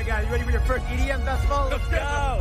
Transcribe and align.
All 0.00 0.06
right, 0.06 0.16
guys, 0.16 0.24
you 0.24 0.32
ready 0.32 0.44
for 0.44 0.50
your 0.50 0.62
first 0.62 0.86
EDM 0.86 1.22
festival? 1.26 1.68
Let's 1.70 1.86
go! 1.88 2.40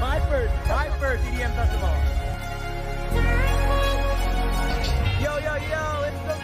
My 0.00 0.18
first, 0.28 0.52
my 0.66 0.90
first 0.98 1.22
EDM 1.22 1.54
festival. 1.54 1.94
Yo, 5.22 5.38
yo, 5.38 5.54
yo, 5.62 6.02
it's 6.02 6.18
the 6.26 6.34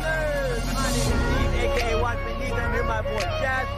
Nerds. 0.00 0.64
My 0.72 0.88
name 0.88 0.96
is 0.96 1.04
Steve, 1.04 1.60
aka 1.60 2.00
Watson 2.00 2.40
and 2.40 2.54
I'm 2.54 2.72
here 2.72 2.80
with 2.80 2.88
my 2.88 3.02
boy 3.02 3.20
Jazz. 3.20 3.68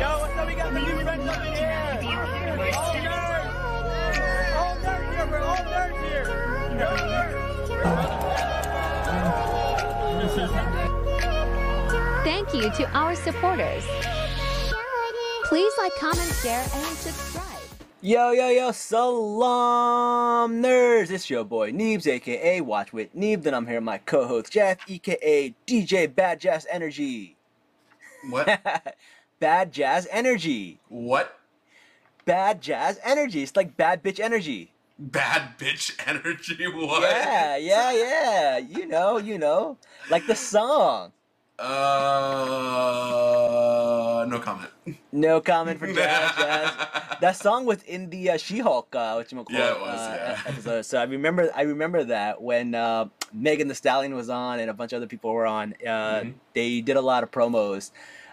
Yo, 0.00 0.08
what's 0.18 0.32
up? 0.38 0.46
We 0.46 0.54
got 0.54 0.72
some 0.72 0.82
new 0.82 0.98
friends 1.02 1.28
up 1.28 1.44
in 1.44 1.52
here. 1.52 2.00
All 2.72 2.94
nerds. 2.94 3.52
All 4.56 4.76
nerds 4.76 5.14
here, 5.14 5.26
bro. 5.26 5.44
All 5.44 5.56
nerds 5.56 5.98
here. 6.08 6.26
Thank 12.24 12.54
you 12.54 12.70
to 12.70 12.90
our 12.96 13.14
supporters. 13.14 13.84
Please 15.44 15.72
like, 15.76 15.92
comment, 15.96 16.32
share, 16.42 16.62
and 16.62 16.96
subscribe. 16.96 17.44
Yo, 18.00 18.30
yo, 18.30 18.48
yo, 18.48 18.72
salaam 18.72 20.62
nerds! 20.62 21.10
It's 21.10 21.28
your 21.28 21.44
boy 21.44 21.70
Neebs, 21.72 22.06
aka 22.06 22.62
Watch 22.62 22.94
with 22.94 23.14
Neeb. 23.14 23.42
Then 23.42 23.52
I'm 23.52 23.66
here 23.66 23.76
with 23.76 23.84
my 23.84 23.98
co-host 23.98 24.50
Jeff, 24.50 24.78
aka 24.88 25.54
DJ 25.66 26.14
Bad 26.14 26.40
Jazz 26.40 26.66
Energy. 26.70 27.36
What? 28.30 28.96
Bad 29.38 29.70
Jazz 29.70 30.08
Energy. 30.10 30.80
what? 30.88 31.38
Bad 32.24 32.62
Jazz 32.62 32.98
Energy. 33.04 33.42
It's 33.42 33.54
like 33.54 33.76
bad 33.76 34.02
bitch 34.02 34.18
energy. 34.18 34.72
Bad 34.98 35.58
bitch 35.58 35.92
energy? 36.06 36.56
What? 36.74 37.02
Yeah, 37.02 37.56
yeah, 37.58 37.92
yeah. 37.92 38.58
You 38.58 38.86
know, 38.86 39.18
you 39.18 39.38
know. 39.38 39.76
Like 40.10 40.26
the 40.26 40.34
song. 40.34 41.12
Uh, 42.54 44.24
no 44.28 44.38
comment. 44.40 44.70
No 45.12 45.40
comment 45.40 45.78
for 45.78 45.86
Jazz, 45.92 46.32
Jazz. 46.36 46.70
That 47.20 47.36
song 47.36 47.64
was 47.64 47.82
in 47.84 48.10
the 48.10 48.30
uh, 48.30 48.36
She-Hulk, 48.36 48.94
uh, 48.94 49.22
you 49.30 49.44
Yeah, 49.48 49.70
it 49.70 49.80
was, 49.80 49.98
uh, 50.00 50.16
yeah. 50.18 50.50
episode. 50.50 50.82
So 50.84 50.98
I 50.98 51.04
remember, 51.04 51.48
I 51.54 51.62
remember 51.62 52.04
that 52.04 52.42
when 52.42 52.74
uh, 52.74 53.06
Megan 53.32 53.68
Thee 53.68 53.74
Stallion 53.74 54.14
was 54.14 54.28
on 54.28 54.58
and 54.58 54.68
a 54.68 54.74
bunch 54.74 54.92
of 54.92 54.98
other 54.98 55.06
people 55.06 55.32
were 55.32 55.46
on. 55.46 55.74
Uh, 55.80 55.86
Mhm. 56.20 56.34
They 56.54 56.80
did 56.82 56.96
a 56.96 57.00
lot 57.00 57.22
of 57.22 57.30
promos 57.30 57.92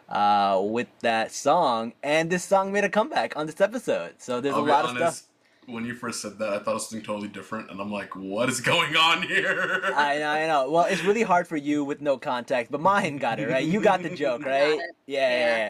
uh, 0.09 0.59
with 0.61 0.87
that 1.01 1.31
song, 1.31 1.93
and 2.03 2.29
this 2.29 2.43
song 2.43 2.73
made 2.73 2.83
a 2.83 2.89
comeback 2.89 3.37
on 3.37 3.45
this 3.45 3.61
episode. 3.61 4.15
So 4.17 4.41
there's 4.41 4.55
I'll 4.55 4.65
a 4.65 4.67
lot 4.67 4.83
of 4.85 4.91
stuff. 4.97 5.21
When 5.67 5.85
you 5.85 5.93
first 5.95 6.21
said 6.21 6.39
that, 6.39 6.49
I 6.49 6.59
thought 6.59 6.71
it 6.71 6.73
was 6.73 6.89
something 6.89 7.05
totally 7.05 7.27
different, 7.27 7.69
and 7.69 7.79
I'm 7.79 7.91
like, 7.91 8.15
what 8.15 8.49
is 8.49 8.59
going 8.59 8.95
on 8.95 9.21
here? 9.21 9.81
I 9.95 10.17
know, 10.17 10.29
I 10.29 10.47
know. 10.47 10.69
Well, 10.71 10.85
it's 10.85 11.03
really 11.03 11.21
hard 11.21 11.47
for 11.47 11.55
you 11.55 11.83
with 11.83 12.01
no 12.01 12.17
context, 12.17 12.71
but 12.71 12.81
mine 12.81 13.17
got 13.17 13.39
it 13.39 13.47
right. 13.47 13.63
You 13.63 13.79
got 13.79 14.01
the 14.01 14.09
joke, 14.09 14.43
right? 14.45 14.79
Yeah, 15.05 15.29
yeah. 15.29 15.29
Yeah. 15.29 15.57
yeah. 15.57 15.69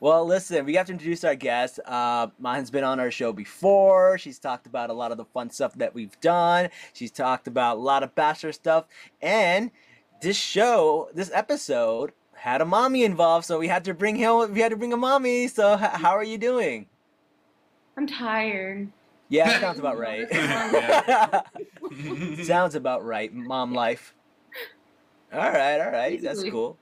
Well, 0.00 0.26
listen, 0.26 0.64
we 0.64 0.74
have 0.74 0.86
to 0.86 0.92
introduce 0.92 1.22
our 1.22 1.34
guest. 1.34 1.80
Uh, 1.84 2.28
Mahan's 2.42 2.70
been 2.70 2.84
on 2.84 2.98
our 2.98 3.10
show 3.10 3.32
before. 3.32 4.18
She's 4.18 4.38
talked 4.38 4.66
about 4.66 4.90
a 4.90 4.92
lot 4.92 5.10
of 5.10 5.16
the 5.18 5.24
fun 5.24 5.50
stuff 5.50 5.74
that 5.74 5.94
we've 5.94 6.18
done. 6.20 6.68
She's 6.92 7.10
talked 7.10 7.46
about 7.46 7.76
a 7.76 7.80
lot 7.80 8.02
of 8.02 8.14
bachelor 8.14 8.52
stuff, 8.52 8.86
and 9.20 9.70
this 10.22 10.36
show, 10.36 11.08
this 11.14 11.30
episode, 11.32 12.12
had 12.34 12.60
a 12.62 12.64
mommy 12.64 13.04
involved, 13.04 13.44
so 13.44 13.58
we 13.58 13.68
had 13.68 13.84
to 13.84 13.92
bring 13.94 14.16
him. 14.16 14.52
We 14.54 14.60
had 14.60 14.70
to 14.70 14.76
bring 14.76 14.92
a 14.94 14.96
mommy. 14.96 15.46
So, 15.48 15.74
h- 15.74 15.80
how 16.00 16.10
are 16.10 16.24
you 16.24 16.38
doing? 16.38 16.86
I'm 17.96 18.06
tired. 18.06 18.88
Yeah, 19.28 19.60
sounds 19.60 19.78
about 19.78 19.98
right. 19.98 20.26
Sounds 22.44 22.74
about 22.74 23.04
right, 23.04 23.32
mom 23.32 23.72
life. 23.72 24.14
All 25.32 25.40
right, 25.40 25.80
all 25.80 25.90
right, 25.90 26.20
that's 26.22 26.44
cool. 26.44 26.76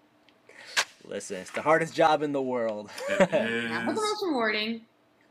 Listen, 1.07 1.39
it's 1.39 1.51
the 1.51 1.63
hardest 1.63 1.95
job 1.95 2.23
in 2.23 2.33
the 2.33 2.43
world. 2.43 2.91
It 3.09 3.29
Yeah, 3.33 3.83
but 3.87 3.95
the 3.95 4.01
most 4.01 4.25
rewarding. 4.25 4.83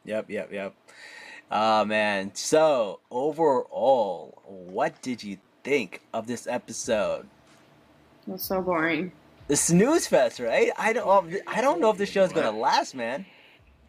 Yep, 0.05 0.29
yep, 0.29 0.51
yep. 0.51 0.75
Oh 1.51 1.85
man. 1.85 2.31
So 2.33 2.99
overall, 3.11 4.41
what 4.45 5.01
did 5.01 5.23
you 5.23 5.37
think 5.63 6.01
of 6.13 6.27
this 6.27 6.47
episode? 6.47 7.27
It 8.27 8.31
was 8.31 8.43
so 8.43 8.61
boring. 8.61 9.11
The 9.47 9.55
snooze 9.55 10.07
fest, 10.07 10.39
right? 10.39 10.71
I 10.77 10.93
don't. 10.93 11.35
I 11.47 11.61
don't 11.61 11.79
know 11.79 11.89
if 11.89 11.97
this 11.97 12.09
show's 12.09 12.33
gonna 12.33 12.51
last, 12.51 12.95
man. 12.95 13.25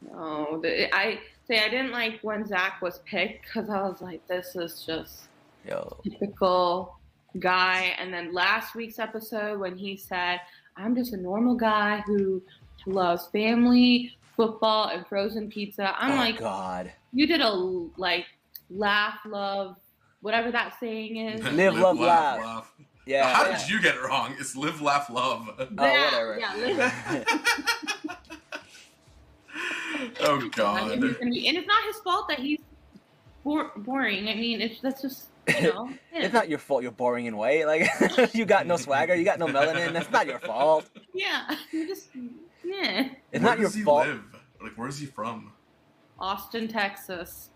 No, 0.03 0.63
I 0.93 1.21
say 1.47 1.65
I 1.65 1.69
didn't 1.69 1.93
like 1.93 2.21
when 2.23 2.47
Zach 2.47 2.81
was 2.81 3.01
picked 3.05 3.47
because 3.47 3.69
I 3.71 3.83
was 3.83 4.01
like, 4.01 4.27
this 4.27 4.57
is 4.57 4.85
just 4.87 5.29
Yo. 5.69 5.97
typical 6.03 6.99
guy. 7.39 7.95
And 7.99 8.13
then 8.13 8.33
last 8.33 8.75
week's 8.75 8.99
episode 8.99 9.59
when 9.59 9.77
he 9.77 9.97
said, 9.97 10.41
I'm 10.77 10.95
just 10.95 11.13
a 11.13 11.17
normal 11.17 11.55
guy 11.55 12.03
who 12.07 12.43
loves 12.87 13.27
family, 13.29 14.17
football, 14.37 14.89
and 14.89 15.07
frozen 15.07 15.49
pizza. 15.49 15.95
I'm 15.99 16.13
oh 16.13 16.17
like, 16.17 16.39
God. 16.39 16.93
you 17.13 17.27
did 17.27 17.41
a 17.41 17.51
like 17.51 18.27
laugh, 18.71 19.19
love, 19.27 19.77
whatever 20.21 20.51
that 20.51 20.79
saying 20.81 21.17
is. 21.17 21.43
Live, 21.53 21.75
love, 21.75 21.99
laugh. 21.99 22.73
Yeah. 23.07 23.33
How 23.33 23.47
yeah. 23.49 23.59
did 23.59 23.69
you 23.69 23.83
get 23.83 23.97
it 23.97 24.03
wrong? 24.03 24.35
It's 24.39 24.57
live, 24.57 24.81
laugh, 24.81 25.11
love. 25.11 25.49
Oh, 25.59 25.67
That- 25.73 26.13
whatever. 26.13 26.39
Yeah, 26.41 26.55
live, 26.57 27.29
oh 30.25 30.37
I 30.37 30.41
mean, 30.41 30.51
God. 30.51 30.91
he's 31.03 31.17
be- 31.19 31.49
and 31.49 31.57
it's 31.59 31.67
not 31.67 31.85
his 31.85 31.97
fault 31.99 32.29
that 32.29 32.39
he's 32.39 32.61
bor- 33.45 33.71
boring. 33.77 34.29
I 34.29 34.35
mean, 34.35 34.61
it's 34.61 34.81
that's 34.81 35.03
just 35.03 35.27
you 35.49 35.63
know. 35.73 35.91
It's 36.13 36.33
not 36.35 36.49
your 36.49 36.59
fault. 36.59 36.83
You're 36.83 36.93
boring 36.93 37.27
and 37.29 37.37
white. 37.37 37.67
Like 37.67 37.89
you 38.35 38.45
got 38.45 38.67
no 38.67 38.77
swagger. 38.77 39.15
You 39.15 39.25
got 39.25 39.39
no 39.39 39.47
melanin. 39.47 39.93
That's 39.93 40.11
not 40.11 40.27
your 40.27 40.39
fault. 40.41 40.89
Yeah, 41.13 41.57
you 41.73 41.87
just 41.87 42.09
yeah. 42.65 43.09
It's 43.33 43.43
Where 43.43 43.53
not 43.53 43.59
your 43.59 43.71
he 43.71 43.83
fault. 43.83 44.07
live? 44.07 44.23
Like, 44.63 44.73
where's 44.77 44.99
he 44.99 45.07
from? 45.07 45.53
Austin, 46.19 46.69
Texas. 46.69 47.51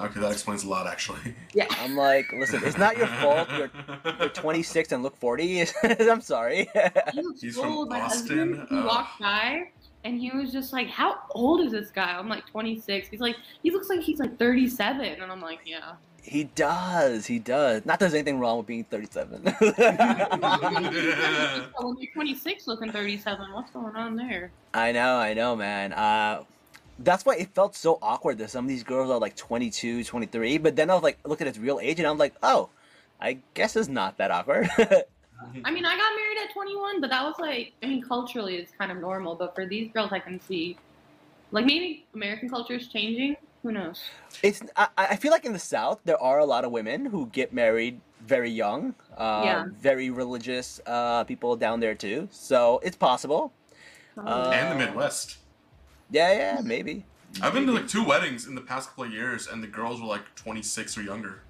Okay, 0.00 0.20
that 0.20 0.30
explains 0.30 0.62
a 0.62 0.68
lot, 0.68 0.86
actually. 0.86 1.34
Yeah. 1.54 1.66
I'm 1.70 1.96
like, 1.96 2.32
listen, 2.32 2.62
it's 2.64 2.78
not 2.78 2.96
your 2.96 3.08
fault. 3.08 3.48
You're 3.50 3.70
you're 4.20 4.28
26 4.28 4.92
and 4.92 5.02
look 5.02 5.16
40. 5.18 5.64
I'm 5.82 6.20
sorry. 6.20 6.68
He 7.12 7.22
He's 7.40 7.56
from 7.56 7.72
Austin? 7.90 7.98
husband, 8.00 8.66
he 8.70 8.76
Ugh. 8.76 8.84
walked 8.86 9.20
by 9.20 9.70
and 10.04 10.20
he 10.20 10.30
was 10.30 10.52
just 10.52 10.72
like, 10.72 10.88
"How 10.88 11.18
old 11.30 11.60
is 11.60 11.72
this 11.72 11.90
guy?" 11.90 12.16
I'm 12.16 12.28
like, 12.28 12.46
"26." 12.46 13.08
He's 13.08 13.20
like, 13.20 13.36
"He 13.62 13.70
looks 13.70 13.88
like 13.88 14.00
he's 14.00 14.18
like 14.18 14.38
37," 14.38 15.20
and 15.20 15.30
I'm 15.30 15.40
like, 15.40 15.60
"Yeah." 15.64 15.94
he 16.28 16.44
does. 16.44 17.26
He 17.26 17.38
does. 17.38 17.84
Not 17.86 17.98
that 17.98 18.00
there's 18.00 18.14
anything 18.14 18.38
wrong 18.38 18.58
with 18.58 18.66
being 18.66 18.84
37. 18.84 19.42
when 21.80 21.96
you're 21.98 22.12
26 22.12 22.66
looking 22.66 22.92
37, 22.92 23.52
what's 23.52 23.70
going 23.70 23.96
on 23.96 24.16
there? 24.16 24.50
I 24.74 24.92
know, 24.92 25.16
I 25.16 25.34
know, 25.34 25.56
man. 25.56 25.92
Uh, 25.92 26.44
that's 26.98 27.24
why 27.24 27.36
it 27.36 27.54
felt 27.54 27.74
so 27.74 27.98
awkward 28.02 28.38
that 28.38 28.50
some 28.50 28.64
of 28.64 28.68
these 28.68 28.84
girls 28.84 29.10
are 29.10 29.18
like 29.18 29.36
22, 29.36 30.04
23. 30.04 30.58
But 30.58 30.76
then 30.76 30.90
I 30.90 30.94
was 30.94 31.02
like, 31.02 31.18
look 31.24 31.40
at 31.40 31.46
his 31.46 31.58
real 31.58 31.80
age, 31.80 31.98
and 31.98 32.06
I'm 32.06 32.18
like, 32.18 32.34
oh, 32.42 32.68
I 33.20 33.38
guess 33.54 33.74
it's 33.76 33.88
not 33.88 34.18
that 34.18 34.30
awkward. 34.30 34.68
I 35.64 35.70
mean, 35.70 35.84
I 35.84 35.96
got 35.96 36.12
married 36.16 36.38
at 36.44 36.52
21, 36.52 37.00
but 37.00 37.10
that 37.10 37.22
was 37.22 37.34
like, 37.38 37.72
I 37.82 37.86
mean, 37.86 38.02
culturally 38.02 38.56
it's 38.56 38.72
kind 38.72 38.90
of 38.90 38.98
normal. 38.98 39.34
But 39.34 39.54
for 39.54 39.66
these 39.66 39.92
girls, 39.92 40.10
I 40.12 40.18
can 40.18 40.40
see, 40.40 40.76
like, 41.52 41.64
maybe 41.64 42.06
American 42.14 42.48
culture 42.48 42.74
is 42.74 42.88
changing. 42.88 43.36
Who 43.62 43.72
knows? 43.72 44.02
it's. 44.42 44.62
I, 44.76 44.88
I 44.96 45.16
feel 45.16 45.32
like 45.32 45.44
in 45.44 45.52
the 45.52 45.58
South 45.58 45.98
there 46.04 46.20
are 46.22 46.38
a 46.38 46.44
lot 46.44 46.64
of 46.64 46.70
women 46.70 47.04
who 47.06 47.26
get 47.26 47.52
married 47.52 48.00
very 48.24 48.50
young. 48.50 48.94
Uh, 49.16 49.42
Yeah. 49.44 49.64
Very 49.80 50.10
religious 50.10 50.80
uh, 50.86 51.24
people 51.24 51.56
down 51.56 51.80
there 51.80 51.94
too. 51.94 52.28
So 52.30 52.80
it's 52.84 52.96
possible. 52.96 53.52
Uh, 54.16 54.50
and 54.54 54.72
the 54.80 54.86
Midwest. 54.86 55.38
Yeah, 56.10 56.32
yeah, 56.32 56.60
maybe. 56.62 57.04
I've 57.42 57.52
been 57.52 57.66
to 57.66 57.72
like 57.72 57.88
two 57.88 58.04
weddings 58.04 58.46
in 58.46 58.54
the 58.54 58.60
past 58.60 58.88
couple 58.88 59.04
of 59.04 59.12
years, 59.12 59.46
and 59.48 59.62
the 59.62 59.66
girls 59.66 60.00
were 60.00 60.06
like 60.06 60.34
26 60.36 60.96
or 60.96 61.02
younger. 61.02 61.42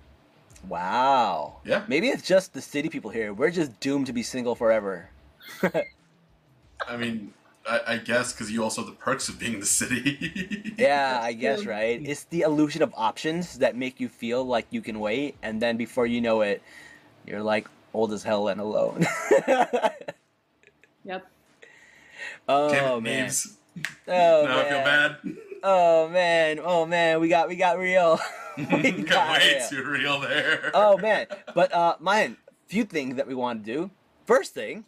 Wow. 0.66 1.58
Yeah. 1.64 1.84
Maybe 1.88 2.08
it's 2.08 2.26
just 2.26 2.54
the 2.54 2.60
city 2.60 2.88
people 2.88 3.10
here. 3.10 3.32
We're 3.32 3.50
just 3.50 3.78
doomed 3.80 4.06
to 4.06 4.12
be 4.12 4.22
single 4.22 4.54
forever. 4.54 5.10
I 5.62 6.96
mean, 6.96 7.32
I, 7.68 7.80
I 7.86 7.96
guess 7.98 8.32
because 8.32 8.50
you 8.50 8.62
also 8.62 8.82
have 8.82 8.90
the 8.90 8.96
perks 8.96 9.28
of 9.28 9.38
being 9.38 9.54
in 9.54 9.60
the 9.60 9.66
city. 9.66 10.74
Yeah, 10.78 11.18
I 11.20 11.32
guess 11.32 11.66
right. 11.66 12.00
It's 12.04 12.24
the 12.24 12.42
illusion 12.42 12.82
of 12.82 12.94
options 12.96 13.58
that 13.58 13.74
make 13.74 13.98
you 13.98 14.08
feel 14.08 14.44
like 14.44 14.66
you 14.70 14.80
can 14.80 15.00
wait, 15.00 15.34
and 15.42 15.60
then 15.60 15.76
before 15.76 16.06
you 16.06 16.20
know 16.20 16.42
it, 16.42 16.62
you're 17.26 17.42
like 17.42 17.66
old 17.92 18.12
as 18.12 18.22
hell 18.22 18.46
and 18.46 18.60
alone. 18.60 19.06
Yep. 21.04 21.26
Oh 22.50 22.70
Damn 22.70 22.98
it, 22.98 23.00
man. 23.02 23.26
Beebs. 23.26 23.56
Oh 24.06 24.44
now 24.46 24.58
I 24.58 24.64
feel 24.64 24.78
bad. 24.78 25.16
Oh 25.62 26.08
man. 26.08 26.60
Oh 26.62 26.86
man. 26.86 27.20
We 27.20 27.28
got 27.28 27.48
we 27.48 27.56
got 27.56 27.78
real. 27.78 28.18
Got 29.06 29.38
way 29.38 29.54
real. 29.54 29.68
too 29.68 29.84
real 29.84 30.20
there. 30.20 30.70
oh 30.74 30.98
man. 31.02 31.26
But 31.54 31.72
uh 31.72 31.96
man 32.00 32.36
few 32.66 32.84
things 32.84 33.16
that 33.16 33.26
we 33.26 33.34
want 33.34 33.64
to 33.64 33.72
do. 33.72 33.90
First 34.26 34.52
thing 34.52 34.84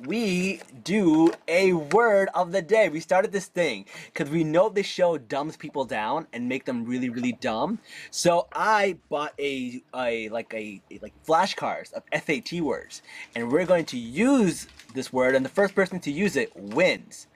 we 0.00 0.60
do 0.82 1.32
a 1.46 1.72
word 1.72 2.28
of 2.34 2.52
the 2.52 2.60
day. 2.60 2.88
We 2.88 3.00
started 3.00 3.32
this 3.32 3.46
thing 3.46 3.86
because 4.12 4.28
we 4.28 4.44
know 4.44 4.68
this 4.68 4.86
show 4.86 5.16
dumbs 5.18 5.56
people 5.56 5.84
down 5.84 6.26
and 6.32 6.48
make 6.48 6.64
them 6.64 6.84
really 6.84 7.08
really 7.08 7.32
dumb. 7.32 7.78
So 8.10 8.48
i 8.52 8.96
bought 9.08 9.32
a, 9.38 9.82
a 9.94 10.28
like 10.28 10.52
a, 10.52 10.82
a 10.90 10.98
like 11.00 11.14
flashcards 11.26 11.92
of 11.92 12.02
sat 12.12 12.60
words. 12.60 13.02
And 13.34 13.50
we're 13.50 13.66
going 13.66 13.86
to 13.86 13.98
use 13.98 14.66
this 14.94 15.12
word 15.12 15.34
and 15.34 15.44
the 15.44 15.50
first 15.50 15.74
person 15.74 16.00
to 16.00 16.10
use 16.10 16.36
it 16.36 16.54
wins 16.54 17.28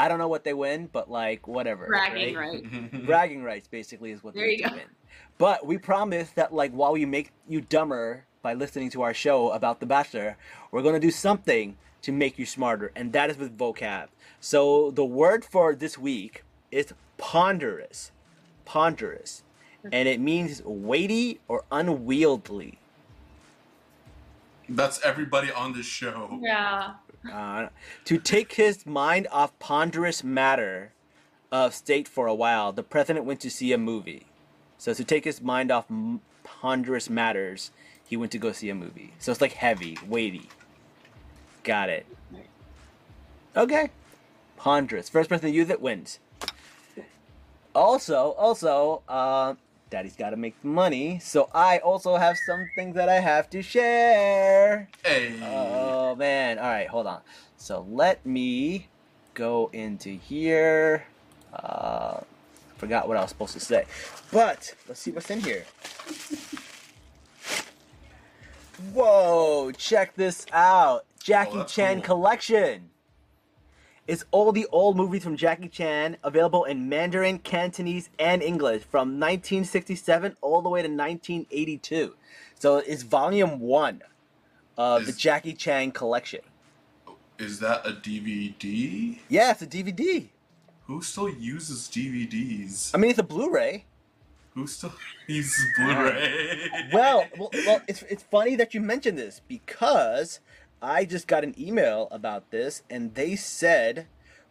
i 0.00 0.08
don't 0.08 0.18
know 0.18 0.28
what 0.28 0.44
they 0.44 0.54
win 0.54 0.88
but 0.92 1.10
like 1.10 1.46
whatever 1.46 1.86
Bragging 1.86 2.34
right? 2.34 2.62
right. 2.72 3.06
bragging 3.06 3.42
rights 3.42 3.68
basically 3.68 4.10
is 4.12 4.22
what 4.24 4.34
There 4.34 4.44
they 4.46 4.52
you 4.52 4.58
do 4.58 4.68
go. 4.70 4.76
win. 4.76 4.84
But 5.38 5.66
we 5.66 5.78
promise 5.78 6.30
that 6.32 6.52
like 6.52 6.72
while 6.72 6.92
we 6.92 7.04
make 7.06 7.30
you 7.48 7.60
dumber 7.62 8.24
by 8.42 8.52
listening 8.54 8.90
to 8.90 9.02
our 9.02 9.14
show 9.14 9.50
about 9.50 9.80
The 9.80 9.86
Bachelor, 9.86 10.36
we're 10.70 10.82
gonna 10.82 11.00
do 11.00 11.10
something 11.10 11.76
to 12.02 12.12
make 12.12 12.38
you 12.38 12.44
smarter, 12.46 12.92
and 12.94 13.12
that 13.14 13.30
is 13.30 13.36
with 13.38 13.56
vocab. 13.56 14.08
So 14.40 14.90
the 14.90 15.04
word 15.04 15.44
for 15.44 15.74
this 15.74 15.96
week 15.98 16.44
is 16.70 16.92
ponderous. 17.16 18.12
Ponderous. 18.66 19.42
And 19.90 20.06
it 20.08 20.20
means 20.20 20.62
weighty 20.64 21.40
or 21.48 21.64
unwieldy. 21.72 22.78
That's 24.68 25.00
everybody 25.02 25.50
on 25.50 25.72
this 25.72 25.86
show. 25.86 26.38
Yeah. 26.42 26.94
Uh, 27.30 27.68
to 28.04 28.18
take 28.18 28.54
his 28.54 28.86
mind 28.86 29.26
off 29.30 29.58
ponderous 29.58 30.24
matter 30.24 30.92
of 31.52 31.74
state 31.74 32.08
for 32.08 32.26
a 32.26 32.34
while, 32.34 32.72
the 32.72 32.82
president 32.82 33.26
went 33.26 33.40
to 33.40 33.50
see 33.50 33.72
a 33.72 33.78
movie. 33.78 34.26
So 34.78 34.94
to 34.94 35.04
take 35.04 35.24
his 35.24 35.42
mind 35.42 35.70
off 35.70 35.86
ponderous 36.44 37.10
matters, 37.10 37.70
he 38.06 38.16
went 38.16 38.32
to 38.32 38.38
go 38.38 38.52
see 38.52 38.70
a 38.70 38.74
movie. 38.74 39.12
So 39.18 39.30
it's 39.32 39.40
like 39.40 39.52
heavy, 39.52 39.98
weighty. 40.08 40.48
Got 41.62 41.90
it. 41.90 42.06
Okay. 43.56 43.90
Ponderous. 44.56 45.08
First 45.08 45.28
person 45.28 45.50
to 45.50 45.54
use 45.54 45.68
it 45.68 45.80
wins. 45.80 46.18
Also, 47.74 48.32
also, 48.32 49.02
uh, 49.08 49.54
Daddy's 49.90 50.14
got 50.16 50.30
to 50.30 50.36
make 50.36 50.54
money, 50.64 51.18
so 51.18 51.50
I 51.52 51.78
also 51.78 52.16
have 52.16 52.38
some 52.38 52.70
things 52.76 52.94
that 52.94 53.08
I 53.08 53.16
have 53.20 53.50
to 53.50 53.60
share. 53.60 54.88
Hey. 55.04 55.34
Oh 55.42 56.14
man! 56.14 56.58
All 56.60 56.68
right, 56.68 56.86
hold 56.88 57.08
on. 57.08 57.20
So 57.56 57.84
let 57.90 58.24
me 58.24 58.86
go 59.34 59.68
into 59.72 60.10
here. 60.10 61.04
Uh, 61.52 62.20
forgot 62.76 63.08
what 63.08 63.16
I 63.16 63.20
was 63.22 63.30
supposed 63.30 63.54
to 63.54 63.60
say, 63.60 63.84
but 64.32 64.74
let's 64.86 65.00
see 65.00 65.10
what's 65.10 65.28
in 65.30 65.40
here. 65.40 65.64
Whoa! 68.94 69.72
Check 69.72 70.14
this 70.14 70.46
out, 70.52 71.04
Jackie 71.22 71.58
Oh, 71.58 71.64
Chan 71.64 71.96
cool. 71.96 72.04
collection. 72.16 72.89
It's 74.10 74.24
all 74.32 74.50
the 74.50 74.66
old 74.72 74.96
movies 74.96 75.22
from 75.22 75.36
Jackie 75.36 75.68
Chan, 75.68 76.16
available 76.24 76.64
in 76.64 76.88
Mandarin, 76.88 77.38
Cantonese, 77.38 78.10
and 78.18 78.42
English 78.42 78.82
from 78.82 79.20
1967 79.20 80.36
all 80.40 80.62
the 80.62 80.68
way 80.68 80.82
to 80.82 80.88
1982. 80.88 82.16
So 82.58 82.78
it's 82.78 83.04
volume 83.04 83.60
one 83.60 84.02
of 84.76 85.06
the 85.06 85.12
Jackie 85.12 85.52
Chan 85.52 85.92
collection. 85.92 86.40
Is 87.38 87.60
that 87.60 87.86
a 87.86 87.92
DVD? 87.92 89.16
Yeah, 89.28 89.52
it's 89.52 89.62
a 89.62 89.66
DVD. 89.68 90.26
Who 90.88 91.02
still 91.02 91.28
uses 91.28 91.82
DVDs? 91.82 92.90
I 92.92 92.98
mean, 92.98 93.12
it's 93.12 93.20
a 93.20 93.22
Blu-ray. 93.22 93.84
Who 94.54 94.66
still 94.66 94.92
uses 95.28 95.64
Blu-ray? 95.76 96.88
Well, 96.92 97.26
well, 97.38 97.50
well 97.64 97.80
it's 97.86 98.02
it's 98.02 98.24
funny 98.24 98.56
that 98.56 98.74
you 98.74 98.80
mentioned 98.80 99.18
this 99.18 99.40
because 99.46 100.40
I 100.82 101.04
just 101.04 101.26
got 101.26 101.44
an 101.44 101.54
email 101.58 102.08
about 102.10 102.50
this, 102.50 102.82
and 102.88 103.14
they 103.14 103.36
said, 103.36 104.06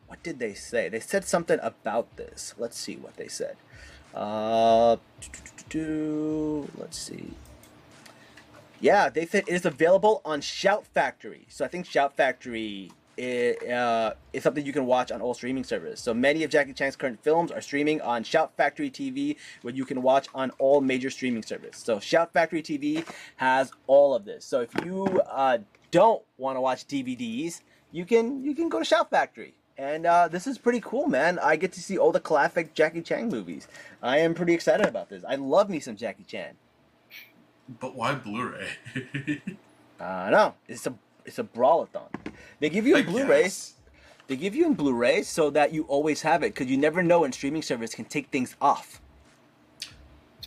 what 0.07 0.21
did 0.23 0.39
they 0.39 0.53
say? 0.53 0.89
They 0.89 0.99
said 0.99 1.25
something 1.25 1.59
about 1.61 2.15
this. 2.17 2.53
Let's 2.57 2.77
see 2.77 2.95
what 2.95 3.15
they 3.17 3.27
said. 3.27 3.55
Uh, 4.13 4.97
let's 5.73 6.97
see. 6.97 7.33
Yeah, 8.81 9.09
they 9.09 9.25
said 9.25 9.43
it 9.47 9.53
is 9.53 9.65
available 9.65 10.21
on 10.23 10.41
Shout 10.41 10.85
Factory. 10.85 11.45
So 11.49 11.65
I 11.65 11.67
think 11.67 11.85
Shout 11.85 12.15
Factory 12.15 12.91
i- 13.19 13.55
uh, 13.69 14.13
is 14.31 14.43
something 14.43 14.65
you 14.65 14.71
can 14.71 14.85
watch 14.85 15.11
on 15.11 15.21
all 15.21 15.33
streaming 15.33 15.63
services. 15.65 15.99
So 15.99 16.13
many 16.13 16.43
of 16.43 16.49
Jackie 16.49 16.73
Chan's 16.73 16.95
current 16.95 17.21
films 17.21 17.51
are 17.51 17.61
streaming 17.61 17.99
on 18.01 18.23
Shout 18.23 18.53
Factory 18.55 18.89
TV, 18.89 19.35
where 19.63 19.73
you 19.73 19.83
can 19.85 20.01
watch 20.01 20.27
on 20.33 20.51
all 20.59 20.79
major 20.79 21.09
streaming 21.09 21.43
services. 21.43 21.83
So 21.83 21.99
Shout 21.99 22.31
Factory 22.31 22.61
TV 22.63 23.05
has 23.35 23.71
all 23.87 24.15
of 24.15 24.23
this. 24.25 24.45
So 24.45 24.61
if 24.61 24.69
you 24.85 25.05
uh, 25.27 25.57
don't 25.91 26.21
want 26.37 26.57
to 26.57 26.61
watch 26.61 26.87
DVDs, 26.87 27.61
you 27.91 28.05
can 28.05 28.43
you 28.43 28.55
can 28.55 28.69
go 28.69 28.79
to 28.79 28.85
Shout 28.85 29.09
Factory. 29.09 29.53
And 29.77 30.05
uh, 30.05 30.27
this 30.27 30.45
is 30.45 30.57
pretty 30.57 30.81
cool, 30.81 31.07
man. 31.07 31.39
I 31.39 31.55
get 31.55 31.71
to 31.73 31.79
see 31.81 31.97
all 31.97 32.11
the 32.11 32.19
classic 32.19 32.73
Jackie 32.73 33.01
Chan 33.01 33.29
movies. 33.29 33.67
I 34.03 34.17
am 34.17 34.33
pretty 34.33 34.53
excited 34.53 34.85
about 34.85 35.07
this. 35.09 35.23
I 35.27 35.35
love 35.35 35.69
me 35.69 35.79
some 35.79 35.95
Jackie 35.95 36.25
Chan. 36.25 36.55
but 37.79 37.95
why 37.95 38.13
Blu-ray? 38.15 38.67
I 39.99 40.29
know 40.31 40.55
it's 40.67 40.85
a 40.85 40.93
it's 41.25 41.39
a 41.39 41.43
brawlathon. 41.43 42.09
They 42.59 42.69
give 42.69 42.85
you 42.85 42.97
in 42.97 43.05
Blu-rays. 43.05 43.43
guess. 43.43 43.73
They 44.27 44.35
give 44.35 44.53
you 44.53 44.65
in 44.65 44.73
Blu-rays 44.73 45.27
so 45.27 45.49
that 45.51 45.73
you 45.73 45.83
always 45.83 46.21
have 46.21 46.43
it 46.43 46.53
because 46.53 46.67
you 46.67 46.77
never 46.77 47.01
know 47.01 47.21
when 47.21 47.31
streaming 47.31 47.61
service 47.61 47.95
can 47.95 48.05
take 48.05 48.27
things 48.29 48.55
off. 48.61 49.01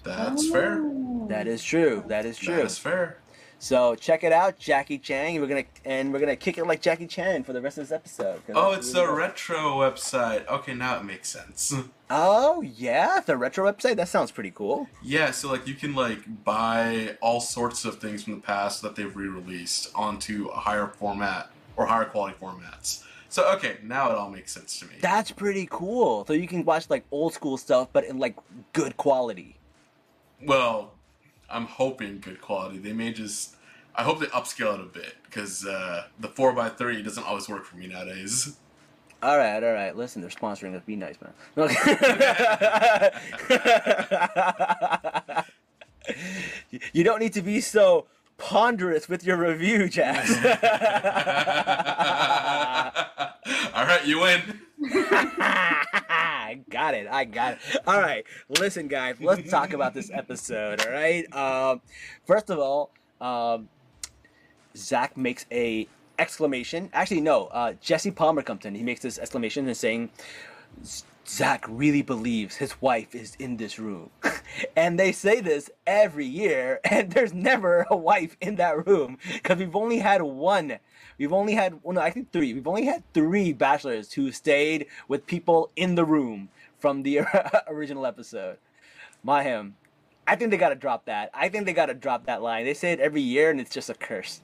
That's 0.04 0.48
fair. 0.50 0.80
Oh. 0.82 1.26
That 1.28 1.46
is 1.46 1.62
true. 1.62 2.04
That 2.08 2.26
is 2.26 2.36
true. 2.36 2.56
That 2.56 2.66
is 2.66 2.78
fair. 2.78 3.18
So 3.62 3.94
check 3.94 4.24
it 4.24 4.32
out, 4.32 4.58
Jackie 4.58 4.98
Chan. 4.98 5.40
We're 5.40 5.46
gonna 5.46 5.62
and 5.84 6.12
we're 6.12 6.18
gonna 6.18 6.34
kick 6.34 6.58
it 6.58 6.66
like 6.66 6.82
Jackie 6.82 7.06
Chan 7.06 7.44
for 7.44 7.52
the 7.52 7.60
rest 7.60 7.78
of 7.78 7.84
this 7.84 7.92
episode. 7.92 8.42
Oh, 8.52 8.72
it's 8.72 8.92
really 8.92 9.06
the 9.06 9.12
retro 9.12 9.56
website. 9.76 10.44
Okay, 10.48 10.74
now 10.74 10.98
it 10.98 11.04
makes 11.04 11.28
sense. 11.28 11.72
Oh 12.14 12.60
yeah, 12.60 13.20
the 13.24 13.38
retro 13.38 13.72
website. 13.72 13.96
That 13.96 14.08
sounds 14.08 14.30
pretty 14.30 14.50
cool. 14.50 14.86
Yeah, 15.02 15.30
so 15.30 15.50
like 15.50 15.66
you 15.66 15.72
can 15.74 15.94
like 15.94 16.44
buy 16.44 17.16
all 17.22 17.40
sorts 17.40 17.86
of 17.86 18.00
things 18.00 18.24
from 18.24 18.34
the 18.34 18.40
past 18.40 18.82
that 18.82 18.96
they've 18.96 19.16
re-released 19.16 19.90
onto 19.94 20.48
a 20.48 20.56
higher 20.56 20.88
format 20.88 21.50
or 21.74 21.86
higher 21.86 22.04
quality 22.04 22.36
formats. 22.38 23.02
So 23.30 23.50
okay, 23.54 23.78
now 23.82 24.10
it 24.10 24.18
all 24.18 24.28
makes 24.28 24.52
sense 24.52 24.78
to 24.80 24.86
me. 24.86 24.96
That's 25.00 25.30
pretty 25.30 25.66
cool. 25.70 26.26
So 26.26 26.34
you 26.34 26.46
can 26.46 26.66
watch 26.66 26.90
like 26.90 27.04
old 27.10 27.32
school 27.32 27.56
stuff, 27.56 27.88
but 27.94 28.04
in 28.04 28.18
like 28.18 28.36
good 28.74 28.98
quality. 28.98 29.56
well, 30.44 30.91
I'm 31.52 31.66
hoping 31.66 32.20
good 32.20 32.40
quality. 32.40 32.78
They 32.78 32.92
may 32.92 33.12
just. 33.12 33.56
I 33.94 34.04
hope 34.04 34.20
they 34.20 34.26
upscale 34.26 34.74
it 34.74 34.80
a 34.80 34.84
bit 34.84 35.16
because 35.24 35.66
uh, 35.66 36.04
the 36.18 36.28
four 36.28 36.58
x 36.58 36.76
three 36.78 37.02
doesn't 37.02 37.24
always 37.24 37.48
work 37.48 37.64
for 37.64 37.76
me 37.76 37.88
nowadays. 37.88 38.56
All 39.22 39.38
right, 39.38 39.62
all 39.62 39.72
right. 39.72 39.94
Listen, 39.94 40.22
they're 40.22 40.30
sponsoring 40.30 40.74
us. 40.74 40.82
Be 40.84 40.96
nice, 40.96 41.18
man. 41.20 41.32
You 46.92 47.04
don't 47.04 47.20
need 47.20 47.32
to 47.34 47.42
be 47.42 47.60
so 47.60 48.06
ponderous 48.38 49.08
with 49.08 49.24
your 49.24 49.36
review, 49.36 49.88
Jazz. 49.88 50.30
all 53.74 53.84
right, 53.84 54.04
you 54.04 54.20
win. 54.20 54.60
I 56.52 56.56
got 56.68 56.92
it. 56.92 57.06
I 57.10 57.24
got 57.24 57.54
it. 57.54 57.58
All 57.86 57.98
right. 57.98 58.26
Listen, 58.60 58.86
guys, 58.86 59.16
let's 59.20 59.50
talk 59.50 59.72
about 59.72 59.94
this 59.94 60.10
episode. 60.14 60.84
All 60.84 60.92
right. 60.92 61.24
Um, 61.34 61.80
first 62.26 62.50
of 62.50 62.58
all, 62.58 62.90
um, 63.22 63.70
Zach 64.76 65.16
makes 65.16 65.46
a 65.50 65.88
exclamation. 66.18 66.90
Actually, 66.92 67.22
no. 67.22 67.46
Uh, 67.46 67.72
Jesse 67.80 68.10
Palmer 68.10 68.42
comes 68.42 68.66
in. 68.66 68.74
He 68.74 68.82
makes 68.82 69.00
this 69.00 69.18
exclamation 69.18 69.66
and 69.66 69.74
saying, 69.74 70.10
Zach 71.26 71.64
really 71.66 72.02
believes 72.02 72.56
his 72.56 72.78
wife 72.82 73.14
is 73.14 73.34
in 73.38 73.56
this 73.56 73.78
room. 73.78 74.10
and 74.76 75.00
they 75.00 75.12
say 75.12 75.40
this 75.40 75.70
every 75.86 76.26
year, 76.26 76.80
and 76.84 77.10
there's 77.12 77.32
never 77.32 77.86
a 77.90 77.96
wife 77.96 78.36
in 78.42 78.56
that 78.56 78.86
room 78.86 79.16
because 79.32 79.56
we've 79.56 79.74
only 79.74 80.00
had 80.00 80.20
one. 80.20 80.78
We've 81.18 81.32
only 81.32 81.54
had, 81.54 81.78
well, 81.82 81.94
no, 81.94 82.00
I 82.00 82.10
think 82.10 82.32
three. 82.32 82.54
We've 82.54 82.66
only 82.66 82.84
had 82.84 83.02
three 83.12 83.52
bachelors 83.52 84.12
who 84.12 84.32
stayed 84.32 84.86
with 85.08 85.26
people 85.26 85.70
in 85.76 85.94
the 85.94 86.04
room 86.04 86.48
from 86.78 87.02
the 87.02 87.20
original 87.68 88.06
episode. 88.06 88.58
Mahim, 89.22 89.60
um, 89.60 89.76
I 90.26 90.36
think 90.36 90.50
they 90.50 90.56
gotta 90.56 90.74
drop 90.74 91.04
that. 91.06 91.30
I 91.34 91.48
think 91.48 91.66
they 91.66 91.72
gotta 91.72 91.94
drop 91.94 92.26
that 92.26 92.42
line. 92.42 92.64
They 92.64 92.74
say 92.74 92.92
it 92.92 93.00
every 93.00 93.22
year, 93.22 93.50
and 93.50 93.60
it's 93.60 93.70
just 93.70 93.90
a 93.90 93.94
curse. 93.94 94.40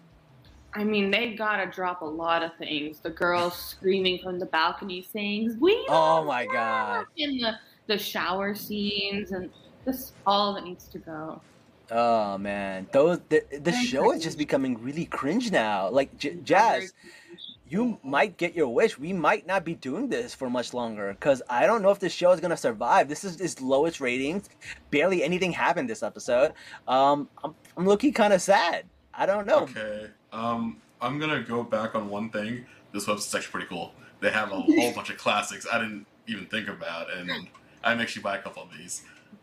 I 0.74 0.84
mean, 0.84 1.10
they 1.10 1.34
gotta 1.34 1.66
drop 1.66 2.02
a 2.02 2.06
lot 2.06 2.42
of 2.42 2.54
things. 2.56 3.00
The 3.00 3.10
girls 3.10 3.56
screaming 3.70 4.18
from 4.22 4.38
the 4.38 4.46
balcony 4.46 5.02
saying, 5.02 5.56
"We." 5.60 5.84
Oh 5.88 6.24
my 6.24 6.44
her," 6.44 6.52
God. 6.52 7.06
In 7.16 7.38
the 7.38 7.58
the 7.86 7.98
shower 7.98 8.54
scenes 8.54 9.32
and 9.32 9.50
just 9.84 10.12
all 10.26 10.54
that 10.54 10.64
needs 10.64 10.86
to 10.88 10.98
go. 10.98 11.40
Oh 11.90 12.36
man, 12.36 12.86
those 12.92 13.20
the, 13.28 13.42
the 13.50 13.72
I'm 13.74 13.84
show 13.84 14.12
is 14.12 14.22
just 14.22 14.36
becoming 14.38 14.82
really 14.82 15.06
cringe 15.06 15.50
now. 15.50 15.88
Like 15.88 16.16
J- 16.18 16.36
Jazz, 16.44 16.92
you 17.68 17.98
might 18.02 18.36
get 18.36 18.54
your 18.54 18.68
wish. 18.68 18.98
We 18.98 19.12
might 19.12 19.46
not 19.46 19.64
be 19.64 19.74
doing 19.74 20.08
this 20.08 20.34
for 20.34 20.50
much 20.50 20.74
longer 20.74 21.14
because 21.18 21.40
I 21.48 21.66
don't 21.66 21.82
know 21.82 21.90
if 21.90 21.98
this 21.98 22.12
show 22.12 22.30
is 22.32 22.40
gonna 22.40 22.56
survive. 22.56 23.08
This 23.08 23.24
is 23.24 23.40
its 23.40 23.60
lowest 23.60 24.00
ratings. 24.00 24.50
Barely 24.90 25.22
anything 25.22 25.52
happened 25.52 25.88
this 25.88 26.02
episode. 26.02 26.52
Um, 26.86 27.28
I'm, 27.42 27.54
I'm 27.76 27.86
looking 27.86 28.12
kind 28.12 28.32
of 28.32 28.42
sad. 28.42 28.84
I 29.14 29.24
don't 29.24 29.46
know. 29.46 29.60
Okay. 29.60 30.08
Um, 30.32 30.80
I'm 31.00 31.18
gonna 31.18 31.42
go 31.42 31.62
back 31.62 31.94
on 31.94 32.10
one 32.10 32.30
thing. 32.30 32.66
This 32.92 33.06
website's 33.06 33.34
actually 33.34 33.52
pretty 33.52 33.66
cool. 33.68 33.92
They 34.20 34.30
have 34.30 34.52
a 34.52 34.56
whole 34.60 34.92
bunch 34.92 35.10
of 35.10 35.16
classics 35.16 35.66
I 35.72 35.78
didn't 35.78 36.06
even 36.26 36.46
think 36.46 36.68
about, 36.68 37.12
and 37.12 37.30
I'm 37.82 38.00
actually 38.00 38.22
buy 38.22 38.36
a 38.36 38.42
couple 38.42 38.62
of 38.62 38.68
these. 38.76 39.02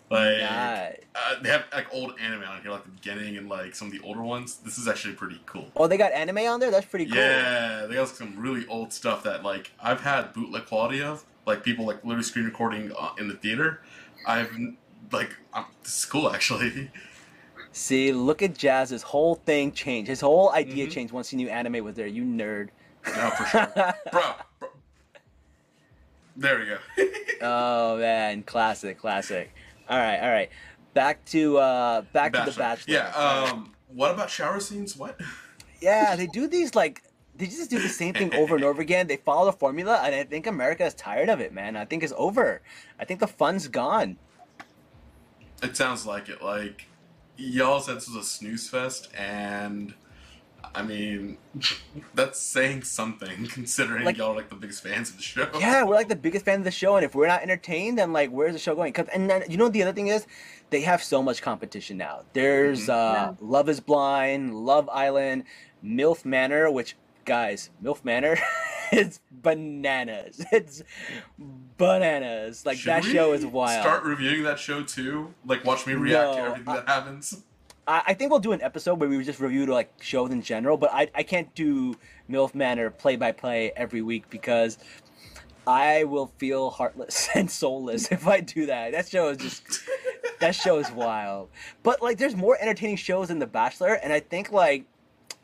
Like 0.10 0.42
uh, 0.42 1.36
they 1.42 1.50
have 1.50 1.66
like 1.74 1.88
old 1.92 2.14
anime 2.20 2.44
on 2.44 2.62
here, 2.62 2.72
like 2.72 2.84
the 2.84 2.92
beginning 2.92 3.38
and 3.38 3.50
like 3.50 3.74
some 3.74 3.88
of 3.88 3.94
the 3.94 4.02
older 4.02 4.22
ones. 4.22 4.58
This 4.58 4.78
is 4.78 4.88
actually 4.88 5.16
pretty 5.16 5.42
cool. 5.46 5.72
Oh, 5.76 5.88
they 5.88 5.98
got 5.98 6.12
anime 6.12 6.38
on 6.40 6.60
there. 6.60 6.70
That's 6.70 6.86
pretty 6.86 7.06
cool. 7.06 7.16
Yeah, 7.16 7.88
they 7.88 7.96
got 7.96 8.10
some 8.10 8.38
really 8.38 8.68
old 8.68 8.94
stuff 8.94 9.24
that 9.24 9.44
like 9.44 9.72
I've 9.82 10.02
had 10.02 10.32
bootleg 10.34 10.68
quality 10.68 11.02
of, 11.02 11.26
like 11.48 11.64
people 11.64 11.86
like 11.88 12.04
literally 12.04 12.24
screen 12.24 12.46
recording 12.46 12.92
uh, 12.98 13.14
in 13.18 13.28
the 13.28 13.34
theater. 13.36 13.82
I've 14.28 14.56
like 15.12 15.36
um, 15.54 15.66
this 15.84 15.98
is 15.98 16.06
cool 16.06 16.32
actually. 16.32 16.92
See, 17.72 18.12
look 18.14 18.42
at 18.42 18.56
Jazz's 18.56 19.02
whole 19.02 19.36
thing 19.36 19.72
changed. 19.72 20.08
His 20.08 20.22
whole 20.22 20.52
idea 20.52 20.88
Mhm. 20.88 20.92
changed 20.92 21.14
once 21.14 21.30
he 21.30 21.36
knew 21.38 21.50
anime 21.50 21.84
was 21.84 21.96
there. 21.96 22.08
You 22.08 22.24
nerd. 22.24 22.70
No, 23.08 23.30
for 23.32 23.46
sure, 23.46 23.68
bro, 24.12 24.22
bro. 24.60 24.70
There 26.38 26.60
we 26.60 26.66
go. 26.66 26.78
oh 27.42 27.98
man, 27.98 28.44
classic, 28.44 29.00
classic. 29.00 29.52
All 29.90 29.98
right, 29.98 30.20
all 30.20 30.32
right. 30.32 30.50
Back 30.94 31.24
to 31.26 31.58
uh 31.58 32.02
back 32.14 32.34
to 32.34 32.44
the 32.46 32.58
Bachelor. 32.58 32.94
Yeah. 32.94 33.10
Um. 33.12 33.74
What 33.88 34.12
about 34.12 34.30
shower 34.30 34.60
scenes? 34.60 34.96
What? 34.96 35.20
Yeah, 35.82 36.16
they 36.16 36.26
do 36.26 36.48
these 36.48 36.74
like 36.74 37.04
they 37.36 37.46
just 37.46 37.70
do 37.70 37.80
the 37.80 37.90
same 37.90 38.14
thing 38.14 38.34
over 38.34 38.56
and 38.56 38.64
over 38.64 38.82
again. 38.82 39.08
They 39.08 39.18
follow 39.18 39.46
the 39.46 39.58
formula, 39.58 40.02
and 40.04 40.16
I 40.16 40.24
think 40.24 40.48
America 40.48 40.86
is 40.86 40.94
tired 40.94 41.30
of 41.30 41.42
it, 41.42 41.54
man. 41.54 41.76
I 41.76 41.86
think 41.86 42.02
it's 42.02 42.14
over. 42.16 42.62
I 42.98 43.06
think 43.06 43.20
the 43.20 43.28
fun's 43.28 43.68
gone. 43.68 44.18
It 45.62 45.76
sounds 45.76 46.06
like 46.06 46.30
it. 46.30 46.42
Like 46.42 46.88
y'all 47.38 47.82
said 47.82 47.98
this 47.98 48.08
was 48.08 48.16
a 48.16 48.24
snooze 48.24 48.70
fest, 48.70 49.10
and 49.16 49.94
I 50.76 50.82
mean 50.84 51.38
that's 52.14 52.40
saying 52.40 52.84
something 52.84 53.48
considering 53.50 54.04
Like- 54.06 54.18
y'all 54.18 54.32
are 54.34 54.36
like 54.36 54.50
the 54.50 54.56
biggest 54.56 54.84
fans 54.84 55.10
of 55.10 55.18
the 55.18 55.24
show. 55.24 55.48
Yeah, 55.60 55.84
we're 55.84 55.96
like 55.96 56.10
the 56.10 56.16
biggest 56.16 56.46
fan 56.46 56.60
of 56.60 56.66
the 56.66 56.72
show, 56.72 56.96
and 56.98 57.06
if 57.06 57.16
we're 57.16 57.28
not 57.28 57.42
entertained, 57.44 57.98
then 57.98 58.12
like 58.14 58.30
where's 58.30 58.54
the 58.54 58.60
show 58.60 58.76
going? 58.76 58.92
'Cause- 58.94 59.08
and 59.14 59.30
then 59.30 59.44
you 59.50 59.58
know 59.58 59.70
the 59.70 59.82
other 59.84 59.94
thing 59.94 60.08
is, 60.08 60.28
they 60.70 60.82
have 60.82 61.02
so 61.04 61.22
much 61.24 61.42
competition 61.42 61.98
now. 61.98 62.22
There's 62.34 62.88
Mhm. 62.88 62.90
uh, 62.90 63.34
Love 63.40 63.70
Is 63.70 63.80
Blind, 63.80 64.54
Love 64.56 64.90
Island, 64.90 65.44
MILF 65.84 66.26
Manor, 66.26 66.70
which 66.72 66.96
guys, 67.24 67.70
MILF 67.82 68.04
Manor 68.04 68.38
is 68.92 69.20
bananas. 69.32 70.44
It's 70.52 70.84
bananas. 71.78 72.66
Like 72.66 72.78
Should 72.78 72.90
that 72.90 73.04
we 73.04 73.12
show 73.14 73.34
is 73.34 73.46
wild. 73.46 73.82
Start 73.82 74.04
reviewing 74.04 74.44
that 74.44 74.60
show 74.60 74.84
too. 74.84 75.34
Like 75.46 75.64
watch 75.66 75.86
me 75.88 75.94
react 75.94 76.34
to 76.36 76.40
everything 76.42 76.68
I- 76.68 76.76
that 76.78 76.88
happens. 76.90 77.44
I, 77.88 78.14
think 78.16 78.32
we'll 78.32 78.40
do 78.40 78.52
an 78.52 78.62
episode 78.62 79.00
where 79.00 79.08
we 79.08 79.24
just 79.24 79.40
review 79.40 79.66
like 79.68 79.92
shows 80.02 80.32
in 80.32 80.42
general, 80.42 80.76
but 80.78 80.92
I, 80.92 81.10
I 81.14 81.24
can't 81.24 81.54
do 81.54 81.96
MILF 82.30 82.56
Manor 82.56 82.90
play 82.90 83.16
by 83.16 83.32
play 83.32 83.72
every 83.76 84.02
week 84.02 84.30
because 84.30 84.80
I 85.68 86.04
will 86.06 86.32
feel 86.38 86.72
heartless 86.72 87.30
and 87.36 87.50
soulless 87.50 88.12
if 88.12 88.28
I 88.28 88.40
do 88.40 88.66
that. 88.68 88.92
That 88.92 89.08
show 89.08 89.30
is 89.30 89.38
just 89.38 89.82
that 90.40 90.56
show 90.56 90.80
is 90.80 90.92
wild. 90.92 91.50
But 91.84 92.02
like 92.02 92.18
there's 92.18 92.36
more 92.36 92.58
entertaining 92.60 92.98
shows 92.98 93.28
than 93.28 93.40
The 93.40 93.48
Bachelor, 93.48 93.94
and 93.94 94.12
I 94.12 94.20
think 94.20 94.52
like 94.52 94.86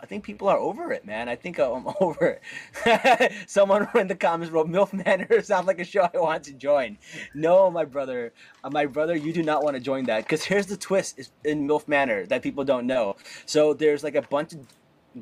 I 0.02 0.08
think 0.08 0.24
people 0.24 0.48
are 0.48 0.58
over 0.58 0.92
it, 0.92 1.06
man. 1.06 1.30
I 1.30 1.36
think 1.36 1.60
I'm 1.60 1.86
over 2.02 2.40
it. 2.86 3.32
Someone 3.48 3.88
in 3.96 4.08
the 4.08 4.16
comments 4.16 4.52
wrote 4.52 4.68
MILF 4.68 4.94
Manor 4.94 5.42
sounds 5.44 5.68
like 5.68 5.80
a 5.80 5.86
show 5.86 6.10
I 6.14 6.18
want 6.18 6.44
to 6.46 6.54
join. 6.54 6.98
No, 7.36 7.70
my 7.70 7.86
brother. 7.86 8.34
Uh, 8.64 8.72
my 8.72 8.88
brother, 8.88 9.16
you 9.16 9.32
do 9.32 9.44
not 9.44 9.64
want 9.64 9.76
to 9.76 9.80
join 9.80 10.06
that. 10.06 10.24
Because 10.24 10.44
here's 10.44 10.66
the 10.66 10.78
twist 10.78 11.20
is 11.20 11.32
in 11.46 11.68
MILF 11.68 11.88
Manor 11.88 12.26
that 12.26 12.42
people 12.42 12.64
don't 12.64 12.88
know. 12.88 13.16
So 13.46 13.74
there's 13.74 14.04
like 14.04 14.16
a 14.16 14.24
bunch 14.24 14.54
of 14.54 14.66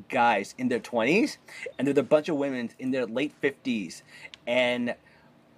guys 0.08 0.54
in 0.56 0.68
their 0.68 0.80
20s, 0.80 1.36
and 1.78 1.86
there's 1.86 1.98
a 1.98 2.02
bunch 2.02 2.28
of 2.28 2.36
women 2.36 2.70
in 2.78 2.90
their 2.90 3.06
late 3.06 3.34
50s. 3.42 4.02
And 4.46 4.94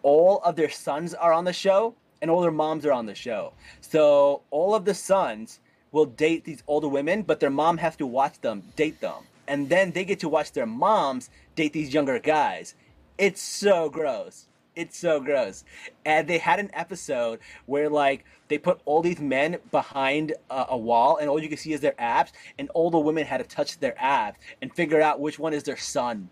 all 0.02 0.40
of 0.40 0.56
their 0.56 0.70
sons 0.70 1.14
are 1.14 1.32
on 1.32 1.44
the 1.44 1.52
show, 1.52 1.94
and 2.20 2.30
all 2.30 2.40
their 2.40 2.50
moms 2.50 2.84
are 2.86 2.92
on 2.92 3.06
the 3.06 3.14
show. 3.14 3.52
So 3.80 4.42
all 4.50 4.74
of 4.74 4.84
the 4.84 4.94
sons 4.94 5.60
will 5.92 6.06
date 6.06 6.44
these 6.44 6.62
older 6.66 6.88
women, 6.88 7.22
but 7.22 7.38
their 7.40 7.50
mom 7.50 7.78
has 7.78 7.96
to 7.96 8.06
watch 8.06 8.40
them 8.40 8.62
date 8.76 9.00
them. 9.00 9.22
And 9.46 9.68
then 9.68 9.92
they 9.92 10.04
get 10.04 10.20
to 10.20 10.28
watch 10.28 10.52
their 10.52 10.66
moms 10.66 11.30
date 11.54 11.72
these 11.72 11.92
younger 11.92 12.18
guys. 12.18 12.74
It's 13.18 13.42
so 13.42 13.90
gross. 13.90 14.48
It's 14.74 14.98
so 14.98 15.20
gross. 15.20 15.64
And 16.06 16.26
they 16.26 16.38
had 16.38 16.58
an 16.58 16.70
episode 16.72 17.40
where 17.66 17.90
like 17.90 18.24
they 18.48 18.56
put 18.56 18.80
all 18.86 19.02
these 19.02 19.20
men 19.20 19.58
behind 19.70 20.32
a, 20.50 20.66
a 20.70 20.76
wall 20.76 21.18
and 21.18 21.28
all 21.28 21.40
you 21.42 21.48
can 21.48 21.58
see 21.58 21.72
is 21.74 21.80
their 21.80 21.94
abs 22.00 22.32
and 22.58 22.70
all 22.70 22.90
the 22.90 22.98
women 22.98 23.26
had 23.26 23.38
to 23.38 23.44
touch 23.44 23.78
their 23.78 23.94
abs 23.98 24.38
and 24.62 24.72
figure 24.74 25.00
out 25.02 25.20
which 25.20 25.38
one 25.38 25.52
is 25.52 25.62
their 25.62 25.76
son. 25.76 26.30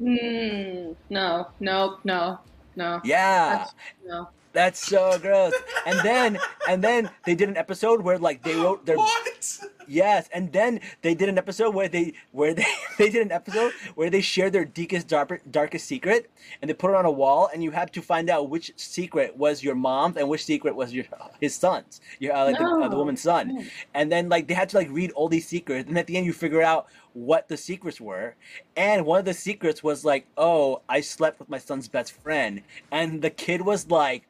Mm, 0.00 0.96
no, 1.10 1.48
no, 1.60 1.98
no, 2.04 2.38
no. 2.76 3.00
Yeah. 3.04 3.50
That's- 3.50 3.74
no. 4.06 4.28
That's 4.54 4.78
so 4.86 5.18
gross. 5.18 5.52
And 5.84 5.98
then 6.00 6.38
and 6.68 6.82
then 6.82 7.10
they 7.26 7.34
did 7.34 7.48
an 7.48 7.56
episode 7.56 8.00
where 8.02 8.18
like 8.18 8.42
they 8.42 8.54
wrote 8.54 8.86
their 8.86 8.96
what? 8.96 9.58
Yes, 9.86 10.30
and 10.32 10.50
then 10.50 10.80
they 11.02 11.14
did 11.14 11.28
an 11.28 11.36
episode 11.36 11.74
where 11.74 11.88
they 11.88 12.14
where 12.32 12.54
they 12.54 12.64
they 12.98 13.10
did 13.10 13.20
an 13.20 13.32
episode 13.32 13.72
where 13.96 14.08
they 14.08 14.20
shared 14.22 14.52
their 14.52 14.64
deepest 14.64 15.08
dark, 15.08 15.42
darkest 15.50 15.86
secret 15.86 16.30
and 16.62 16.68
they 16.70 16.74
put 16.74 16.90
it 16.90 16.96
on 16.96 17.04
a 17.04 17.10
wall 17.10 17.50
and 17.52 17.62
you 17.62 17.70
had 17.70 17.92
to 17.92 18.00
find 18.00 18.30
out 18.30 18.48
which 18.48 18.72
secret 18.76 19.36
was 19.36 19.62
your 19.62 19.74
mom's 19.74 20.16
and 20.16 20.28
which 20.28 20.44
secret 20.44 20.74
was 20.74 20.94
your 20.94 21.04
his 21.40 21.54
son's 21.54 22.00
your 22.18 22.34
uh, 22.34 22.44
like 22.46 22.56
the, 22.58 22.64
uh, 22.64 22.88
the 22.88 22.96
woman's 22.96 23.20
son 23.20 23.48
No. 23.56 23.64
and 23.92 24.10
then 24.10 24.28
like 24.28 24.46
they 24.48 24.54
had 24.54 24.68
to 24.70 24.76
like 24.78 24.88
read 24.90 25.10
all 25.12 25.28
these 25.28 25.46
secrets 25.46 25.88
and 25.88 25.98
at 25.98 26.06
the 26.06 26.16
end 26.16 26.24
you 26.24 26.32
figure 26.32 26.62
out 26.62 26.86
what 27.12 27.48
the 27.48 27.56
secrets 27.56 28.00
were 28.00 28.36
and 28.76 29.04
one 29.04 29.18
of 29.18 29.24
the 29.26 29.34
secrets 29.34 29.82
was 29.82 30.04
like 30.04 30.26
oh 30.38 30.80
I 30.88 31.00
slept 31.02 31.38
with 31.40 31.48
my 31.50 31.58
son's 31.58 31.88
best 31.88 32.12
friend 32.22 32.62
and 32.90 33.20
the 33.20 33.30
kid 33.30 33.60
was 33.60 33.90
like 33.90 34.22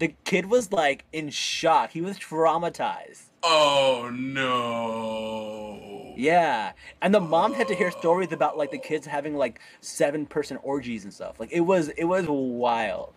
the 0.00 0.14
kid 0.24 0.46
was 0.46 0.72
like 0.72 1.04
in 1.12 1.30
shock 1.30 1.92
he 1.92 2.00
was 2.00 2.18
traumatized 2.18 3.30
Oh 3.42 4.10
no. 4.12 6.12
yeah, 6.16 6.72
and 7.00 7.14
the 7.14 7.20
mom 7.20 7.54
had 7.54 7.68
to 7.68 7.74
hear 7.74 7.90
stories 7.90 8.32
about 8.32 8.58
like 8.58 8.70
the 8.70 8.78
kids 8.78 9.06
having 9.06 9.34
like 9.34 9.60
seven 9.80 10.26
person 10.26 10.58
orgies 10.62 11.04
and 11.04 11.14
stuff. 11.14 11.40
Like 11.40 11.50
it 11.50 11.60
was 11.60 11.88
it 11.88 12.04
was 12.04 12.26
wild. 12.28 13.14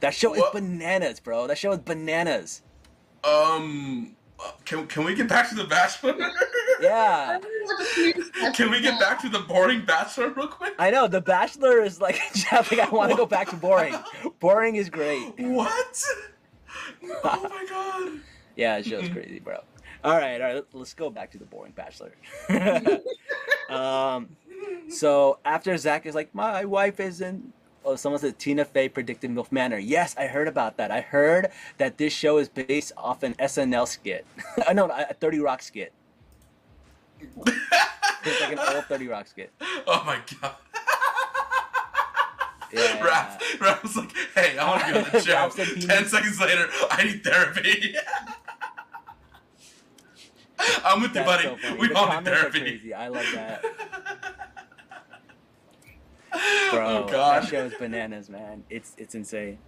That 0.00 0.14
show 0.14 0.34
is 0.34 0.42
bananas, 0.52 1.20
bro. 1.20 1.48
That 1.48 1.58
show 1.58 1.72
is 1.72 1.80
bananas. 1.80 2.62
Um. 3.24 4.16
Uh, 4.40 4.52
Can 4.64 4.86
can 4.86 5.04
we 5.04 5.14
get 5.14 5.28
back 5.28 5.48
to 5.50 5.54
the 5.54 5.64
Bachelor? 5.64 6.14
Yeah, 6.80 7.40
can 8.54 8.70
we 8.70 8.80
get 8.80 9.00
back 9.00 9.20
to 9.22 9.28
the 9.28 9.40
boring 9.40 9.84
Bachelor 9.84 10.28
real 10.28 10.46
quick? 10.46 10.74
I 10.78 10.90
know. 10.92 11.08
The 11.08 11.20
Bachelor 11.20 11.82
is 11.82 12.00
like, 12.00 12.20
like 12.52 12.78
I 12.78 12.88
want 12.90 13.10
to 13.10 13.16
go 13.16 13.26
back 13.26 13.48
to 13.50 13.56
boring. 13.56 13.96
Boring 14.38 14.76
is 14.76 14.88
great. 14.88 15.34
What? 15.40 16.04
Oh 17.24 17.48
my 17.50 17.66
god. 17.68 18.20
Yeah, 18.54 18.76
that 18.76 18.86
show's 18.86 19.08
crazy, 19.08 19.40
bro. 19.40 19.58
All 20.04 20.16
right, 20.16 20.40
all 20.40 20.46
right. 20.46 20.54
let- 20.54 20.72
Let's 20.72 20.94
go 20.94 21.10
back 21.10 21.32
to 21.32 21.38
the 21.38 21.44
boring 21.46 21.72
Bachelor. 21.72 22.12
um, 23.68 24.36
so 24.88 25.40
after 25.44 25.76
Zach 25.76 26.06
is 26.06 26.14
like, 26.14 26.32
my 26.32 26.64
wife 26.64 27.00
isn't. 27.00 27.52
Oh, 27.84 27.96
someone 27.96 28.20
said 28.20 28.38
Tina 28.38 28.64
Fey 28.64 28.88
predicted 28.88 29.30
MILF 29.30 29.50
Manor. 29.52 29.78
Yes, 29.78 30.14
I 30.18 30.26
heard 30.26 30.48
about 30.48 30.76
that. 30.76 30.90
I 30.90 31.00
heard 31.00 31.48
that 31.78 31.96
this 31.96 32.12
show 32.12 32.38
is 32.38 32.48
based 32.48 32.92
off 32.96 33.22
an 33.22 33.34
SNL 33.34 33.86
skit. 33.88 34.26
Uh, 34.68 34.72
no, 34.72 34.86
a 34.88 35.14
30 35.14 35.38
Rock 35.40 35.62
skit. 35.62 35.92
It's 38.24 38.40
like 38.42 38.52
an 38.52 38.58
old 38.74 38.84
30 38.86 39.06
Rock 39.08 39.26
skit. 39.28 39.52
Oh 39.86 40.02
my 40.04 40.18
god. 40.40 40.54
Yeah. 42.72 42.98
Raph, 42.98 43.38
Raph 43.58 43.82
was 43.82 43.96
like, 43.96 44.12
hey, 44.34 44.58
I 44.58 44.68
want 44.68 44.82
to 44.82 44.92
be 44.92 44.98
on 44.98 45.04
the 45.10 45.20
show. 45.80 45.86
Ten 45.86 46.04
seconds 46.04 46.38
later, 46.38 46.66
I 46.90 47.04
need 47.04 47.24
therapy. 47.24 47.94
I'm 50.84 51.00
with 51.00 51.14
you, 51.14 51.22
buddy. 51.22 51.44
So 51.44 51.76
we 51.76 51.88
the 51.88 51.94
all 51.94 52.14
need 52.14 52.24
therapy. 52.26 52.60
crazy. 52.60 52.92
I 52.92 53.08
love 53.08 53.24
that. 53.34 53.64
Bro, 56.70 57.06
oh 57.08 57.10
that 57.10 57.44
show 57.46 57.64
is 57.64 57.74
bananas, 57.78 58.28
man. 58.28 58.64
It's 58.70 58.94
it's 58.98 59.14
insane. 59.14 59.58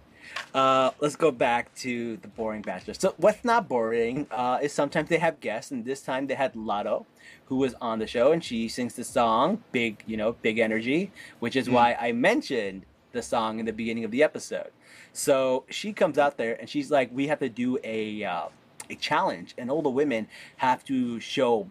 Uh, 0.53 0.91
let's 0.99 1.15
go 1.15 1.31
back 1.31 1.73
to 1.75 2.15
the 2.17 2.27
boring 2.27 2.61
bachelor. 2.61 2.93
So 2.93 3.13
what's 3.17 3.43
not 3.43 3.67
boring 3.67 4.27
uh, 4.31 4.59
is 4.61 4.71
sometimes 4.71 5.09
they 5.09 5.17
have 5.17 5.39
guests, 5.39 5.71
and 5.71 5.83
this 5.83 6.01
time 6.01 6.27
they 6.27 6.35
had 6.35 6.53
Latto, 6.53 7.05
who 7.45 7.57
was 7.57 7.73
on 7.81 7.99
the 7.99 8.07
show, 8.07 8.31
and 8.31 8.43
she 8.43 8.67
sings 8.67 8.93
the 8.95 9.03
song 9.03 9.63
"Big," 9.71 10.03
you 10.05 10.17
know, 10.17 10.33
"Big 10.41 10.59
Energy," 10.59 11.11
which 11.39 11.55
is 11.55 11.67
Mm. 11.67 11.73
why 11.73 11.97
I 11.99 12.11
mentioned 12.11 12.85
the 13.11 13.21
song 13.21 13.59
in 13.59 13.65
the 13.65 13.73
beginning 13.73 14.05
of 14.05 14.11
the 14.11 14.23
episode. 14.23 14.71
So 15.11 15.65
she 15.69 15.91
comes 15.91 16.17
out 16.17 16.37
there 16.37 16.53
and 16.59 16.69
she's 16.69 16.89
like, 16.91 17.09
"We 17.11 17.27
have 17.27 17.39
to 17.39 17.49
do 17.49 17.77
a 17.83 18.23
uh, 18.23 18.45
a 18.89 18.95
challenge, 18.95 19.53
and 19.57 19.69
all 19.71 19.81
the 19.81 19.89
women 19.89 20.27
have 20.57 20.85
to 20.85 21.19
show 21.19 21.67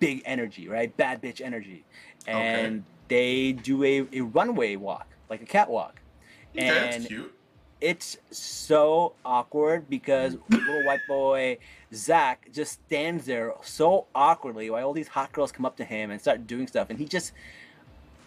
big 0.00 0.22
energy, 0.26 0.68
right? 0.68 0.94
Bad 0.96 1.22
bitch 1.22 1.40
energy." 1.40 1.84
And 2.26 2.84
they 3.12 3.52
do 3.52 3.84
a, 3.84 4.06
a 4.14 4.22
runway 4.22 4.74
walk, 4.76 5.06
like 5.28 5.42
a 5.42 5.44
catwalk. 5.44 6.00
Okay, 6.56 6.66
and 6.66 7.28
it's 7.78 8.16
so 8.30 9.12
awkward 9.22 9.90
because 9.90 10.36
little 10.48 10.82
white 10.84 11.00
boy 11.06 11.58
Zach 11.92 12.48
just 12.54 12.72
stands 12.86 13.26
there 13.26 13.52
so 13.62 14.06
awkwardly 14.14 14.70
while 14.70 14.86
all 14.86 14.94
these 14.94 15.08
hot 15.08 15.30
girls 15.32 15.52
come 15.52 15.66
up 15.66 15.76
to 15.76 15.84
him 15.84 16.10
and 16.10 16.18
start 16.18 16.46
doing 16.46 16.66
stuff, 16.66 16.88
and 16.88 16.98
he 16.98 17.04
just, 17.04 17.32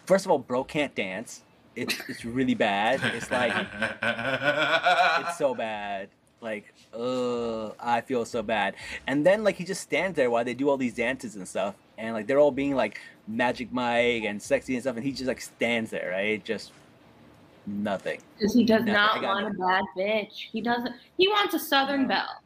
first 0.06 0.24
of 0.24 0.30
all, 0.30 0.38
bro 0.38 0.62
can't 0.62 0.94
dance. 0.94 1.42
It's 1.74 2.00
it's 2.08 2.24
really 2.24 2.54
bad. 2.54 3.00
It's 3.12 3.30
like 3.30 3.52
it's 5.26 5.36
so 5.36 5.52
bad. 5.66 6.10
Like, 6.40 6.72
ugh, 6.94 7.74
I 7.80 8.02
feel 8.02 8.24
so 8.24 8.42
bad. 8.42 8.76
And 9.06 9.26
then 9.26 9.42
like 9.42 9.56
he 9.56 9.64
just 9.64 9.82
stands 9.82 10.14
there 10.14 10.30
while 10.30 10.44
they 10.44 10.54
do 10.54 10.70
all 10.70 10.76
these 10.76 10.94
dances 10.94 11.34
and 11.34 11.48
stuff, 11.48 11.74
and 11.98 12.14
like 12.14 12.28
they're 12.28 12.38
all 12.38 12.52
being 12.52 12.76
like 12.76 13.00
Magic 13.28 13.72
Mike 13.72 14.24
and 14.24 14.40
sexy 14.40 14.74
and 14.74 14.82
stuff, 14.82 14.96
and 14.96 15.04
he 15.04 15.12
just 15.12 15.26
like 15.26 15.40
stands 15.40 15.90
there, 15.90 16.10
right? 16.10 16.44
Just 16.44 16.72
nothing. 17.66 18.20
Because 18.38 18.54
he 18.54 18.64
does 18.64 18.84
No, 18.84 18.92
I 18.92 18.94
not 18.94 19.20
got 19.22 19.42
want 19.42 19.54
a 19.54 19.58
bad 19.58 19.84
bitch. 19.96 20.32
He 20.52 20.60
doesn't. 20.60 20.94
He 21.16 21.28
wants 21.28 21.54
a 21.54 21.58
Southern 21.58 22.02
No. 22.02 22.08
belle. 22.08 22.42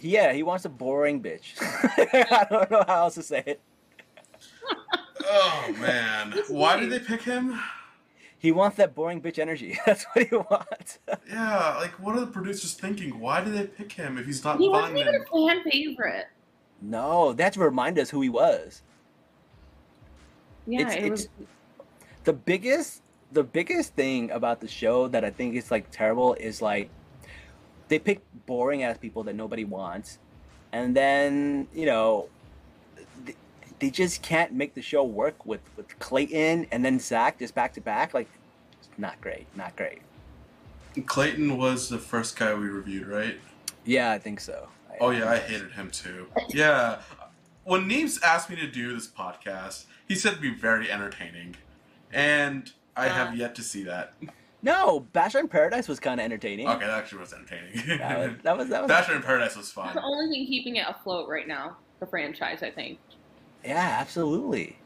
Yeah, 0.00 0.32
he 0.32 0.44
wants 0.44 0.64
a 0.64 0.68
boring 0.68 1.20
bitch. 1.20 1.54
I 1.60 2.46
don't 2.48 2.70
know 2.70 2.84
how 2.86 3.04
else 3.04 3.14
to 3.14 3.22
say 3.22 3.42
it. 3.46 3.60
Oh 5.30 5.74
man, 5.78 6.32
It's 6.34 6.48
why 6.48 6.78
did 6.80 6.88
they 6.90 7.00
pick 7.00 7.20
him? 7.22 7.58
He 8.38 8.50
wants 8.52 8.76
that 8.78 8.94
boring 8.94 9.20
bitch 9.20 9.38
energy. 9.38 9.78
That's 9.86 10.04
what 10.12 10.26
he 10.26 10.34
wants. 10.34 11.00
Yeah, 11.28 11.76
like 11.78 11.90
what 12.00 12.16
are 12.16 12.20
the 12.20 12.28
producers 12.28 12.72
thinking? 12.72 13.18
Why 13.18 13.42
did 13.44 13.52
they 13.52 13.66
pick 13.66 13.92
him 13.92 14.16
if 14.16 14.24
he's 14.24 14.42
not 14.42 14.58
He 14.58 14.68
wasn't 14.70 14.96
even 14.98 15.14
a 15.16 15.24
fan 15.26 15.62
favorite. 15.70 16.26
no, 16.80 17.32
that's 17.34 17.56
to 17.56 17.62
remind 17.62 17.98
us 17.98 18.08
who 18.08 18.22
he 18.22 18.28
was. 18.30 18.82
Yeah, 20.68 20.80
It's- 20.82 20.96
it 20.96 21.04
it's- 21.04 21.28
was. 21.38 21.46
the 22.24 22.32
biggest 22.32 23.02
the 23.30 23.42
biggest 23.44 23.94
thing 23.94 24.30
about 24.30 24.60
the 24.60 24.68
show 24.68 25.06
that 25.08 25.22
I 25.24 25.28
think 25.30 25.54
is 25.54 25.70
like 25.70 25.90
terrible 25.90 26.32
is 26.34 26.62
like 26.62 26.88
they 27.88 27.98
pick 27.98 28.20
boring 28.46 28.82
ass 28.82 28.96
people 28.98 29.22
that 29.24 29.34
nobody 29.34 29.64
wants, 29.64 30.18
and 30.72 30.94
then 30.96 31.68
you 31.74 31.86
know 31.86 32.28
they, 33.24 33.34
they 33.78 33.90
just 33.90 34.22
can't 34.22 34.52
make 34.52 34.74
the 34.74 34.82
show 34.82 35.04
work 35.04 35.44
with 35.46 35.60
with 35.76 35.98
Clayton 35.98 36.66
and 36.70 36.84
then 36.84 36.98
Zach 37.00 37.38
just 37.38 37.54
back 37.54 37.72
to 37.74 37.80
back. 37.80 38.12
Like, 38.14 38.28
it's 38.78 38.88
not 38.98 39.20
great, 39.20 39.46
not 39.56 39.74
great. 39.76 40.00
Clayton 41.06 41.56
was 41.58 41.88
the 41.88 41.98
first 41.98 42.36
guy 42.38 42.52
we 42.54 42.66
reviewed, 42.68 43.06
right? 43.06 43.38
Yeah, 43.84 44.10
I 44.10 44.18
think 44.18 44.40
so. 44.40 44.68
Oh 45.00 45.10
yeah, 45.10 45.30
I 45.30 45.38
hated 45.38 45.72
him 45.72 45.90
too. 45.90 46.26
Yeah, 46.48 47.00
when 47.68 47.88
Neves 47.88 48.20
asked 48.22 48.48
me 48.50 48.56
to 48.56 48.66
do 48.66 48.94
this 48.94 49.06
podcast, 49.06 49.84
he 50.06 50.14
said 50.14 50.32
it'd 50.32 50.42
be 50.42 50.54
very 50.54 50.90
entertaining, 50.90 51.56
and 52.12 52.72
I 52.96 53.06
uh. 53.08 53.12
have 53.14 53.36
yet 53.36 53.54
to 53.56 53.62
see 53.62 53.82
that. 53.84 54.14
No, 54.60 55.00
Bachelor 55.12 55.40
in 55.40 55.48
Paradise 55.48 55.86
was 55.86 56.00
kind 56.00 56.18
of 56.18 56.24
entertaining. 56.24 56.66
Okay, 56.66 56.86
that 56.86 56.90
actually 56.98 57.20
was 57.20 57.32
entertaining. 57.32 57.98
That 57.98 58.18
was 58.18 58.36
that 58.42 58.56
was, 58.58 58.68
that 58.70 58.82
was 58.82 58.88
Bachelor 58.88 59.16
in 59.16 59.22
Paradise 59.22 59.56
was 59.56 59.66
It's 59.66 59.72
fun. 59.72 59.94
the 59.94 60.02
only 60.02 60.34
thing 60.34 60.46
keeping 60.46 60.76
it 60.76 60.84
afloat 60.88 61.28
right 61.28 61.46
now. 61.46 61.76
The 62.00 62.06
franchise, 62.06 62.62
I 62.62 62.70
think. 62.70 62.98
yeah, 63.64 63.98
absolutely. 64.00 64.78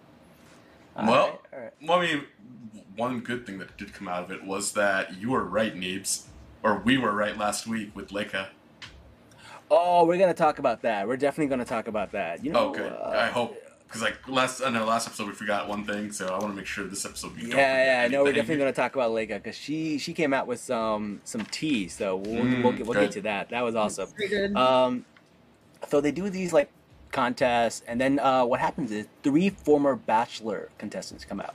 All 0.96 1.06
Well- 1.06 1.26
right, 1.26 1.38
all 1.52 1.60
right. 1.60 1.72
Well, 1.82 1.98
I 2.00 2.06
mean, 2.06 2.24
one 2.96 3.20
good 3.20 3.46
thing 3.46 3.58
that 3.60 3.76
did 3.78 3.94
come 3.94 4.08
out 4.08 4.24
of 4.24 4.30
it 4.30 4.44
was 4.44 4.72
that 4.72 5.18
you 5.20 5.30
were 5.30 5.44
right, 5.44 5.74
Neebs. 5.74 6.24
Or 6.62 6.78
we 6.78 6.96
were 6.98 7.12
right 7.12 7.36
last 7.36 7.66
week 7.66 7.94
with 7.96 8.10
Leica. 8.10 8.48
Oh, 9.74 10.04
we're 10.04 10.18
gonna 10.18 10.34
talk 10.34 10.58
about 10.58 10.82
that. 10.82 11.08
We're 11.08 11.16
definitely 11.16 11.48
gonna 11.48 11.64
talk 11.64 11.88
about 11.88 12.12
that. 12.12 12.44
You 12.44 12.52
know, 12.52 12.68
Oh, 12.68 12.72
good. 12.74 12.92
uh, 12.92 13.10
I 13.14 13.28
hope. 13.28 13.56
Because, 13.86 14.02
like, 14.02 14.26
last, 14.28 14.62
I 14.62 14.70
know 14.70 14.84
last 14.86 15.06
episode 15.06 15.26
we 15.28 15.32
forgot 15.34 15.68
one 15.68 15.84
thing, 15.84 16.12
so 16.12 16.26
I 16.26 16.32
want 16.38 16.52
to 16.52 16.54
make 16.54 16.64
sure 16.66 16.84
this 16.84 17.04
episode 17.04 17.34
we 17.36 17.42
don't 17.42 17.50
Yeah, 17.58 17.84
yeah, 18.00 18.04
I 18.04 18.08
know. 18.08 18.22
We're 18.22 18.32
definitely 18.32 18.58
gonna 18.58 18.72
talk 18.72 18.94
about 18.94 19.10
Leica 19.12 19.34
because 19.34 19.56
she 19.56 19.96
she 19.98 20.12
came 20.14 20.32
out 20.34 20.46
with 20.46 20.60
some 20.60 21.20
some 21.24 21.44
tea, 21.46 21.88
so 21.88 22.16
we'll 22.16 22.44
Mm, 22.44 22.62
we'll, 22.62 22.72
get, 22.72 22.86
we'll 22.86 23.00
get 23.00 23.12
to 23.12 23.22
that. 23.22 23.48
That 23.50 23.62
was 23.62 23.74
awesome. 23.74 24.08
Very 24.16 24.28
good. 24.28 24.56
Um, 24.56 25.04
so 25.88 26.00
they 26.02 26.12
do 26.12 26.28
these 26.30 26.52
like 26.52 26.70
contests, 27.10 27.82
and 27.86 27.98
then 28.00 28.18
uh, 28.18 28.44
what 28.44 28.60
happens 28.60 28.90
is 28.92 29.06
three 29.22 29.48
former 29.50 29.96
Bachelor 29.96 30.68
contestants 30.78 31.24
come 31.26 31.40
out. 31.40 31.54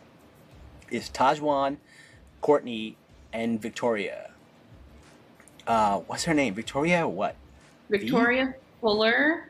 It's 0.92 1.10
Tahzjuan, 1.10 1.78
Courtney, 2.42 2.98
and 3.34 3.60
Victoria. 3.62 4.32
Uh, 5.66 6.00
what's 6.02 6.24
her 6.26 6.34
name? 6.34 6.54
Victoria 6.56 7.08
what? 7.08 7.36
Victoria 7.90 8.54
Fuller. 8.82 9.50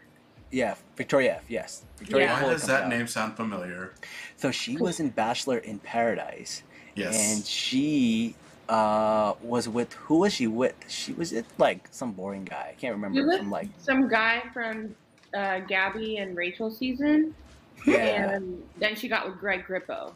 Yeah, 0.51 0.75
Victoria 0.95 1.35
F. 1.37 1.43
Yes, 1.49 1.83
Victoria 1.97 2.27
Yeah. 2.27 2.33
Why 2.35 2.39
Fuller 2.41 2.53
does 2.53 2.67
that 2.67 2.83
out. 2.83 2.89
name 2.89 3.07
sound 3.07 3.35
familiar? 3.35 3.93
So 4.37 4.51
she 4.51 4.77
was 4.77 4.99
in 4.99 5.09
Bachelor 5.09 5.57
in 5.57 5.79
Paradise. 5.79 6.63
Yes. 6.95 7.15
And 7.37 7.45
she 7.45 8.35
uh 8.69 9.33
was 9.41 9.67
with 9.69 9.93
who 9.93 10.19
was 10.19 10.33
she 10.33 10.47
with? 10.47 10.75
She 10.87 11.13
was 11.13 11.31
with 11.33 11.45
like 11.57 11.87
some 11.91 12.11
boring 12.13 12.45
guy. 12.45 12.69
I 12.71 12.79
can't 12.79 12.93
remember. 12.95 13.19
You 13.19 13.37
Some 13.37 13.49
like 13.51 13.69
Some 13.77 14.07
guy 14.07 14.43
from 14.53 14.95
uh, 15.35 15.59
Gabby 15.59 16.17
and 16.17 16.35
Rachel 16.37 16.71
season. 16.71 17.35
yeah, 17.85 18.31
And 18.31 18.63
then 18.77 18.95
she 18.95 19.07
got 19.07 19.27
with 19.27 19.37
Greg 19.39 19.65
Grippo. 19.67 20.13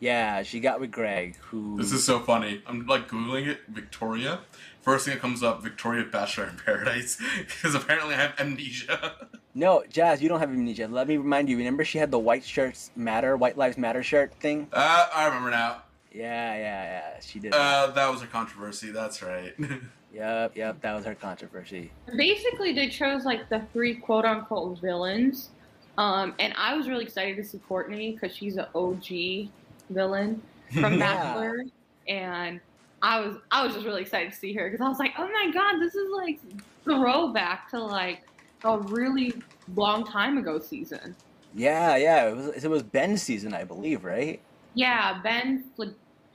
yeah. 0.00 0.42
She 0.44 0.60
got 0.60 0.80
with 0.80 0.90
Greg, 0.92 1.36
who 1.36 1.76
This 1.76 1.92
is 1.92 2.04
so 2.04 2.20
funny. 2.20 2.62
I'm 2.66 2.86
like 2.86 3.08
googling 3.08 3.46
it, 3.48 3.58
Victoria. 3.68 4.40
First 4.86 5.04
thing 5.06 5.14
that 5.14 5.20
comes 5.20 5.42
up, 5.42 5.64
Victoria 5.64 6.04
Bachelor 6.04 6.44
in 6.44 6.56
Paradise, 6.64 7.20
because 7.38 7.74
apparently 7.74 8.14
I 8.14 8.18
have 8.18 8.38
amnesia. 8.38 9.16
no 9.54 9.82
Jazz. 9.90 10.22
You 10.22 10.28
don't 10.28 10.38
have 10.38 10.48
amnesia. 10.50 10.86
Let 10.86 11.08
me 11.08 11.16
remind 11.16 11.48
you. 11.48 11.56
Remember, 11.56 11.84
she 11.84 11.98
had 11.98 12.12
the 12.12 12.20
white 12.20 12.44
shirts 12.44 12.92
matter, 12.94 13.36
white 13.36 13.58
lives 13.58 13.76
matter 13.76 14.04
shirt 14.04 14.32
thing. 14.34 14.68
Uh, 14.72 15.08
I 15.12 15.24
remember 15.26 15.50
now. 15.50 15.82
Yeah, 16.12 16.54
yeah, 16.54 16.84
yeah. 16.84 17.20
She 17.20 17.40
did. 17.40 17.52
Uh, 17.52 17.88
that 17.96 18.08
was 18.08 18.22
a 18.22 18.28
controversy. 18.28 18.92
That's 18.92 19.22
right. 19.22 19.54
Yep, 20.14 20.56
yep. 20.56 20.80
That 20.80 20.94
was 20.94 21.04
her 21.04 21.14
controversy. 21.14 21.90
Basically, 22.16 22.72
they 22.72 22.88
chose 22.88 23.26
like 23.26 23.50
the 23.50 23.60
three 23.74 23.96
quote 23.96 24.24
unquote 24.24 24.80
villains. 24.80 25.50
Um, 25.98 26.34
and 26.38 26.54
I 26.56 26.74
was 26.74 26.88
really 26.88 27.04
excited 27.04 27.36
to 27.36 27.44
see 27.44 27.58
Courtney 27.68 28.12
because 28.12 28.34
she's 28.34 28.56
an 28.56 28.64
OG 28.74 29.50
villain 29.90 30.40
from 30.72 30.94
Yeah. 30.94 30.98
Bachelor. 31.00 31.64
And 32.08 32.60
I 33.06 33.20
was 33.20 33.36
I 33.52 33.64
was 33.64 33.72
just 33.72 33.86
really 33.86 34.02
excited 34.02 34.32
to 34.32 34.36
see 34.36 34.52
her 34.54 34.68
because 34.68 34.84
I 34.84 34.88
was 34.88 34.98
like, 34.98 35.12
oh 35.16 35.28
my 35.28 35.52
god, 35.52 35.78
this 35.78 35.94
is 35.94 36.10
like 36.10 36.40
throwback 36.82 37.70
to 37.70 37.78
like 37.78 38.22
a 38.64 38.78
really 38.78 39.32
long 39.76 40.04
time 40.04 40.38
ago 40.38 40.58
season. 40.58 41.14
Yeah, 41.54 41.94
yeah. 41.94 42.28
It 42.28 42.36
was 42.36 42.64
it 42.64 42.68
was 42.68 42.82
Ben's 42.82 43.22
season, 43.22 43.54
I 43.54 43.62
believe, 43.62 44.04
right? 44.04 44.40
Yeah, 44.74 45.20
Ben, 45.22 45.64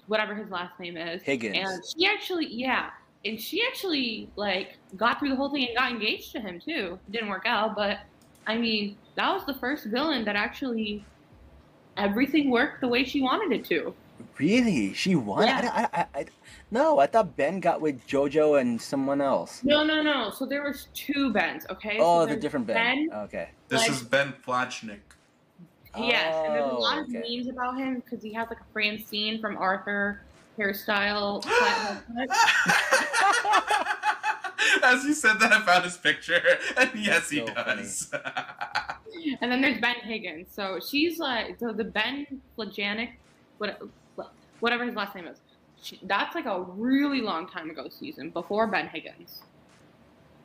whatever 0.08 0.34
his 0.34 0.50
last 0.50 0.80
name 0.80 0.96
is, 0.96 1.22
Higgins. 1.22 1.58
and 1.58 1.84
she 1.86 2.08
actually, 2.08 2.48
yeah, 2.48 2.92
and 3.26 3.40
she 3.40 3.62
actually 3.68 4.30
like 4.38 4.78
got 4.96 5.20
through 5.20 5.30
the 5.30 5.36
whole 5.36 5.50
thing 5.50 5.68
and 5.68 5.76
got 5.76 5.92
engaged 5.92 6.32
to 6.32 6.40
him 6.40 6.58
too. 6.58 6.98
Didn't 7.12 7.28
work 7.28 7.46
out, 7.46 7.76
but 7.76 8.00
I 8.48 8.58
mean, 8.58 8.96
that 9.16 9.34
was 9.34 9.46
the 9.46 9.56
first 9.56 9.88
villain 9.88 10.24
that 10.24 10.38
actually 10.38 11.04
everything 11.98 12.50
worked 12.50 12.80
the 12.80 12.88
way 12.88 13.04
she 13.04 13.22
wanted 13.22 13.52
it 13.60 13.66
to. 13.66 13.94
Really? 14.38 14.94
She 14.94 15.16
won? 15.16 15.48
Yeah. 15.48 15.70
I, 15.74 15.82
I, 15.82 16.02
I, 16.02 16.20
I, 16.22 16.26
no, 16.72 17.00
I 17.00 17.08
thought 17.08 17.36
Ben 17.36 17.60
got 17.60 17.82
with 17.82 18.06
JoJo 18.08 18.60
and 18.60 18.82
someone 18.82 19.22
else. 19.22 19.64
No, 19.64 19.84
no, 19.84 20.02
no. 20.02 20.32
So 20.32 20.46
there 20.46 20.64
was 20.64 20.88
two 20.94 21.32
Bens. 21.34 21.66
Okay. 21.70 21.98
Oh, 22.00 22.26
so 22.26 22.34
the 22.34 22.40
different 22.40 22.66
Ben. 22.66 23.10
Oh, 23.14 23.22
okay. 23.24 23.50
this 23.68 23.82
Like- 23.82 23.92
is 23.92 24.02
Ben 24.04 24.34
Flajnik. 24.46 25.00
Yes, 25.98 26.34
and 26.46 26.54
there's 26.56 26.64
a 26.64 26.72
oh, 26.72 26.80
lot 26.80 27.00
Oh, 27.00 27.02
of 27.02 27.10
okay. 27.10 27.22
memes 27.36 27.50
about 27.50 27.78
him 27.78 27.96
because 27.96 28.24
he 28.24 28.32
has 28.34 28.48
like 28.50 28.62
a 28.62 28.66
Francine 28.72 29.42
from 29.42 29.58
Arthur 29.58 30.22
hairstyle. 30.58 31.46
As 34.84 35.04
you 35.04 35.14
said 35.14 35.40
that, 35.40 35.52
I 35.52 35.62
found 35.62 35.84
his 35.84 35.98
picture, 35.98 36.42
and 36.78 36.90
yes, 36.96 37.30
he 37.30 37.40
So 37.40 37.46
does. 37.48 38.12
And 39.42 39.52
then 39.52 39.62
there's 39.62 39.82
Ben 39.82 39.96
Higgins. 40.02 40.48
So 40.54 40.80
she's 40.80 41.20
like, 41.20 41.58
so 41.60 41.74
the 41.74 41.84
Ben 41.84 42.26
Flajnik, 42.58 43.12
what, 43.58 43.82
whatever 44.60 44.86
his 44.86 44.96
last 44.96 45.16
name 45.16 45.28
is, 45.28 45.40
she, 45.82 46.00
that's 46.04 46.36
like 46.36 46.46
a 46.46 46.62
really 46.62 47.22
long 47.22 47.48
time 47.48 47.70
ago 47.70 47.88
season 47.90 48.30
before 48.30 48.68
Ben 48.68 48.88
Higgins. 48.88 49.42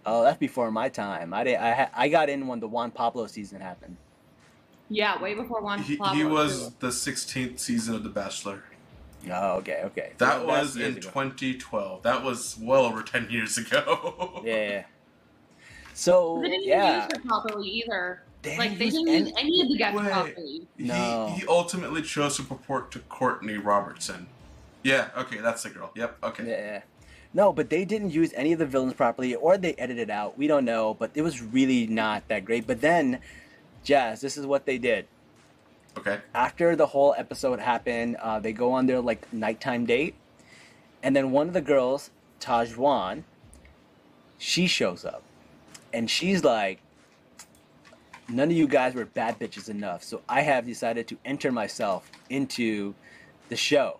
Oh, 0.05 0.23
that's 0.23 0.39
before 0.39 0.71
my 0.71 0.89
time. 0.89 1.35
I 1.35 1.45
did. 1.45 1.57
I 1.57 1.75
ha- 1.75 1.91
I 1.95 2.09
got 2.09 2.29
in 2.31 2.47
when 2.47 2.61
the 2.61 2.69
Juan 2.69 2.91
Pablo 2.91 3.27
season 3.27 3.61
happened. 3.61 3.97
Yeah, 4.89 5.21
way 5.21 5.35
before 5.35 5.61
Juan 5.61 5.83
he, 5.83 5.97
Pablo. 5.97 6.15
he 6.15 6.25
was 6.25 6.69
too. 6.69 6.75
the 6.79 6.89
16th 6.89 7.59
season 7.59 7.95
of 7.97 8.05
The 8.05 8.09
Bachelor. 8.09 8.63
Oh, 9.29 9.57
okay, 9.57 9.81
okay. 9.87 10.13
That 10.19 10.47
That's 10.47 10.47
was 10.47 10.77
in 10.77 10.93
ago. 10.99 11.01
2012. 11.01 12.03
That 12.05 12.23
was 12.23 12.57
well 12.61 12.85
over 12.85 13.03
10 13.03 13.29
years 13.31 13.59
ago. 13.59 14.41
Yeah. 14.45 14.69
yeah. 14.69 14.85
So 15.95 16.41
They 16.43 16.51
didn't 16.51 16.67
yeah, 16.67 17.05
use 17.05 17.13
her 17.17 17.21
properly 17.27 17.69
either. 17.71 18.23
they 18.43 18.59
like 18.59 18.79
they 18.79 18.91
didn't 18.91 19.09
any- 19.09 19.19
use 19.31 19.33
any 19.39 19.61
of 19.63 19.69
the 19.69 19.77
guests 19.79 20.01
properly. 20.03 20.69
No. 20.79 21.29
He, 21.35 21.41
he 21.41 21.47
ultimately 21.49 22.03
chose 22.03 22.37
to 22.37 22.43
purport 22.45 22.93
to 22.93 22.99
Courtney 23.01 23.57
Robertson. 23.57 24.27
Yeah, 24.87 25.09
okay, 25.19 25.39
that's 25.39 25.65
the 25.65 25.71
girl. 25.71 25.91
Yep, 25.97 26.19
okay. 26.23 26.47
Yeah. 26.47 26.83
No, 27.35 27.53
but 27.53 27.71
they 27.71 27.85
didn't 27.85 28.11
use 28.11 28.33
any 28.37 28.53
of 28.53 28.61
the 28.61 28.67
villains 28.67 28.95
properly, 28.95 29.35
or 29.35 29.59
they 29.59 29.75
edited 29.75 30.11
out. 30.11 30.39
We 30.39 30.47
don't 30.47 30.65
know, 30.65 30.95
but 30.95 31.11
it 31.17 31.23
was 31.23 31.43
really 31.43 31.89
not 31.89 32.29
that 32.29 32.45
great. 32.45 32.69
But 32.69 32.81
then, 32.81 33.19
Jazz, 33.83 34.21
this 34.21 34.37
is 34.37 34.47
what 34.47 34.65
they 34.65 34.79
did. 34.79 35.09
Okay. 35.99 36.21
after 36.35 36.77
the 36.77 36.87
whole 36.87 37.15
episode 37.17 37.59
happened, 37.59 38.17
uh, 38.17 38.39
they 38.39 38.53
go 38.53 38.71
on 38.73 38.87
their 38.87 39.01
like 39.01 39.33
nighttime 39.33 39.87
date, 39.87 40.15
and 41.03 41.17
then 41.17 41.33
one 41.33 41.49
of 41.49 41.55
the 41.55 41.63
girls, 41.63 42.11
Tahzjuan, 42.39 43.25
she 44.39 44.67
shows 44.67 45.05
up, 45.07 45.23
and 45.95 46.09
she's 46.09 46.45
like, 46.45 46.79
"None 48.29 48.51
of 48.51 48.57
you 48.57 48.69
guys 48.69 48.95
were 48.95 49.07
bad 49.07 49.39
bitches 49.41 49.71
enough, 49.71 50.05
so 50.05 50.21
I 50.29 50.43
have 50.43 50.67
decided 50.67 51.09
to 51.09 51.17
enter 51.25 51.51
myself 51.51 52.09
into 52.29 52.95
the 53.49 53.57
show." 53.57 53.99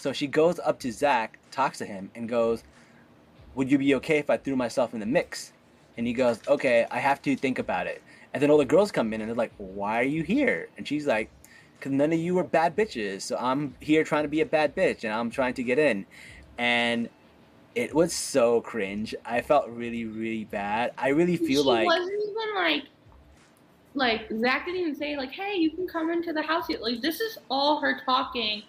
So 0.00 0.14
she 0.14 0.26
goes 0.26 0.58
up 0.58 0.80
to 0.80 0.90
Zach, 0.90 1.38
talks 1.50 1.76
to 1.76 1.84
him, 1.84 2.10
and 2.14 2.26
goes, 2.26 2.64
"Would 3.54 3.70
you 3.70 3.76
be 3.76 3.94
okay 3.96 4.16
if 4.16 4.30
I 4.30 4.38
threw 4.38 4.56
myself 4.56 4.94
in 4.94 5.00
the 5.00 5.04
mix?" 5.06 5.52
And 5.98 6.06
he 6.06 6.14
goes, 6.14 6.40
"Okay, 6.48 6.86
I 6.90 6.98
have 7.00 7.20
to 7.22 7.36
think 7.36 7.58
about 7.58 7.86
it." 7.86 8.02
And 8.32 8.42
then 8.42 8.50
all 8.50 8.56
the 8.56 8.64
girls 8.64 8.90
come 8.90 9.12
in 9.12 9.20
and 9.20 9.28
they're 9.28 9.36
like, 9.36 9.52
"Why 9.58 10.00
are 10.00 10.10
you 10.16 10.22
here?" 10.22 10.70
And 10.78 10.88
she's 10.88 11.06
like, 11.06 11.28
"Cause 11.82 11.92
none 11.92 12.14
of 12.14 12.18
you 12.18 12.38
are 12.38 12.44
bad 12.44 12.74
bitches, 12.74 13.20
so 13.20 13.36
I'm 13.36 13.74
here 13.80 14.02
trying 14.02 14.22
to 14.22 14.30
be 14.30 14.40
a 14.40 14.46
bad 14.46 14.74
bitch, 14.74 15.04
and 15.04 15.12
I'm 15.12 15.30
trying 15.30 15.52
to 15.54 15.62
get 15.62 15.78
in." 15.78 16.06
And 16.56 17.10
it 17.74 17.94
was 17.94 18.14
so 18.14 18.62
cringe. 18.62 19.14
I 19.26 19.42
felt 19.42 19.68
really, 19.68 20.06
really 20.06 20.44
bad. 20.44 20.92
I 20.96 21.08
really 21.08 21.36
feel 21.36 21.62
she 21.62 21.68
like 21.68 21.86
wasn't 21.86 22.22
even 22.22 22.54
like 22.54 22.84
like 23.92 24.28
Zach 24.40 24.64
didn't 24.64 24.80
even 24.80 24.94
say 24.94 25.18
like, 25.18 25.32
"Hey, 25.32 25.56
you 25.56 25.72
can 25.72 25.86
come 25.86 26.10
into 26.10 26.32
the 26.32 26.42
house." 26.42 26.70
Like 26.70 27.02
this 27.02 27.20
is 27.20 27.36
all 27.50 27.80
her 27.80 28.00
talking 28.06 28.62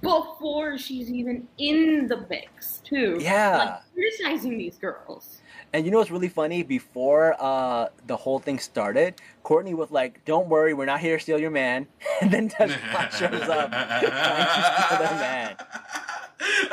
before 0.00 0.76
she's 0.78 1.10
even 1.10 1.46
in 1.58 2.06
the 2.08 2.26
mix, 2.28 2.78
too. 2.78 3.18
Yeah. 3.20 3.56
like 3.58 3.94
criticizing 3.94 4.58
these 4.58 4.76
girls. 4.76 5.40
And 5.72 5.84
you 5.84 5.90
know 5.90 5.98
what's 5.98 6.10
really 6.10 6.28
funny? 6.30 6.62
Before 6.62 7.36
uh, 7.38 7.88
the 8.06 8.16
whole 8.16 8.38
thing 8.38 8.58
started, 8.58 9.20
Courtney 9.42 9.74
was 9.74 9.90
like, 9.90 10.24
"Don't 10.24 10.48
worry, 10.48 10.72
we're 10.72 10.86
not 10.86 11.00
here 11.00 11.18
to 11.18 11.22
steal 11.22 11.38
your 11.38 11.50
man." 11.50 11.86
And 12.22 12.30
then 12.30 12.48
Tahzjuan 12.48 13.10
shows 13.12 13.42
up 13.48 13.70
trying 13.70 14.00
to 14.00 14.86
steal 14.86 14.98
their 14.98 15.18
man. 15.18 15.56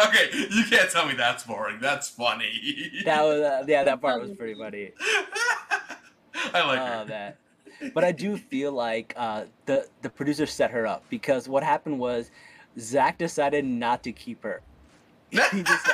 Okay, 0.07 0.29
you 0.49 0.63
can't 0.65 0.89
tell 0.89 1.05
me 1.07 1.13
that's 1.13 1.43
boring. 1.43 1.79
That's 1.81 2.07
funny. 2.09 2.91
That 3.03 3.23
was 3.23 3.41
uh, 3.41 3.65
yeah, 3.67 3.83
that 3.83 4.01
part 4.01 4.21
was 4.21 4.31
pretty 4.31 4.55
funny. 4.55 4.91
I 6.53 6.65
like 6.65 6.79
her. 6.79 7.05
that. 7.09 7.37
But 7.93 8.03
I 8.05 8.11
do 8.11 8.37
feel 8.37 8.71
like 8.71 9.13
uh, 9.17 9.45
the 9.65 9.87
the 10.01 10.09
producer 10.09 10.45
set 10.45 10.71
her 10.71 10.87
up 10.87 11.03
because 11.09 11.49
what 11.49 11.63
happened 11.63 11.99
was 11.99 12.31
Zach 12.79 13.17
decided 13.17 13.65
not 13.65 14.03
to 14.03 14.11
keep 14.11 14.43
her. 14.43 14.61
He 15.51 15.63
just 15.63 15.87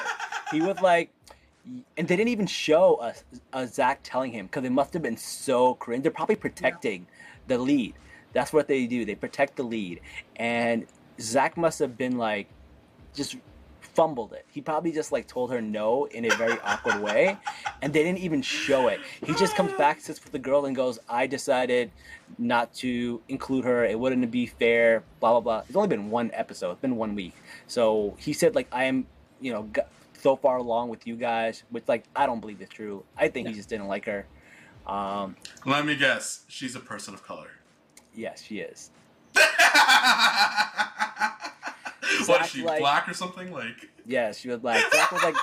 he 0.52 0.62
was 0.62 0.80
like, 0.82 1.10
and 1.98 2.08
they 2.08 2.16
didn't 2.16 2.30
even 2.30 2.48
show 2.48 2.96
us 2.96 3.24
uh, 3.54 3.66
Zach 3.66 4.00
telling 4.04 4.32
him 4.32 4.48
because 4.48 4.64
it 4.66 4.72
must 4.72 4.94
have 4.94 5.02
been 5.02 5.18
so 5.18 5.76
cringe. 5.76 6.04
They're 6.04 6.12
probably 6.12 6.36
protecting 6.36 7.08
the 7.48 7.58
lead. 7.58 7.96
That's 8.34 8.54
what 8.54 8.68
they 8.68 8.88
do. 8.88 9.06
They 9.06 9.16
protect 9.16 9.56
the 9.56 9.64
lead, 9.64 10.02
and 10.36 10.86
Zach 11.20 11.58
must 11.58 11.80
have 11.80 11.98
been 11.98 12.18
like, 12.18 12.48
just 13.14 13.38
fumbled 13.94 14.34
it. 14.34 14.46
He 14.52 14.62
probably 14.62 14.92
just 14.92 15.12
like 15.12 15.28
told 15.28 15.52
her 15.52 15.62
no 15.62 16.06
in 16.06 16.26
a 16.26 16.36
very 16.36 16.58
awkward 16.64 17.02
way, 17.02 17.38
and 17.82 17.92
they 17.94 18.04
didn't 18.04 18.20
even 18.20 18.42
show 18.42 18.88
it. 18.88 19.00
He 19.26 19.34
just 19.36 19.56
comes 19.56 19.74
back, 19.74 20.00
sits 20.02 20.24
with 20.24 20.32
the 20.32 20.40
girl, 20.40 20.66
and 20.66 20.76
goes, 20.76 21.00
"I 21.10 21.28
decided 21.28 21.92
not 22.38 22.74
to 22.76 23.22
include 23.30 23.66
her. 23.66 23.84
It 23.86 24.00
wouldn't 24.00 24.30
be 24.32 24.46
fair." 24.48 25.04
Blah 25.20 25.32
blah 25.32 25.40
blah. 25.42 25.64
It's 25.68 25.76
only 25.76 25.88
been 25.90 26.10
one 26.10 26.32
episode. 26.34 26.72
It's 26.72 26.82
been 26.82 26.96
one 26.96 27.16
week. 27.16 27.34
So 27.68 28.16
he 28.18 28.34
said, 28.34 28.56
like, 28.56 28.68
I 28.72 28.86
am, 28.86 29.08
you 29.40 29.52
know, 29.54 29.68
g- 29.76 29.82
so 30.20 30.36
far 30.36 30.58
along 30.58 30.90
with 30.90 31.06
you 31.08 31.16
guys. 31.16 31.64
Which 31.70 31.88
like 31.88 32.04
I 32.16 32.26
don't 32.26 32.40
believe 32.40 32.62
it's 32.62 32.74
true. 32.74 33.04
I 33.18 33.28
think 33.28 33.48
he 33.48 33.54
just 33.54 33.70
didn't 33.70 33.88
like 33.88 34.06
her. 34.06 34.26
Um, 34.88 35.36
Let 35.66 35.86
me 35.86 35.96
guess. 35.96 36.44
She's 36.48 36.76
a 36.76 36.80
person 36.80 37.14
of 37.14 37.24
color. 37.24 37.50
yes, 38.16 38.42
she 38.42 38.60
is. 38.60 38.90
what 42.28 42.42
is 42.42 42.48
she, 42.50 42.64
like- 42.64 42.80
black 42.80 43.08
or 43.10 43.14
something? 43.14 43.52
Like. 43.52 43.90
yeah, 44.06 44.32
she 44.32 44.50
was 44.50 44.62
like 44.64 44.82
Zach 44.92 45.12
was 45.12 45.24
like 45.24 45.36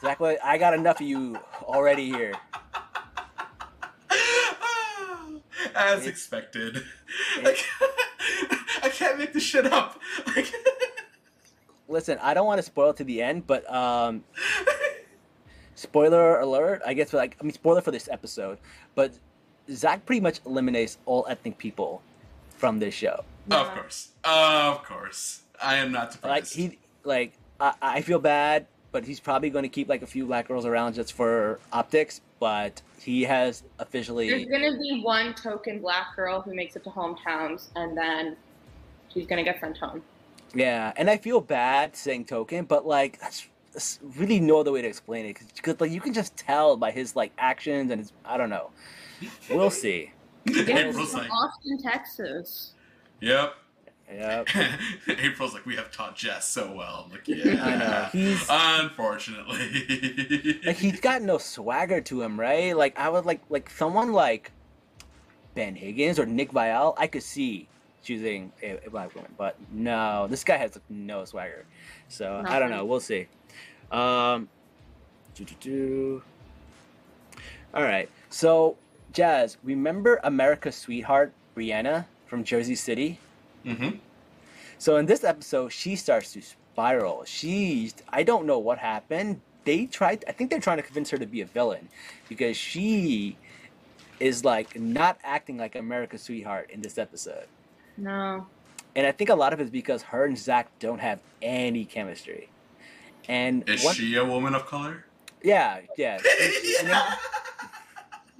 Zach 0.00 0.20
was 0.20 0.32
like, 0.34 0.44
I 0.44 0.58
got 0.58 0.74
enough 0.74 1.00
of 1.00 1.06
you 1.06 1.38
already 1.62 2.06
here. 2.10 2.34
As 5.74 6.00
It's- 6.00 6.06
expected. 6.06 6.76
it's- 7.38 7.64
I 8.82 8.88
can't 8.90 9.18
make 9.18 9.32
this 9.32 9.42
shit 9.42 9.66
up. 9.66 9.98
Like- 10.36 10.52
Listen, 11.88 12.18
I 12.22 12.32
don't 12.34 12.46
want 12.46 12.58
to 12.58 12.62
spoil 12.62 12.90
it 12.90 12.96
to 12.96 13.04
the 13.04 13.22
end, 13.22 13.46
but 13.46 13.70
um, 13.72 14.24
spoiler 15.74 16.40
alert. 16.40 16.80
I 16.86 16.94
guess 16.94 17.12
like 17.12 17.36
I 17.40 17.44
mean 17.44 17.52
spoiler 17.52 17.80
for 17.82 17.90
this 17.90 18.08
episode, 18.08 18.58
but 18.94 19.12
Zach 19.70 20.06
pretty 20.06 20.20
much 20.20 20.40
eliminates 20.46 20.96
all 21.04 21.26
ethnic 21.28 21.58
people 21.58 22.00
from 22.56 22.78
this 22.78 22.94
show. 22.94 23.24
Of 23.50 23.68
course. 23.74 24.08
Of 24.24 24.82
course. 24.84 25.42
I 25.64 25.76
am 25.76 25.92
not 25.92 26.12
surprised. 26.12 26.56
Like 26.58 26.70
he 26.70 26.78
like 27.04 27.32
I, 27.60 27.74
I 27.80 28.00
feel 28.02 28.18
bad, 28.18 28.66
but 28.92 29.04
he's 29.04 29.20
probably 29.20 29.50
going 29.50 29.64
to 29.64 29.68
keep 29.68 29.88
like 29.88 30.02
a 30.02 30.06
few 30.06 30.26
black 30.26 30.48
girls 30.48 30.66
around 30.66 30.94
just 30.94 31.12
for 31.12 31.58
optics. 31.72 32.20
But 32.40 32.82
he 33.00 33.22
has 33.22 33.62
officially. 33.78 34.28
There's 34.28 34.44
gonna 34.46 34.78
be 34.78 35.00
one 35.02 35.34
token 35.34 35.80
black 35.80 36.14
girl 36.14 36.42
who 36.42 36.54
makes 36.54 36.76
it 36.76 36.84
to 36.84 36.90
hometowns, 36.90 37.68
and 37.76 37.96
then 37.96 38.36
she's 39.12 39.26
gonna 39.26 39.44
get 39.44 39.60
sent 39.60 39.78
home. 39.78 40.02
Yeah, 40.54 40.92
and 40.96 41.10
I 41.10 41.16
feel 41.16 41.40
bad 41.40 41.96
saying 41.96 42.26
token, 42.26 42.64
but 42.64 42.86
like 42.86 43.18
that's, 43.20 43.48
that's 43.72 43.98
really 44.16 44.40
no 44.40 44.60
other 44.60 44.72
way 44.72 44.82
to 44.82 44.88
explain 44.88 45.26
it 45.26 45.38
because 45.56 45.80
like 45.80 45.90
you 45.90 46.00
can 46.00 46.12
just 46.12 46.36
tell 46.36 46.76
by 46.76 46.90
his 46.90 47.16
like 47.16 47.32
actions 47.38 47.90
and 47.90 48.00
his 48.00 48.12
I 48.24 48.36
don't 48.36 48.50
know. 48.50 48.70
We'll 49.50 49.70
see. 49.70 50.10
Yeah, 50.46 50.88
April's 50.90 51.10
from 51.10 51.20
like, 51.20 51.30
Austin, 51.30 51.82
Texas. 51.82 52.74
yep. 53.22 53.54
Yep. 54.12 54.48
April's 55.08 55.54
like, 55.54 55.64
we 55.66 55.76
have 55.76 55.90
taught 55.90 56.16
Jess 56.16 56.46
so 56.46 56.72
well. 56.72 57.06
I'm 57.06 57.12
like, 57.12 57.26
yeah. 57.26 57.64
I 57.64 57.76
know. 57.76 58.08
He's 58.12 58.46
Unfortunately. 58.48 60.60
like 60.66 60.76
he's 60.76 61.00
got 61.00 61.22
no 61.22 61.38
swagger 61.38 62.00
to 62.02 62.22
him, 62.22 62.38
right? 62.38 62.76
Like 62.76 62.98
I 62.98 63.08
would 63.08 63.24
like 63.24 63.40
like 63.48 63.70
someone 63.70 64.12
like 64.12 64.52
Ben 65.54 65.74
Higgins 65.74 66.18
or 66.18 66.26
Nick 66.26 66.52
Viall, 66.52 66.94
I 66.98 67.06
could 67.06 67.22
see 67.22 67.66
choosing 68.02 68.52
a, 68.62 68.78
a 68.86 68.90
black 68.90 69.14
woman, 69.14 69.32
but 69.38 69.56
no, 69.72 70.26
this 70.28 70.44
guy 70.44 70.58
has 70.58 70.74
like, 70.74 70.82
no 70.90 71.24
swagger. 71.24 71.64
So 72.08 72.42
I 72.46 72.58
don't 72.58 72.70
know. 72.70 72.84
We'll 72.84 73.00
see. 73.00 73.28
Um, 73.90 74.48
doo-doo-doo. 75.34 76.22
All 77.72 77.82
right. 77.82 78.10
So 78.28 78.76
Jazz, 79.12 79.56
remember 79.62 80.20
America's 80.24 80.76
sweetheart 80.76 81.32
Brianna 81.56 82.04
from 82.26 82.44
Jersey 82.44 82.74
City? 82.74 83.18
Hmm 83.64 83.90
So 84.78 84.96
in 84.96 85.06
this 85.06 85.24
episode, 85.24 85.70
she 85.70 85.96
starts 85.96 86.32
to 86.34 86.42
spiral. 86.42 87.24
She's 87.24 87.94
I 88.08 88.22
don't 88.22 88.46
know 88.46 88.58
what 88.58 88.78
happened. 88.78 89.40
They 89.64 89.86
tried 89.86 90.24
I 90.28 90.32
think 90.32 90.50
they're 90.50 90.60
trying 90.60 90.76
to 90.78 90.82
convince 90.82 91.10
her 91.10 91.18
to 91.18 91.26
be 91.26 91.40
a 91.40 91.46
villain 91.46 91.88
because 92.28 92.56
she 92.56 93.36
is 94.20 94.44
like 94.44 94.78
not 94.78 95.18
acting 95.24 95.56
like 95.56 95.74
America's 95.74 96.22
sweetheart 96.22 96.70
in 96.70 96.82
this 96.82 96.98
episode. 96.98 97.46
No. 97.96 98.46
And 98.96 99.06
I 99.06 99.12
think 99.12 99.30
a 99.30 99.34
lot 99.34 99.52
of 99.52 99.60
it 99.60 99.64
is 99.64 99.70
because 99.70 100.02
her 100.02 100.24
and 100.24 100.38
Zach 100.38 100.68
don't 100.78 101.00
have 101.00 101.20
any 101.42 101.84
chemistry. 101.84 102.48
And 103.28 103.68
Is 103.68 103.84
one- 103.84 103.94
she 103.94 104.14
a 104.16 104.24
woman 104.24 104.54
of 104.54 104.66
color? 104.66 105.04
yeah, 105.42 105.80
yeah. 105.96 106.18
And 106.80 106.88
then- 106.90 107.02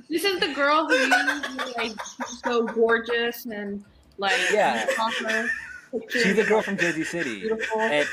This 0.08 0.24
is 0.24 0.38
the 0.38 0.52
girl 0.54 0.86
who 0.86 0.94
usually 0.94 1.72
like 1.76 1.92
she's 2.16 2.40
so 2.44 2.62
gorgeous 2.66 3.46
and 3.46 3.84
like 4.18 4.38
Yeah. 4.52 4.86
proper 4.94 5.48
she's 6.10 6.38
a 6.38 6.44
girl 6.44 6.60
from 6.62 6.76
Jersey 6.76 7.04
City. 7.04 7.40
beautiful. 7.40 7.80
And 7.80 8.06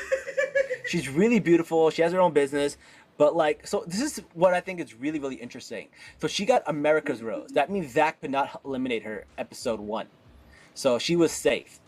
she's 0.86 1.08
really 1.08 1.40
beautiful. 1.40 1.90
She 1.90 2.02
has 2.02 2.12
her 2.12 2.20
own 2.20 2.32
business. 2.32 2.76
But 3.18 3.36
like, 3.36 3.66
so 3.66 3.84
this 3.86 4.00
is 4.00 4.22
what 4.34 4.54
I 4.54 4.60
think 4.60 4.80
is 4.80 4.94
really, 4.94 5.18
really 5.18 5.34
interesting. 5.36 5.88
So 6.18 6.26
she 6.28 6.44
got 6.46 6.62
America's 6.66 7.22
Rose. 7.22 7.50
That 7.52 7.70
means 7.70 7.92
Zach 7.92 8.20
could 8.20 8.30
not 8.30 8.60
eliminate 8.64 9.02
her 9.04 9.24
episode 9.38 9.80
one. 9.80 10.06
So 10.74 10.98
she 10.98 11.16
was 11.16 11.30
safe. 11.32 11.78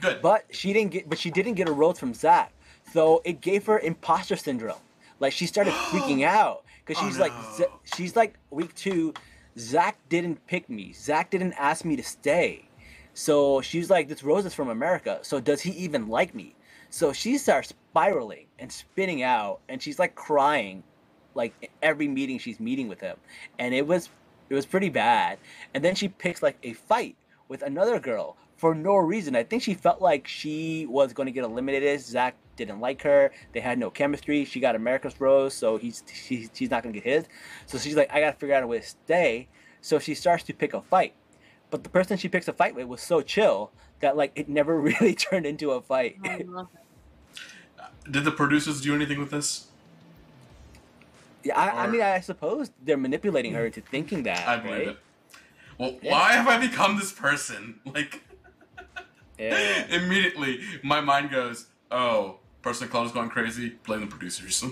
Good. 0.00 0.22
But 0.22 0.46
she 0.50 0.72
didn't 0.72 0.92
get 0.92 1.08
but 1.08 1.18
she 1.18 1.30
didn't 1.30 1.54
get 1.54 1.68
a 1.68 1.72
rose 1.72 1.98
from 1.98 2.14
Zach. 2.14 2.52
So 2.92 3.20
it 3.24 3.40
gave 3.40 3.66
her 3.66 3.78
imposter 3.78 4.36
syndrome. 4.36 4.78
Like 5.20 5.32
she 5.32 5.46
started 5.46 5.72
freaking 5.90 6.24
out. 6.24 6.62
Because 6.86 7.02
Oh, 7.02 7.08
she's 7.08 7.18
like 7.18 7.32
no. 7.34 7.56
Z- 7.56 7.64
she's 7.96 8.16
like 8.16 8.34
week 8.50 8.74
two, 8.74 9.12
Zach 9.58 9.98
didn't 10.08 10.44
pick 10.46 10.70
me. 10.70 10.92
Zach 10.94 11.30
didn't 11.30 11.52
ask 11.58 11.84
me 11.84 11.94
to 11.96 12.02
stay. 12.02 12.64
So 13.14 13.60
she's 13.60 13.90
like, 13.90 14.08
This 14.08 14.22
rose 14.22 14.44
is 14.46 14.54
from 14.54 14.68
America. 14.68 15.18
So 15.22 15.40
does 15.40 15.60
he 15.60 15.70
even 15.72 16.08
like 16.08 16.34
me? 16.34 16.54
So 16.90 17.12
she 17.12 17.38
starts 17.38 17.68
spiraling 17.68 18.46
and 18.58 18.70
spinning 18.70 19.22
out 19.22 19.60
and 19.68 19.80
she's 19.80 19.98
like 19.98 20.14
crying 20.14 20.82
like 21.34 21.70
every 21.82 22.08
meeting 22.08 22.38
she's 22.38 22.60
meeting 22.60 22.88
with 22.88 23.00
him. 23.00 23.16
And 23.58 23.74
it 23.74 23.86
was 23.86 24.10
it 24.48 24.54
was 24.54 24.66
pretty 24.66 24.88
bad. 24.88 25.38
And 25.74 25.84
then 25.84 25.94
she 25.94 26.08
picks 26.08 26.42
like 26.42 26.58
a 26.62 26.72
fight 26.72 27.16
with 27.48 27.62
another 27.62 28.00
girl 28.00 28.36
for 28.56 28.74
no 28.74 28.96
reason. 28.96 29.36
I 29.36 29.44
think 29.44 29.62
she 29.62 29.74
felt 29.74 30.02
like 30.02 30.26
she 30.26 30.86
was 30.86 31.12
going 31.12 31.26
to 31.26 31.32
get 31.32 31.44
eliminated. 31.44 32.00
Zach 32.00 32.36
didn't 32.56 32.80
like 32.80 33.00
her. 33.02 33.30
They 33.52 33.60
had 33.60 33.78
no 33.78 33.90
chemistry. 33.90 34.44
She 34.44 34.60
got 34.60 34.76
America's 34.76 35.18
rose, 35.20 35.54
so 35.54 35.78
he's 35.78 36.02
she, 36.12 36.48
she's 36.52 36.70
not 36.70 36.82
going 36.82 36.92
to 36.92 37.00
get 37.00 37.08
his. 37.08 37.24
So 37.66 37.78
she's 37.78 37.96
like, 37.96 38.12
I 38.12 38.20
got 38.20 38.32
to 38.32 38.36
figure 38.38 38.54
out 38.54 38.62
a 38.62 38.66
way 38.66 38.80
to 38.80 38.86
stay. 38.86 39.48
So 39.80 39.98
she 39.98 40.14
starts 40.14 40.44
to 40.44 40.52
pick 40.52 40.74
a 40.74 40.82
fight. 40.82 41.14
But 41.70 41.82
the 41.84 41.88
person 41.88 42.16
she 42.16 42.28
picks 42.28 42.48
a 42.48 42.52
fight 42.52 42.74
with 42.74 42.86
was 42.86 43.00
so 43.00 43.20
chill 43.22 43.70
that 44.00 44.16
like 44.16 44.32
it 44.34 44.48
never 44.48 44.78
really 44.80 45.14
turned 45.14 45.46
into 45.46 45.70
a 45.72 45.80
fight. 45.80 46.16
Oh, 46.24 46.28
I 46.28 46.36
love 46.46 46.68
it. 46.74 48.12
Did 48.12 48.24
the 48.24 48.30
producers 48.30 48.80
do 48.80 48.94
anything 48.94 49.18
with 49.20 49.30
this? 49.30 49.66
yeah, 51.42 51.58
I, 51.58 51.84
I 51.84 51.86
mean, 51.86 52.02
I 52.02 52.20
suppose 52.20 52.70
they're 52.82 52.96
manipulating 52.98 53.52
her 53.54 53.64
into 53.66 53.80
thinking 53.80 54.24
that. 54.24 54.46
I 54.46 54.56
believe 54.58 54.78
right? 54.78 54.88
it. 54.88 54.98
Well, 55.78 55.98
Yeah. 56.02 56.12
why 56.12 56.32
have 56.32 56.48
I 56.48 56.58
become 56.58 56.96
this 56.98 57.12
person? 57.12 57.80
Like, 57.94 58.20
Yeah. 59.38 59.86
immediately 59.88 60.60
my 60.82 61.00
mind 61.00 61.30
goes, 61.30 61.66
"Oh, 61.90 62.36
person 62.62 62.84
of 62.84 62.90
color 62.90 63.06
is 63.06 63.12
going 63.12 63.30
crazy. 63.30 63.78
Blame 63.86 64.00
the 64.00 64.06
producers." 64.06 64.62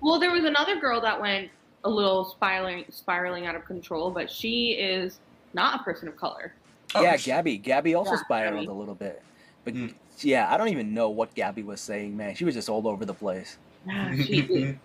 Well, 0.00 0.18
there 0.18 0.32
was 0.32 0.44
another 0.44 0.80
girl 0.80 1.00
that 1.02 1.20
went 1.20 1.50
a 1.84 1.90
little 1.90 2.24
spiraling, 2.24 2.84
spiraling 2.90 3.46
out 3.46 3.54
of 3.54 3.64
control, 3.64 4.10
but 4.10 4.28
she 4.28 4.72
is 4.72 5.20
not 5.54 5.80
a 5.80 5.84
person 5.84 6.08
of 6.08 6.16
color. 6.16 6.52
Oh, 6.94 7.02
yeah, 7.02 7.16
sh- 7.16 7.26
Gabby. 7.26 7.58
Gabby 7.58 7.94
also 7.94 8.12
Yeah, 8.12 8.22
spiraled 8.24 8.54
Gabby. 8.66 8.66
a 8.68 8.72
little 8.72 8.94
bit, 8.94 9.22
but 9.64 9.74
Mm. 9.74 9.94
yeah, 10.20 10.52
I 10.52 10.56
don't 10.56 10.68
even 10.68 10.94
know 10.94 11.10
what 11.10 11.34
Gabby 11.34 11.62
was 11.62 11.80
saying, 11.80 12.16
man. 12.16 12.34
She 12.34 12.44
was 12.44 12.54
just 12.54 12.68
all 12.68 12.86
over 12.88 13.04
the 13.04 13.14
place. 13.14 13.58
Yeah, 13.86 14.14
she, 14.14 14.78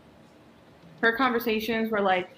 her 1.02 1.16
conversations 1.16 1.90
were 1.92 2.02
like, 2.02 2.30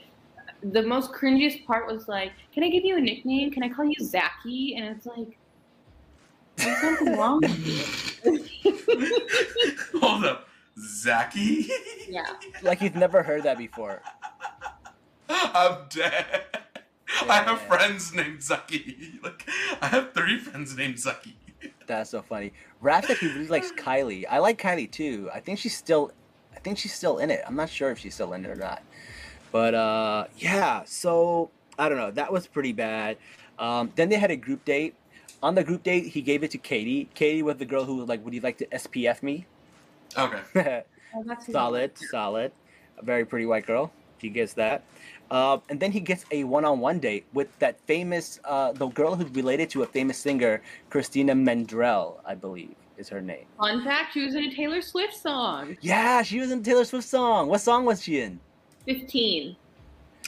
the 0.62 0.82
most 0.84 1.12
cringiest 1.12 1.66
part 1.66 1.88
was 1.92 2.08
like, 2.08 2.32
"Can 2.54 2.64
I 2.64 2.70
give 2.70 2.86
you 2.86 2.98
a 2.98 3.02
nickname? 3.02 3.52
Can 3.52 3.64
I 3.64 3.70
call 3.70 3.84
you 3.86 3.96
Zachy?" 4.02 4.76
And 4.78 4.96
it's 4.96 5.06
like, 5.06 5.38
there's 6.58 6.78
something 6.80 7.14
wrong 7.18 7.42
with 7.42 7.68
you. 8.24 8.46
Hold 10.00 10.24
up, 10.26 10.48
Zachy. 10.80 11.68
yeah. 12.08 12.26
Like 12.62 12.82
you've 12.82 12.96
never 12.96 13.24
heard 13.24 13.44
that 13.44 13.58
before. 13.58 14.02
I'm 15.30 15.80
dead. 15.90 16.44
I 17.30 17.44
have 17.44 17.62
friends 17.62 18.14
named 18.14 18.40
Zucky. 18.40 19.20
Like, 19.24 19.48
I 19.82 19.88
have 19.88 20.14
three 20.14 20.38
friends 20.38 20.76
named 20.76 20.96
Zucky. 20.96 21.34
That's 21.88 22.10
so 22.10 22.22
funny. 22.22 22.52
Raph 22.82 23.06
said 23.06 23.18
he 23.18 23.28
really 23.28 23.48
likes 23.48 23.72
Kylie. 23.72 24.26
I 24.30 24.40
like 24.40 24.62
Kylie 24.62 24.92
too. 24.92 25.30
I 25.34 25.40
think 25.40 25.60
she's 25.60 25.76
still, 25.78 26.12
I 26.54 26.60
think 26.60 26.78
she's 26.78 26.94
still 26.94 27.20
in 27.20 27.30
it. 27.30 27.42
I'm 27.48 27.56
not 27.56 27.70
sure 27.70 27.90
if 27.92 28.00
she's 28.00 28.14
still 28.14 28.34
in 28.34 28.44
it 28.44 28.50
or 28.50 28.56
not. 28.56 28.82
But 29.52 29.76
uh, 29.76 30.26
yeah. 30.38 30.84
So 30.86 31.52
I 31.78 31.88
don't 31.88 31.98
know. 31.98 32.12
That 32.12 32.32
was 32.32 32.48
pretty 32.48 32.74
bad. 32.74 33.18
Um, 33.60 33.92
then 33.96 34.10
they 34.10 34.18
had 34.18 34.32
a 34.32 34.36
group 34.36 34.66
date. 34.66 34.96
On 35.42 35.56
the 35.56 35.64
group 35.64 35.84
date, 35.84 36.08
he 36.08 36.22
gave 36.22 36.44
it 36.44 36.52
to 36.52 36.58
Katie. 36.58 37.10
Katie 37.14 37.44
was 37.44 37.58
the 37.58 37.66
girl 37.66 37.86
who 37.86 37.98
was 37.98 38.08
like, 38.08 38.24
"Would 38.26 38.34
you 38.34 38.42
like 38.42 38.58
to 38.60 38.66
SPF 38.68 39.22
me?" 39.22 39.46
Okay. 40.18 40.84
Oh, 41.16 41.24
that's 41.26 41.52
solid, 41.52 41.92
solid. 42.10 42.52
A 42.98 43.06
very 43.06 43.26
pretty 43.26 43.46
white 43.46 43.66
girl. 43.66 43.92
He 44.24 44.30
gets 44.30 44.54
that. 44.54 44.84
Uh, 45.30 45.58
and 45.70 45.80
then 45.80 45.92
he 45.92 46.00
gets 46.00 46.26
a 46.32 46.44
one-on-one 46.44 47.00
date 47.00 47.26
with 47.34 47.48
that 47.60 47.80
famous, 47.82 48.40
uh, 48.46 48.72
the 48.72 48.88
girl 48.88 49.16
who's 49.16 49.30
related 49.32 49.70
to 49.72 49.84
a 49.84 49.86
famous 49.86 50.18
singer, 50.18 50.62
Christina 50.90 51.34
Mandrell, 51.34 52.20
I 52.26 52.36
believe 52.36 52.76
is 52.98 53.10
her 53.10 53.22
name. 53.22 53.46
Fun 53.58 53.84
fact: 53.84 54.14
she 54.14 54.24
was 54.24 54.36
in 54.36 54.46
a 54.46 54.56
Taylor 54.56 54.82
Swift 54.82 55.16
song. 55.16 55.76
Yeah, 55.82 56.22
she 56.22 56.40
was 56.40 56.52
in 56.52 56.60
a 56.60 56.62
Taylor 56.62 56.86
Swift 56.86 57.08
song. 57.08 57.48
What 57.50 57.62
song 57.62 57.86
was 57.86 58.04
she 58.04 58.22
in? 58.22 58.40
Fifteen. 58.86 59.56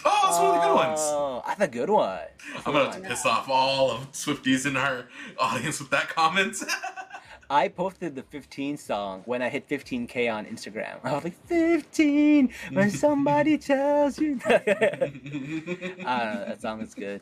Oh, 0.03 0.21
that's 0.23 0.39
one 0.39 0.55
of 0.55 0.61
the 0.61 0.67
good 0.67 0.75
ones. 0.75 0.99
Oh, 1.01 1.43
that's 1.47 1.61
a 1.61 1.67
good 1.67 1.89
one. 1.89 2.19
I'm 2.65 2.73
gonna 2.73 2.93
to 2.93 3.07
piss 3.07 3.25
off 3.25 3.49
all 3.49 3.91
of 3.91 4.11
Swifties 4.11 4.65
in 4.65 4.75
our 4.75 5.05
audience 5.39 5.79
with 5.79 5.89
that 5.91 6.09
comment. 6.09 6.57
I 7.49 7.67
posted 7.67 8.15
the 8.15 8.23
15 8.23 8.77
song 8.77 9.21
when 9.25 9.41
I 9.41 9.49
hit 9.49 9.67
15k 9.69 10.33
on 10.33 10.45
Instagram. 10.45 10.99
I 11.03 11.13
was 11.13 11.23
like, 11.25 11.45
15 11.47 12.49
when 12.73 12.89
somebody 12.89 13.57
tells 13.71 14.17
you. 14.19 14.39
I 14.45 14.49
don't 14.57 15.97
know. 16.03 16.45
That 16.47 16.57
song 16.61 16.81
is 16.81 16.93
good. 16.95 17.21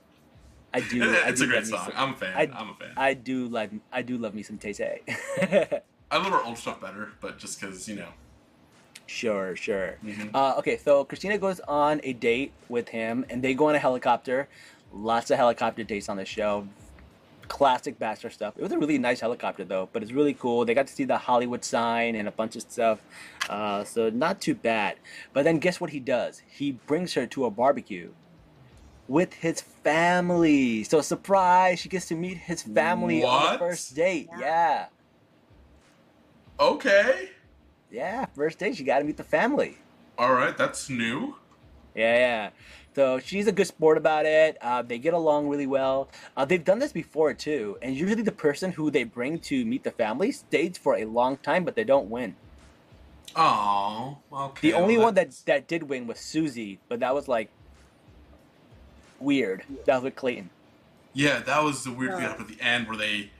I 0.74 0.80
do. 0.80 1.04
I 1.04 1.30
it's 1.30 1.40
do 1.42 1.46
a 1.46 1.50
great 1.50 1.68
song. 1.68 1.86
some- 1.86 1.94
I'm 1.96 2.14
a 2.14 2.18
fan. 2.18 2.34
I- 2.36 2.40
I, 2.58 2.62
am 2.62 2.70
a 2.70 2.74
fan. 2.76 2.94
I 2.98 3.14
do 3.14 3.48
like. 3.48 3.72
I 3.92 4.02
do 4.02 4.18
love 4.18 4.34
me 4.34 4.44
some 4.44 4.58
Tay 4.58 4.74
Tay. 4.74 5.02
I 6.12 6.18
love 6.18 6.32
her 6.32 6.44
old 6.44 6.58
stuff 6.58 6.80
better, 6.82 7.12
but 7.22 7.38
just 7.38 7.60
because 7.60 7.88
you 7.88 7.96
know. 7.96 8.10
sure, 9.06 9.56
sure. 9.56 9.98
Mhm. 10.04 10.32
Uh, 10.34 10.56
okay, 10.58 10.78
so 10.78 11.04
Christina 11.06 11.38
goes 11.38 11.60
on 11.68 12.02
a 12.04 12.14
date 12.14 12.54
with 12.70 12.90
him, 12.90 13.26
and 13.30 13.44
they 13.44 13.54
go 13.54 13.68
on 13.70 13.76
a 13.76 13.80
helicopter. 13.80 14.48
Lots 14.92 15.30
of 15.32 15.38
helicopter 15.38 15.84
dates 15.84 16.08
on 16.10 16.18
the 16.18 16.26
show. 16.26 16.68
Classic 17.48 17.98
Bachelor 18.00 18.30
stuff. 18.30 18.54
It 18.58 18.64
was 18.64 18.72
a 18.72 18.78
really 18.78 18.98
nice 18.98 19.20
helicopter 19.20 19.64
though, 19.64 19.90
but 19.92 20.02
it's 20.04 20.12
really 20.12 20.34
cool. 20.34 20.66
They 20.66 20.74
got 20.74 20.88
to 20.88 20.94
see 20.94 21.04
the 21.04 21.18
Hollywood 21.18 21.64
sign 21.64 22.16
and 22.16 22.28
a 22.28 22.32
bunch 22.32 22.56
of 22.56 22.62
stuff, 22.64 23.00
uh, 23.50 23.84
so 23.84 24.10
not 24.10 24.42
too 24.42 24.56
bad. 24.56 24.96
But 25.34 25.44
then 25.44 25.60
guess 25.60 25.80
what 25.82 25.90
he 25.92 26.00
does? 26.00 26.42
He 26.50 26.72
brings 26.72 27.14
her 27.14 27.26
to 27.28 27.46
a 27.46 27.50
barbecue 27.52 28.12
with 29.08 29.34
his 29.34 29.62
family. 29.62 30.84
So 30.84 31.02
surprise, 31.02 31.80
she 31.80 31.90
gets 31.90 32.08
to 32.08 32.16
meet 32.16 32.38
his 32.38 32.64
family 32.64 33.24
on 33.24 33.54
the 33.54 33.60
first 33.60 33.96
date. 33.96 34.30
Yeah, 34.40 34.86
Okay. 36.60 37.30
yeah, 37.92 38.26
first 38.36 38.60
date. 38.60 38.76
She 38.78 38.84
got 38.84 39.00
to 39.00 39.04
meet 39.06 39.18
the 39.18 39.24
family. 39.24 39.78
All 40.18 40.34
right, 40.34 40.56
that's 40.58 40.90
new. 40.90 41.36
Yeah, 41.96 42.16
yeah. 42.18 42.50
So 42.96 43.20
she's 43.20 43.48
a 43.48 43.52
good 43.52 43.68
sport 43.68 43.98
about 43.98 44.26
it. 44.26 44.58
Uh, 44.62 44.82
they 44.84 45.00
get 45.00 45.14
along 45.14 45.50
really 45.50 45.66
well. 45.68 46.10
Uh, 46.38 46.46
they've 46.46 46.64
done 46.64 46.80
this 46.80 46.92
before 46.92 47.34
too, 47.34 47.78
and 47.82 47.96
usually 47.96 48.22
the 48.22 48.32
person 48.32 48.72
who 48.74 48.92
they 48.92 49.04
bring 49.04 49.40
to 49.40 49.66
meet 49.66 49.84
the 49.84 49.92
family 49.92 50.32
stays 50.32 50.78
for 50.78 50.96
a 50.98 51.06
long 51.06 51.38
time, 51.38 51.64
but 51.66 51.76
they 51.76 51.84
don't 51.84 52.10
win. 52.10 52.36
Oh, 53.36 54.20
okay. 54.32 54.70
The 54.70 54.78
only 54.78 54.98
well, 54.98 55.08
one 55.08 55.16
that 55.16 55.32
that 55.48 55.68
did 55.68 55.84
win 55.84 56.06
was 56.06 56.20
Susie, 56.20 56.80
but 56.88 57.00
that 57.00 57.16
was 57.16 57.28
like 57.28 57.50
weird. 59.20 59.64
That 59.86 59.96
was 59.96 60.04
with 60.04 60.16
Clayton, 60.16 60.50
Yeah, 61.14 61.40
that 61.40 61.64
was 61.64 61.84
the 61.84 61.92
weird 61.92 62.12
thing 62.14 62.22
Yeah. 62.22 62.30
happened 62.30 62.52
at 62.52 62.58
the 62.58 62.64
end 62.64 62.88
where 62.88 62.98
they. 62.98 63.32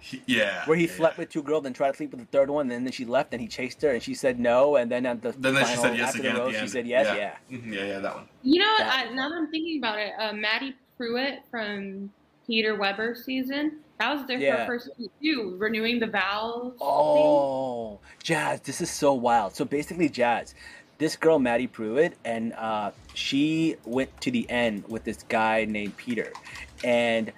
He, 0.00 0.22
yeah. 0.26 0.64
where 0.64 0.76
he 0.76 0.86
yeah, 0.86 0.92
slept 0.92 1.16
yeah. 1.18 1.22
with 1.22 1.30
two 1.30 1.42
girls 1.42 1.66
and 1.66 1.74
tried 1.74 1.90
to 1.90 1.96
sleep 1.96 2.10
with 2.12 2.20
the 2.20 2.26
third 2.26 2.48
one, 2.50 2.70
and 2.70 2.86
then 2.86 2.92
she 2.92 3.04
left 3.04 3.32
and 3.34 3.40
he 3.40 3.46
chased 3.48 3.82
her 3.82 3.90
and 3.90 4.02
she 4.02 4.14
said 4.14 4.40
no, 4.40 4.76
and 4.76 4.90
then 4.90 5.04
at 5.06 5.20
the 5.20 5.32
Then, 5.32 5.54
then 5.54 5.66
she 5.66 5.74
final, 5.76 5.82
said 5.82 5.96
yes 5.98 6.14
again 6.14 6.34
the 6.34 6.40
at 6.40 6.44
rose, 6.44 6.52
the 6.52 6.58
end. 6.58 6.68
she 6.68 6.72
said 6.72 6.86
yes, 6.86 7.06
yeah. 7.16 7.34
yeah. 7.50 7.56
Mhm, 7.58 7.74
yeah, 7.74 7.84
yeah, 7.84 7.98
that 8.00 8.14
one. 8.14 8.28
You 8.42 8.60
know, 8.60 8.74
That- 8.78 9.06
uh, 9.08 9.14
now 9.14 9.28
that 9.28 9.34
I'm 9.36 9.50
thinking 9.50 9.78
about 9.78 9.98
it, 9.98 10.12
uh, 10.18 10.32
Madi 10.32 10.74
Prewett 10.96 11.42
from 11.50 12.10
Peter 12.46 12.76
Weber 12.76 13.14
season, 13.14 13.78
that 13.98 14.14
was 14.16 14.26
their 14.26 14.38
her 14.38 14.42
Yeah. 14.42 14.66
first 14.66 14.88
too, 15.22 15.56
renewing 15.58 16.00
the 16.00 16.06
vows. 16.06 16.70
thing. 16.70 16.78
Oh, 16.80 18.00
Jazz, 18.22 18.60
this 18.62 18.80
is 18.80 18.90
so 18.90 19.12
wild. 19.12 19.54
So 19.54 19.64
basically, 19.66 20.08
Jazz, 20.08 20.54
this 20.96 21.14
girl, 21.16 21.38
Madi 21.38 21.66
Prewett, 21.66 22.14
and 22.24 22.52
uh, 22.54 22.92
she 23.14 23.76
went 23.84 24.18
to 24.22 24.30
the 24.30 24.48
end 24.50 24.84
with 24.88 25.04
this 25.04 25.22
guy 25.28 25.66
named 25.66 25.96
Peter. 25.98 26.32
And 26.82 27.32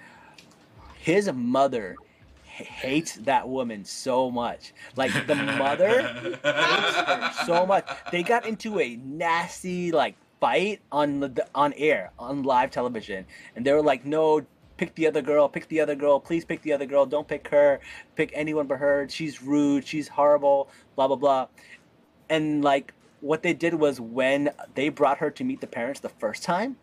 his 0.99 1.31
mother 1.33 1.97
h- 2.01 2.07
hates 2.53 3.15
that 3.15 3.47
woman 3.47 3.83
so 3.83 4.29
much. 4.29 4.73
Like, 4.95 5.11
the 5.27 5.35
mother 5.35 6.03
hates 6.03 6.37
her 6.43 7.31
so 7.45 7.65
much. 7.65 7.89
They 8.11 8.23
got 8.23 8.45
into 8.45 8.79
a 8.79 8.95
nasty, 8.97 9.91
like, 9.91 10.15
fight 10.39 10.81
on 10.91 11.21
the 11.21 11.47
on 11.55 11.73
air, 11.73 12.11
on 12.19 12.43
live 12.43 12.69
television. 12.69 13.25
And 13.55 13.65
they 13.65 13.71
were 13.71 13.81
like, 13.81 14.05
no, 14.05 14.45
pick 14.77 14.93
the 14.95 15.07
other 15.07 15.21
girl, 15.21 15.47
pick 15.47 15.67
the 15.69 15.79
other 15.79 15.95
girl, 15.95 16.19
please 16.19 16.43
pick 16.43 16.61
the 16.61 16.73
other 16.73 16.85
girl, 16.85 17.05
don't 17.05 17.27
pick 17.27 17.47
her, 17.47 17.79
pick 18.15 18.31
anyone 18.33 18.67
but 18.67 18.79
her. 18.79 19.07
She's 19.09 19.41
rude, 19.41 19.87
she's 19.87 20.07
horrible, 20.07 20.69
blah 20.95 21.07
blah 21.07 21.15
blah. 21.15 21.47
And 22.29 22.63
like 22.63 22.93
what 23.21 23.43
they 23.43 23.53
did 23.53 23.73
was 23.75 24.01
when 24.01 24.49
they 24.75 24.89
brought 24.89 25.19
her 25.19 25.31
to 25.31 25.43
meet 25.43 25.61
the 25.61 25.67
parents 25.67 26.01
the 26.01 26.09
first 26.09 26.43
time, 26.43 26.75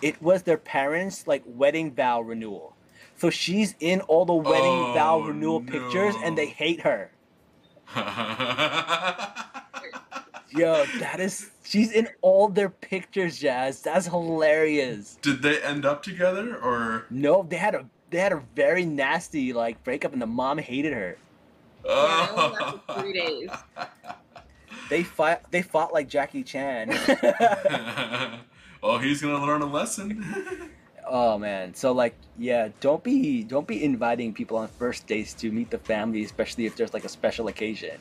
it 0.00 0.22
was 0.22 0.44
their 0.44 0.58
parents 0.58 1.26
like 1.26 1.42
wedding 1.46 1.92
vow 1.92 2.20
renewal. 2.20 2.76
So 3.20 3.28
she's 3.28 3.74
in 3.80 4.00
all 4.02 4.24
the 4.24 4.32
wedding 4.32 4.64
oh, 4.64 4.94
vow 4.94 5.16
Oh, 5.16 5.26
renewal 5.26 5.60
pictures 5.60 6.14
and 6.24 6.38
they 6.38 6.46
hate 6.46 6.80
her. 6.80 7.10
Yo, 10.48 10.86
that 11.00 11.20
is 11.20 11.50
she's 11.62 11.92
in 11.92 12.08
all 12.22 12.48
their 12.48 12.70
pictures, 12.70 13.38
Jazz. 13.38 13.82
That's 13.82 14.06
hilarious. 14.06 15.18
Did 15.20 15.42
they 15.42 15.60
end 15.60 15.84
up 15.84 16.02
together 16.02 16.56
or? 16.56 17.04
No, 17.10 17.42
they 17.42 17.56
had 17.56 17.74
a 17.74 17.84
they 18.08 18.20
had 18.20 18.32
a 18.32 18.42
very 18.56 18.86
nasty 18.86 19.52
like 19.52 19.84
breakup 19.84 20.14
and 20.14 20.22
the 20.22 20.26
mom 20.26 20.56
hated 20.56 20.94
her. 20.94 21.18
Yeah, 21.84 22.52
it 22.54 22.80
three 23.00 23.12
days. 23.12 23.50
They 24.88 25.02
fought 25.02 25.42
they 25.50 25.60
fought 25.60 25.92
like 25.92 26.08
Jackie 26.08 26.42
Chan. 26.42 26.88
well, 26.88 28.40
oh, 28.82 28.96
he's 28.96 29.20
gonna 29.20 29.44
learn 29.44 29.60
a 29.60 29.66
lesson. 29.66 30.70
Oh 31.10 31.38
man. 31.38 31.74
So 31.74 31.92
like 31.92 32.16
yeah, 32.38 32.70
don't 32.80 33.04
be 33.04 33.44
don't 33.44 33.66
be 33.66 33.84
inviting 33.84 34.32
people 34.34 34.56
on 34.58 34.68
first 34.68 35.06
dates 35.06 35.34
to 35.34 35.52
meet 35.52 35.70
the 35.70 35.78
family, 35.78 36.24
especially 36.24 36.66
if 36.66 36.76
there's 36.76 36.94
like 36.94 37.04
a 37.04 37.08
special 37.10 37.48
occasion. 37.48 37.98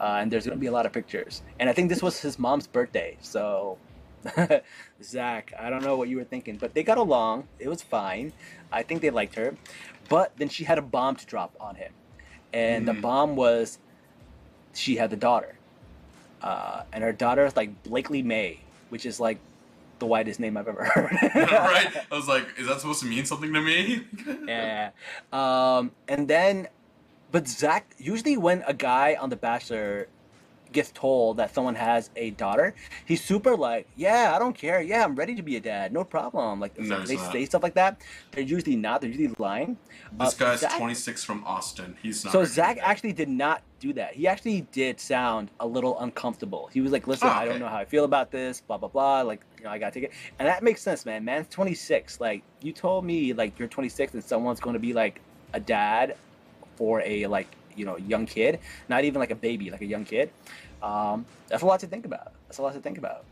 Uh, 0.00 0.18
and 0.20 0.32
there's 0.32 0.46
gonna 0.46 0.56
be 0.58 0.66
a 0.66 0.72
lot 0.72 0.86
of 0.86 0.92
pictures. 0.92 1.42
And 1.60 1.70
I 1.70 1.74
think 1.74 1.88
this 1.90 2.02
was 2.02 2.20
his 2.20 2.38
mom's 2.38 2.66
birthday, 2.66 3.18
so 3.20 3.78
Zach, 5.02 5.52
I 5.58 5.70
don't 5.70 5.82
know 5.84 5.96
what 5.96 6.08
you 6.08 6.16
were 6.16 6.24
thinking, 6.24 6.56
but 6.58 6.74
they 6.74 6.82
got 6.82 6.98
along. 6.98 7.48
It 7.58 7.68
was 7.68 7.82
fine. 7.82 8.32
I 8.72 8.82
think 8.82 9.02
they 9.02 9.10
liked 9.10 9.36
her. 9.36 9.56
But 10.08 10.32
then 10.36 10.48
she 10.48 10.64
had 10.64 10.78
a 10.78 10.82
bomb 10.82 11.16
to 11.16 11.26
drop 11.26 11.54
on 11.60 11.76
him. 11.76 11.92
And 12.52 12.86
the 12.86 12.94
Mhm. 12.94 13.02
bomb 13.02 13.36
was 13.36 13.78
she 14.74 14.96
had 14.96 15.10
the 15.10 15.16
daughter. 15.16 15.60
Uh, 16.42 16.84
and 16.92 17.02
her 17.04 17.12
daughter 17.12 17.46
is 17.46 17.56
like 17.56 17.82
Blakely 17.82 18.22
May, 18.22 18.66
which 18.90 19.06
is 19.06 19.20
like 19.20 19.38
the 19.98 20.06
whitest 20.06 20.40
name 20.40 20.56
I've 20.56 20.68
ever 20.68 20.84
heard. 20.94 21.12
right? 21.34 21.90
I 22.10 22.14
was 22.14 22.28
like, 22.28 22.46
is 22.58 22.66
that 22.66 22.80
supposed 22.80 23.00
to 23.00 23.06
mean 23.06 23.24
something 23.24 23.52
to 23.52 23.60
me? 23.60 24.04
yeah. 24.46 24.90
Um, 25.32 25.92
and 26.08 26.28
then, 26.28 26.68
but 27.32 27.48
Zach, 27.48 27.94
usually 27.98 28.36
when 28.36 28.62
a 28.66 28.74
guy 28.74 29.16
on 29.18 29.30
The 29.30 29.36
Bachelor 29.36 30.08
gets 30.72 30.90
told 30.90 31.38
that 31.38 31.54
someone 31.54 31.74
has 31.76 32.10
a 32.16 32.30
daughter, 32.32 32.74
he's 33.06 33.24
super 33.24 33.56
like, 33.56 33.88
yeah, 33.96 34.32
I 34.34 34.38
don't 34.38 34.54
care. 34.54 34.82
Yeah, 34.82 35.04
I'm 35.04 35.14
ready 35.14 35.34
to 35.36 35.42
be 35.42 35.56
a 35.56 35.60
dad. 35.60 35.92
No 35.92 36.04
problem. 36.04 36.60
Like 36.60 36.78
No, 36.78 37.00
they 37.02 37.16
not. 37.16 37.32
say 37.32 37.44
stuff 37.46 37.62
like 37.62 37.74
that. 37.74 38.02
They're 38.32 38.42
usually 38.44 38.76
not. 38.76 39.00
They're 39.00 39.08
usually 39.10 39.34
lying. 39.38 39.78
This 40.18 40.34
Uh, 40.34 40.44
guy's 40.44 40.60
Zach- 40.60 40.76
26 40.76 41.24
from 41.24 41.44
Austin. 41.44 41.96
He's 42.02 42.24
not. 42.24 42.32
So 42.32 42.44
Zach 42.44 42.78
actually 42.82 43.12
did 43.14 43.28
not 43.28 43.62
do 43.80 43.92
that. 43.94 44.14
He 44.14 44.26
actually 44.26 44.62
did 44.72 44.98
sound 45.00 45.50
a 45.60 45.66
little 45.66 45.98
uncomfortable. 46.00 46.68
He 46.72 46.80
was 46.80 46.92
like, 46.92 47.06
"Listen, 47.06 47.28
Oh, 47.28 47.32
I 47.32 47.44
don't 47.46 47.60
know 47.60 47.68
how 47.68 47.76
I 47.76 47.84
feel 47.84 48.04
about 48.04 48.30
this. 48.30 48.60
Blah 48.60 48.78
blah 48.78 48.88
blah. 48.88 49.22
Like, 49.22 49.42
I 49.70 49.78
gotta 49.78 49.92
take 49.92 50.04
it." 50.04 50.12
And 50.38 50.48
that 50.48 50.62
makes 50.62 50.82
sense, 50.82 51.04
man. 51.06 51.24
Man's 51.24 51.48
26. 51.48 52.20
Like, 52.20 52.42
you 52.62 52.72
told 52.72 53.04
me 53.04 53.32
like 53.32 53.58
you're 53.58 53.68
26 53.68 54.14
and 54.14 54.24
someone's 54.24 54.60
going 54.60 54.74
to 54.74 54.80
be 54.80 54.92
like 54.92 55.20
a 55.52 55.60
dad 55.60 56.16
for 56.76 57.00
a 57.02 57.26
like 57.26 57.48
you 57.76 57.84
know 57.84 57.96
young 57.96 58.26
kid, 58.26 58.58
not 58.88 59.04
even 59.04 59.20
like 59.20 59.30
a 59.30 59.34
baby, 59.36 59.70
like 59.70 59.82
a 59.82 59.86
young 59.86 60.04
kid. 60.04 60.30
Um, 60.82 61.24
that's 61.48 61.62
a 61.62 61.66
lot 61.66 61.80
to 61.80 61.86
think 61.86 62.04
about. 62.06 62.32
That's 62.48 62.58
a 62.58 62.62
lot 62.62 62.74
to 62.74 62.80
think 62.80 62.98
about. 62.98 63.24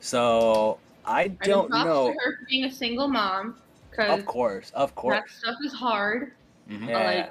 So 0.00 0.78
I 1.04 1.32
I 1.40 1.46
don't 1.46 1.68
props 1.70 1.84
know. 1.84 2.12
to 2.12 2.18
her 2.18 2.36
for 2.38 2.46
being 2.48 2.64
a 2.64 2.72
single 2.72 3.08
mom 3.08 3.56
because 3.90 4.18
Of 4.18 4.26
course, 4.26 4.70
of 4.74 4.94
course. 4.94 5.16
that 5.16 5.30
stuff 5.30 5.56
is 5.64 5.72
hard. 5.72 6.32
Mhm. 6.68 6.88
Yeah. 6.88 6.98
Like 7.04 7.30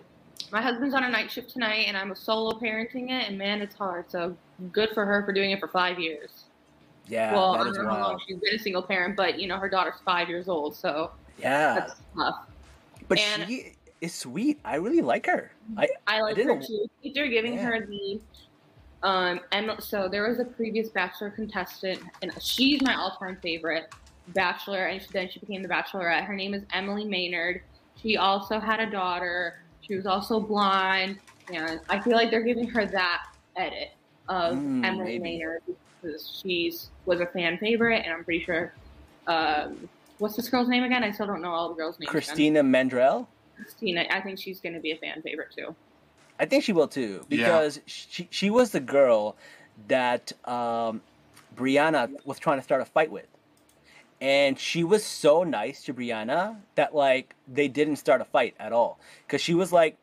my 0.52 0.62
husband's 0.62 0.96
on 0.96 1.04
a 1.04 1.10
night 1.10 1.32
shift 1.32 1.52
tonight, 1.52 1.86
and 1.88 1.98
I'm 1.98 2.12
a 2.12 2.16
solo 2.16 2.60
parenting 2.60 3.10
it, 3.10 3.28
and 3.28 3.38
man, 3.38 3.62
it's 3.62 3.76
hard. 3.76 4.10
So 4.10 4.36
good 4.72 4.90
for 4.94 5.06
her 5.06 5.24
for 5.26 5.34
doing 5.34 5.52
it 5.52 5.60
for 5.60 5.68
five 5.68 6.00
years. 6.00 6.46
Yeah, 7.10 7.34
well, 7.34 7.56
I 7.56 7.58
don't 7.60 7.68
is 7.70 7.78
know 7.78 7.90
how 7.90 8.02
long 8.02 8.22
she's 8.26 8.38
been 8.38 8.56
a 8.56 8.60
single 8.60 8.84
parent, 8.84 9.16
but 9.18 9.40
you 9.40 9.48
know 9.48 9.58
her 9.58 9.70
daughter's 9.70 10.00
five 10.06 10.30
years 10.30 10.48
old, 10.48 10.76
so 10.76 11.12
Yeah, 11.38 11.76
that's 11.76 11.96
tough. 12.16 12.36
but 13.08 13.20
and- 13.20 13.48
she 13.48 13.74
is 14.02 14.14
sweet. 14.14 14.60
I 14.64 14.76
really 14.76 15.02
like 15.02 15.26
her. 15.26 15.52
I 15.78 15.88
I 16.08 16.22
like 16.22 16.36
didn't- 16.36 16.62
her 16.62 16.66
too. 16.68 16.86
They're 17.14 17.28
giving 17.28 17.56
Yeah. 17.56 17.64
her 17.66 17.86
the 17.86 18.22
um 19.02 19.40
and 19.54 19.72
so 19.80 20.10
there 20.10 20.28
was 20.28 20.40
a 20.40 20.46
previous 20.46 20.90
bachelor 20.90 21.30
contestant 21.30 22.02
and 22.22 22.32
she's 22.42 22.82
my 22.82 22.96
all-time 22.96 23.38
favorite 23.42 23.94
bachelor 24.30 24.88
and 24.88 25.02
she, 25.02 25.08
then 25.14 25.30
she 25.30 25.40
became 25.40 25.64
the 25.64 25.70
bachelorette 25.70 26.26
her 26.26 26.36
name 26.36 26.54
is 26.54 26.64
emily 26.74 27.06
maynard 27.06 27.62
she 27.96 28.18
also 28.18 28.60
had 28.60 28.82
a 28.82 28.92
daughter 28.92 29.60
she 29.80 29.96
was 29.96 30.06
also 30.06 30.38
blind, 30.42 31.18
and 31.54 31.80
i 31.88 31.98
feel 32.02 32.12
like 32.14 32.30
they're 32.30 32.44
giving 32.44 32.68
her 32.68 32.86
that 32.86 33.22
edit 33.56 33.92
of 34.28 34.56
Mm, 34.58 34.84
emily 34.86 35.18
maybe. 35.18 35.20
maynard 35.20 35.62
because 36.02 36.40
she's 36.42 36.90
was 37.06 37.20
a 37.22 37.26
fan 37.28 37.58
favorite 37.58 38.04
and 38.06 38.14
i'm 38.14 38.24
pretty 38.24 38.44
sure 38.44 38.74
um 39.28 39.90
what's 40.20 40.36
this 40.36 40.50
girl's 40.50 40.68
name 40.68 40.84
again 40.84 41.04
i 41.04 41.12
still 41.12 41.28
don't 41.28 41.42
know 41.42 41.52
all 41.52 41.70
the 41.70 41.76
girls 41.76 42.00
names 42.00 42.10
again. 42.10 42.22
Christina 42.22 42.64
Mandrell. 42.64 43.28
christina 43.56 44.06
i 44.12 44.20
think 44.22 44.40
she's 44.40 44.60
going 44.60 44.74
to 44.74 44.80
be 44.80 44.92
a 44.92 44.98
fan 44.98 45.22
favorite 45.22 45.52
too 45.56 45.76
I 46.42 46.46
think 46.46 46.64
she 46.64 46.72
will 46.72 46.88
too 46.88 47.26
Yeah. 47.30 47.38
because 47.38 47.82
she 47.86 48.28
she 48.32 48.50
was 48.50 48.72
the 48.72 48.80
girl 48.80 49.36
that 49.90 50.32
um, 50.48 51.02
Brianna 51.54 52.10
was 52.26 52.40
trying 52.40 52.60
to 52.60 52.64
start 52.64 52.82
a 52.82 52.86
fight 52.86 53.12
with, 53.12 53.28
and 54.22 54.58
she 54.58 54.86
was 54.86 55.04
so 55.04 55.44
nice 55.44 55.84
to 55.84 55.94
Brianna 55.94 56.56
that 56.76 56.96
like 56.96 57.36
they 57.46 57.68
didn't 57.68 57.98
start 57.98 58.22
a 58.22 58.24
fight 58.24 58.56
at 58.58 58.72
all 58.72 59.00
because 59.28 59.42
she 59.42 59.54
was 59.54 59.74
like 59.74 59.98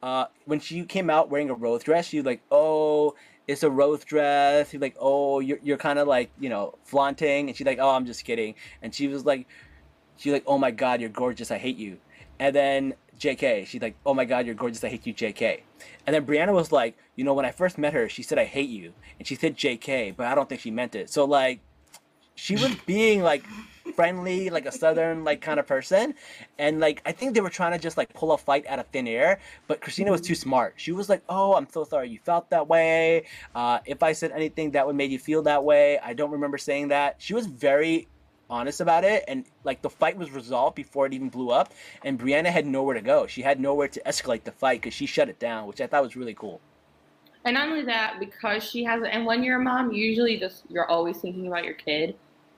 uh, 0.00 0.26
when 0.44 0.60
she 0.60 0.84
came 0.84 1.10
out 1.10 1.28
wearing 1.28 1.50
a 1.50 1.54
rose 1.54 1.82
dress 1.82 2.06
she 2.06 2.18
was 2.18 2.26
like 2.26 2.40
oh 2.52 3.16
it's 3.50 3.62
a 3.62 3.70
rose 3.70 4.04
dress. 4.04 4.70
She's 4.70 4.80
like 4.80 4.96
oh 4.98 5.40
you're, 5.40 5.58
you're 5.62 5.78
kind 5.78 5.98
of 5.98 6.08
like 6.08 6.30
you 6.38 6.48
know 6.48 6.74
flaunting. 6.84 7.48
And 7.48 7.56
she's 7.56 7.66
like 7.66 7.78
oh 7.80 7.90
I'm 7.90 8.06
just 8.06 8.24
kidding. 8.24 8.54
And 8.82 8.94
she 8.94 9.08
was 9.08 9.24
like 9.24 9.46
she's 10.16 10.32
like 10.32 10.44
oh 10.46 10.58
my 10.58 10.70
god 10.70 11.00
you're 11.00 11.10
gorgeous. 11.10 11.50
I 11.50 11.58
hate 11.58 11.76
you. 11.76 11.98
And 12.38 12.54
then 12.54 12.94
JK 13.18 13.66
she's 13.66 13.82
like 13.82 13.96
oh 14.06 14.14
my 14.14 14.24
god 14.24 14.46
you're 14.46 14.54
gorgeous. 14.54 14.82
I 14.84 14.88
hate 14.88 15.06
you 15.06 15.14
JK 15.14 15.62
and 16.06 16.14
then 16.14 16.26
Brianna 16.26 16.52
was 16.52 16.72
like, 16.72 16.96
you 17.16 17.24
know, 17.24 17.34
when 17.34 17.44
I 17.44 17.50
first 17.50 17.78
met 17.78 17.92
her, 17.92 18.08
she 18.08 18.22
said 18.22 18.38
I 18.38 18.44
hate 18.44 18.68
you, 18.68 18.92
and 19.18 19.26
she 19.26 19.34
said 19.34 19.56
J.K., 19.56 20.12
but 20.16 20.26
I 20.26 20.34
don't 20.34 20.48
think 20.48 20.60
she 20.60 20.70
meant 20.70 20.94
it. 20.94 21.10
So 21.10 21.24
like, 21.24 21.60
she 22.34 22.54
was 22.54 22.74
being 22.86 23.22
like 23.22 23.44
friendly, 23.94 24.50
like 24.50 24.66
a 24.66 24.72
southern 24.72 25.24
like 25.24 25.40
kind 25.40 25.60
of 25.60 25.66
person, 25.66 26.14
and 26.58 26.80
like 26.80 27.02
I 27.06 27.12
think 27.12 27.34
they 27.34 27.40
were 27.40 27.50
trying 27.50 27.72
to 27.72 27.78
just 27.78 27.96
like 27.96 28.12
pull 28.14 28.32
a 28.32 28.38
fight 28.38 28.66
out 28.66 28.78
of 28.78 28.86
thin 28.88 29.08
air. 29.08 29.40
But 29.66 29.80
Christina 29.80 30.10
was 30.10 30.20
too 30.20 30.34
smart. 30.34 30.74
She 30.76 30.92
was 30.92 31.08
like, 31.08 31.22
"Oh, 31.28 31.54
I'm 31.54 31.68
so 31.68 31.84
sorry 31.84 32.08
you 32.08 32.18
felt 32.18 32.50
that 32.50 32.68
way. 32.68 33.26
Uh, 33.54 33.78
if 33.86 34.02
I 34.02 34.12
said 34.12 34.32
anything 34.32 34.72
that 34.72 34.86
would 34.86 34.96
make 34.96 35.10
you 35.10 35.18
feel 35.18 35.42
that 35.42 35.64
way, 35.64 35.98
I 35.98 36.14
don't 36.14 36.30
remember 36.30 36.58
saying 36.58 36.88
that." 36.88 37.16
She 37.18 37.34
was 37.34 37.46
very 37.46 38.08
honest 38.48 38.80
about 38.80 39.04
it 39.04 39.22
and 39.28 39.44
like 39.62 39.80
the 39.80 39.88
fight 39.88 40.16
was 40.16 40.32
resolved 40.32 40.74
before 40.74 41.06
it 41.06 41.14
even 41.14 41.28
blew 41.28 41.50
up 41.50 41.72
and 42.04 42.18
Brianna 42.18 42.48
had 42.48 42.66
nowhere 42.66 42.94
to 42.94 43.00
go. 43.00 43.26
She 43.28 43.42
had 43.42 43.60
nowhere 43.60 43.86
to 43.86 44.02
escalate 44.04 44.42
the 44.42 44.50
fight 44.50 44.80
because 44.80 44.92
she 44.92 45.06
shut 45.06 45.28
it 45.28 45.38
down, 45.38 45.68
which 45.68 45.80
I 45.80 45.86
thought 45.86 46.02
was 46.02 46.16
really 46.16 46.34
cool. 46.34 46.60
And 47.44 47.54
not 47.54 47.68
only 47.68 47.84
that, 47.84 48.16
because 48.20 48.62
she 48.62 48.84
has, 48.84 49.02
and 49.10 49.24
when 49.24 49.42
you're 49.42 49.60
a 49.60 49.62
mom, 49.62 49.92
usually 49.92 50.38
just 50.38 50.64
you're 50.68 50.88
always 50.90 51.16
thinking 51.18 51.46
about 51.46 51.64
your 51.64 51.74
kid, 51.74 52.16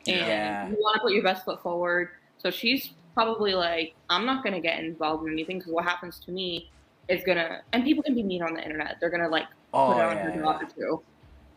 and 0.08 0.26
Yeah. 0.26 0.68
you 0.68 0.74
want 0.80 0.96
to 0.96 1.00
put 1.02 1.12
your 1.12 1.22
best 1.22 1.44
foot 1.44 1.62
forward. 1.62 2.08
So 2.38 2.50
she's 2.50 2.94
probably 3.14 3.54
like, 3.54 3.92
I'm 4.08 4.26
not 4.26 4.42
gonna 4.44 4.60
get 4.60 4.80
involved 4.80 5.26
in 5.26 5.32
anything 5.32 5.58
because 5.58 5.72
what 5.72 5.84
happens 5.84 6.20
to 6.26 6.32
me 6.32 6.68
is 7.08 7.22
gonna, 7.24 7.60
and 7.72 7.84
people 7.84 8.02
can 8.02 8.14
be 8.14 8.22
mean 8.22 8.42
on 8.42 8.54
the 8.54 8.62
internet. 8.62 8.96
They're 9.00 9.10
gonna 9.10 9.28
like 9.28 9.46
Oh 9.72 9.86
put 9.86 9.98
it 9.98 10.04
on 10.04 10.16
yeah, 10.16 10.24
her 10.24 10.32
yeah. 10.36 10.68
too. 10.76 11.04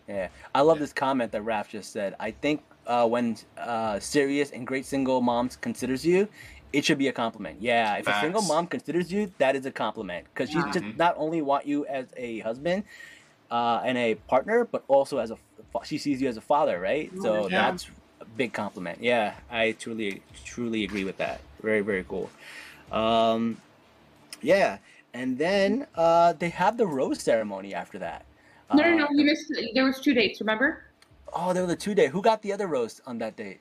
Yeah, 0.07 0.27
I 0.53 0.61
love 0.61 0.79
this 0.79 0.93
comment 0.93 1.31
that 1.31 1.41
Raph 1.43 1.69
just 1.69 1.91
said. 1.91 2.15
I 2.19 2.31
think 2.31 2.61
uh, 2.85 3.07
when 3.07 3.37
uh, 3.57 3.99
serious 3.99 4.51
and 4.51 4.67
great 4.67 4.85
single 4.85 5.19
moms 5.21 5.55
considers 5.55 6.05
you, 6.05 6.27
it 6.71 6.85
should 6.85 6.99
be 6.99 7.07
a 7.07 7.11
compliment. 7.13 7.61
Yeah, 7.61 7.95
if 7.97 8.07
a 8.07 8.13
single 8.13 8.41
mom 8.43 8.67
considers 8.67 9.11
you, 9.11 9.33
that 9.39 9.55
is 9.55 9.65
a 9.65 9.71
compliment 9.71 10.25
because 10.25 10.51
she 10.51 10.61
just 10.61 10.85
Mhm. 10.85 10.97
not 10.97 11.15
only 11.17 11.41
want 11.41 11.65
you 11.65 11.85
as 11.87 12.13
a 12.17 12.39
husband 12.39 12.83
uh, 13.49 13.81
and 13.83 13.97
a 13.97 14.15
partner, 14.15 14.65
but 14.71 14.83
also 14.87 15.17
as 15.17 15.31
a 15.31 15.37
fa- 15.71 15.79
she 15.85 15.97
sees 15.97 16.21
you 16.21 16.27
as 16.29 16.37
a 16.37 16.41
father, 16.41 16.79
right? 16.79 17.11
So 17.21 17.49
Yeah. 17.49 17.55
that's 17.55 17.89
a 18.21 18.25
big 18.25 18.53
compliment. 18.53 19.01
Yeah, 19.01 19.35
I 19.49 19.73
truly 19.73 20.21
truly 20.43 20.83
agree 20.83 21.03
with 21.03 21.17
that. 21.17 21.41
Very 21.61 21.81
very 21.81 22.03
cool. 22.03 22.29
Um, 22.91 23.57
yeah, 24.41 24.77
and 25.13 25.37
then 25.37 25.87
uh, 25.95 26.33
they 26.33 26.49
have 26.49 26.77
the 26.77 26.87
rose 26.87 27.21
ceremony 27.21 27.73
after 27.73 27.99
that. 27.99 28.25
No, 28.73 28.83
no, 28.83 28.97
no, 28.97 29.05
Uh, 29.05 29.09
you 29.11 29.25
missed. 29.25 29.51
There 29.73 29.85
was 29.85 29.99
two 30.01 30.13
dates. 30.13 30.39
Remember? 30.41 30.83
Oh, 31.33 31.53
there 31.53 31.63
were 31.63 31.67
the 31.67 31.75
two 31.75 31.95
day. 31.95 32.07
Who 32.07 32.21
got 32.21 32.41
the 32.41 32.53
other 32.53 32.67
roast 32.67 33.01
on 33.05 33.17
that 33.19 33.35
date? 33.35 33.59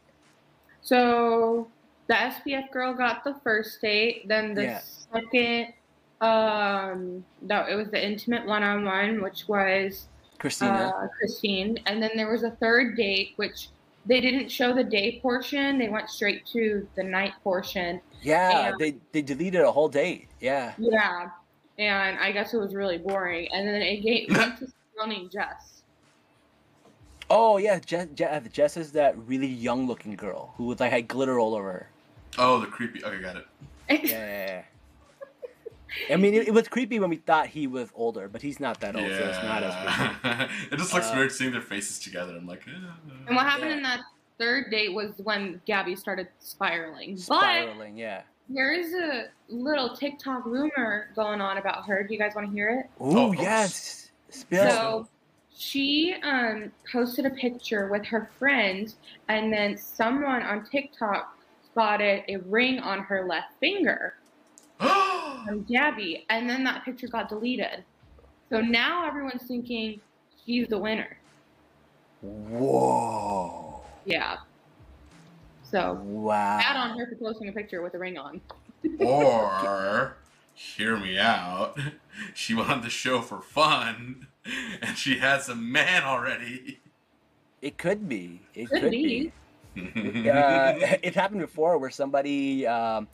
So 0.83 1.69
the 2.07 2.15
SPF 2.15 2.71
girl 2.71 2.95
got 2.95 3.25
the 3.25 3.35
first 3.43 3.81
date. 3.81 4.29
Then 4.29 4.55
the 4.55 4.63
Yeah. 4.65 4.81
second, 5.13 5.73
um, 6.21 7.25
no, 7.41 7.67
it 7.67 7.75
was 7.75 7.89
the 7.91 8.05
intimate 8.05 8.47
one-on-one, 8.47 9.23
which 9.23 9.49
was 9.49 10.09
Christina. 10.39 10.93
uh, 10.95 11.09
Christine, 11.19 11.79
and 11.87 12.03
then 12.03 12.11
there 12.17 12.31
was 12.31 12.43
a 12.43 12.51
third 12.53 12.97
date, 12.97 13.33
which 13.37 13.69
they 14.07 14.21
didn't 14.21 14.51
show 14.51 14.73
the 14.75 14.85
day 14.85 15.19
portion. 15.21 15.79
They 15.79 15.89
went 15.89 16.11
straight 16.11 16.45
to 16.47 16.87
the 16.95 17.03
night 17.03 17.33
portion. 17.43 18.01
yeah, 18.23 18.69
and- 18.69 18.79
they 18.79 18.97
they 19.13 19.23
deleted 19.23 19.63
a 19.63 19.73
whole 19.73 19.89
date. 19.89 20.29
Yeah. 20.41 20.75
Yeah, 20.79 21.31
and 21.79 22.19
I 22.19 22.31
guess 22.33 22.55
it 22.55 22.59
was 22.59 22.75
really 22.75 22.99
boring. 22.99 23.49
And 23.53 23.67
then 23.67 23.83
it 23.83 24.03
ga- 24.03 24.27
went 24.37 24.59
to 24.59 24.65
this 24.67 24.75
girl 24.97 25.07
named 25.07 25.31
Jess. 25.31 25.83
Oh 27.31 27.57
yeah, 27.57 27.79
Jess, 27.79 28.07
Jess, 28.15 28.31
uh, 28.31 28.49
Jess 28.53 28.77
is 28.77 28.93
that 28.93 29.17
really 29.27 29.47
young 29.47 29.87
looking 29.87 30.15
girl 30.15 30.53
who 30.57 30.65
was 30.65 30.79
like 30.81 30.93
had 30.93 31.09
glitter 31.09 31.39
all 31.41 31.55
over 31.55 31.73
her. 31.73 31.89
Oh, 32.39 32.61
the 32.61 32.67
creepy. 32.67 33.03
Okay, 33.05 33.21
got 33.21 33.37
it. 33.37 33.47
Yeah. 33.89 33.99
yeah, 34.03 34.47
yeah. 34.47 34.63
I 36.11 36.17
mean, 36.17 36.35
it, 36.35 36.49
it 36.49 36.55
was 36.55 36.69
creepy 36.69 36.99
when 36.99 37.11
we 37.11 37.17
thought 37.17 37.47
he 37.49 37.67
was 37.67 37.89
older, 37.95 38.29
but 38.29 38.43
he's 38.43 38.61
not 38.61 38.81
that 38.81 38.97
old, 38.97 39.07
so 39.09 39.29
it's 39.29 39.43
not 39.43 39.63
as 39.63 39.75
creepy. 39.75 40.19
Yeah. 40.25 40.49
it 40.73 40.77
just 40.79 40.93
looks 40.95 41.07
Uh, 41.11 41.15
weird 41.17 41.33
seeing 41.33 41.53
their 41.53 41.61
faces 41.63 41.99
together. 41.99 42.35
I'm 42.37 42.47
like, 42.47 42.63
eh. 42.67 42.71
And 43.27 43.37
what 43.37 43.47
happened 43.47 43.71
Yeah. 43.71 43.77
in 43.77 43.83
that 43.85 44.01
third 44.39 44.71
date 44.71 44.93
was 44.93 45.13
when 45.19 45.61
Gabby 45.67 45.95
started 45.97 46.29
spiraling. 46.41 47.15
But 47.29 47.41
Spiraling, 47.41 47.97
yeah. 47.97 48.23
there 48.49 48.73
is 48.73 48.93
a 48.95 49.27
little 49.49 49.97
TikTok 49.97 50.45
rumor 50.47 51.11
going 51.15 51.41
on 51.41 51.59
about 51.59 51.87
her. 51.87 52.03
Do 52.03 52.13
you 52.13 52.19
guys 52.19 52.33
want 52.35 52.49
to 52.49 52.53
hear 52.53 52.71
it? 52.81 53.03
Ooh, 53.05 53.19
Oh, 53.19 53.33
yes. 53.33 54.11
Spill. 54.31 54.69
So 54.71 55.09
she 55.57 56.17
um, 56.25 56.73
posted 56.91 57.27
a 57.27 57.31
picture 57.31 57.87
with 57.89 58.05
her 58.07 58.29
friend, 58.39 58.93
and 59.29 59.53
then 59.53 59.77
someone 59.77 60.43
on 60.43 60.65
TikTok 60.65 61.39
spotted 61.67 62.25
a 62.29 62.37
ring 62.39 62.81
on 62.81 63.01
her 63.01 63.25
left 63.27 63.53
finger 63.61 64.15
from 65.45 65.63
Gabby, 65.65 66.27
and 66.31 66.49
then 66.49 66.65
that 66.65 66.85
picture 66.85 67.09
got 67.09 67.29
deleted. 67.29 67.85
So 68.51 68.61
now 68.61 69.07
everyone's 69.07 69.47
thinking 69.47 70.01
she's 70.45 70.69
the 70.69 70.79
winner. 70.79 71.17
Whoa. 72.21 73.83
Yeah. 74.05 74.37
So 75.63 75.95
Wow. 75.95 76.59
bad 76.59 76.77
on 76.77 76.99
her 76.99 77.07
for 77.07 77.17
posting 77.17 77.49
a 77.49 77.53
picture 77.53 77.83
with 77.83 77.95
a 77.95 77.99
ring 77.99 78.17
on. 78.19 78.41
or, 79.01 80.17
hear 80.55 80.97
me 80.97 81.19
out. 81.19 81.79
She 82.33 82.55
went 82.55 82.71
on 82.71 82.83
the 82.83 82.91
show 82.91 83.21
for 83.21 83.41
fun, 83.41 84.29
and 84.81 84.97
she 84.97 85.19
has 85.19 85.49
a 85.49 85.57
man 85.57 86.05
already. 86.05 86.81
It 87.61 87.77
could 87.77 88.09
be. 88.09 88.41
It 88.55 88.69
Could 88.69 88.83
could, 88.83 88.91
be. 88.91 89.33
be. 89.75 90.31
uh, 90.31 90.97
it 91.03 91.15
happened 91.15 91.41
before 91.41 91.79
where 91.79 91.91
somebody 91.91 92.67
um, 92.67 93.09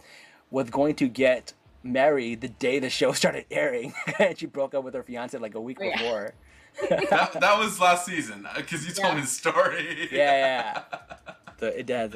was 0.50 0.68
going 0.68 0.96
to 0.96 1.08
get 1.08 1.54
married 1.82 2.40
the 2.40 2.48
day 2.48 2.78
the 2.78 2.90
show 2.90 3.12
started 3.22 3.46
airing, 3.50 3.92
and 4.18 4.38
she 4.38 4.46
broke 4.46 4.74
up 4.74 4.84
with 4.84 4.94
her 4.94 5.02
fiance 5.02 5.36
like 5.38 5.54
a 5.54 5.60
week 5.60 5.78
Oh, 5.80 5.84
yeah. 5.84 5.96
before. 5.96 6.34
that, 6.88 7.32
that 7.40 7.58
was 7.58 7.80
last 7.80 8.06
season 8.06 8.46
because 8.56 8.86
you 8.86 8.92
told 8.92 9.08
Yeah. 9.08 9.14
me 9.16 9.20
the 9.22 9.26
story. 9.26 10.08
Yeah, 10.12 10.82
So 11.58 11.66
it 11.66 11.86
does. 11.86 12.14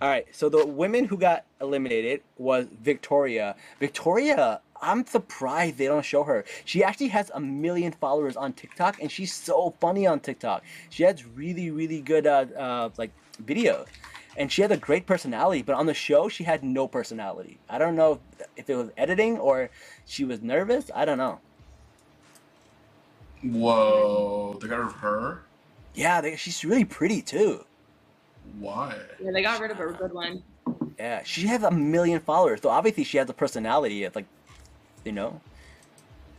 All 0.00 0.08
right. 0.08 0.26
So 0.30 0.48
the 0.48 0.64
women 0.64 1.06
who 1.06 1.16
got 1.16 1.44
eliminated 1.60 2.22
was 2.38 2.66
Victoria. 2.82 3.56
Victoria, 3.80 4.60
I'm 4.80 5.04
surprised 5.06 5.78
they 5.78 5.86
don't 5.86 6.04
show 6.04 6.22
her. 6.22 6.44
She 6.64 6.84
actually 6.84 7.08
has 7.08 7.30
a 7.34 7.40
million 7.40 7.92
followers 7.92 8.36
on 8.36 8.52
TikTok, 8.52 9.00
and 9.02 9.10
she's 9.10 9.32
so 9.32 9.74
funny 9.80 10.06
on 10.06 10.20
TikTok. 10.20 10.62
She 10.90 11.02
has 11.02 11.26
really, 11.26 11.70
really 11.70 12.00
good 12.00 12.26
uh, 12.28 12.44
uh 12.56 12.90
like 12.96 13.10
videos, 13.42 13.86
and 14.36 14.50
she 14.52 14.62
had 14.62 14.72
a 14.72 14.76
great 14.76 15.06
personality. 15.06 15.62
But 15.62 15.74
on 15.76 15.86
the 15.86 15.94
show, 15.94 16.28
she 16.28 16.44
had 16.44 16.62
no 16.62 16.86
personality. 16.86 17.58
I 17.68 17.78
don't 17.78 17.96
know 17.96 18.20
if 18.56 18.68
it 18.68 18.76
was 18.76 18.90
editing 18.96 19.38
or 19.38 19.70
she 20.06 20.24
was 20.24 20.42
nervous. 20.42 20.90
I 20.94 21.04
don't 21.04 21.18
know. 21.18 21.40
Whoa, 23.42 24.58
they 24.60 24.68
got 24.68 24.78
rid 24.78 24.86
of 24.86 24.92
her. 24.94 25.42
Yeah, 25.94 26.20
they, 26.20 26.36
she's 26.36 26.64
really 26.64 26.84
pretty 26.84 27.22
too. 27.22 27.64
Why? 28.58 28.96
Yeah, 29.22 29.30
they 29.32 29.42
got 29.42 29.60
rid 29.60 29.70
of 29.70 29.80
a 29.80 29.92
good 29.92 30.12
one. 30.12 30.42
Yeah, 30.98 31.22
she 31.24 31.46
has 31.46 31.62
a 31.62 31.70
million 31.70 32.20
followers, 32.20 32.60
so 32.62 32.68
obviously 32.68 33.04
she 33.04 33.18
has 33.18 33.28
a 33.28 33.34
personality. 33.34 34.04
It's 34.04 34.16
like, 34.16 34.26
you 35.04 35.12
know, 35.12 35.40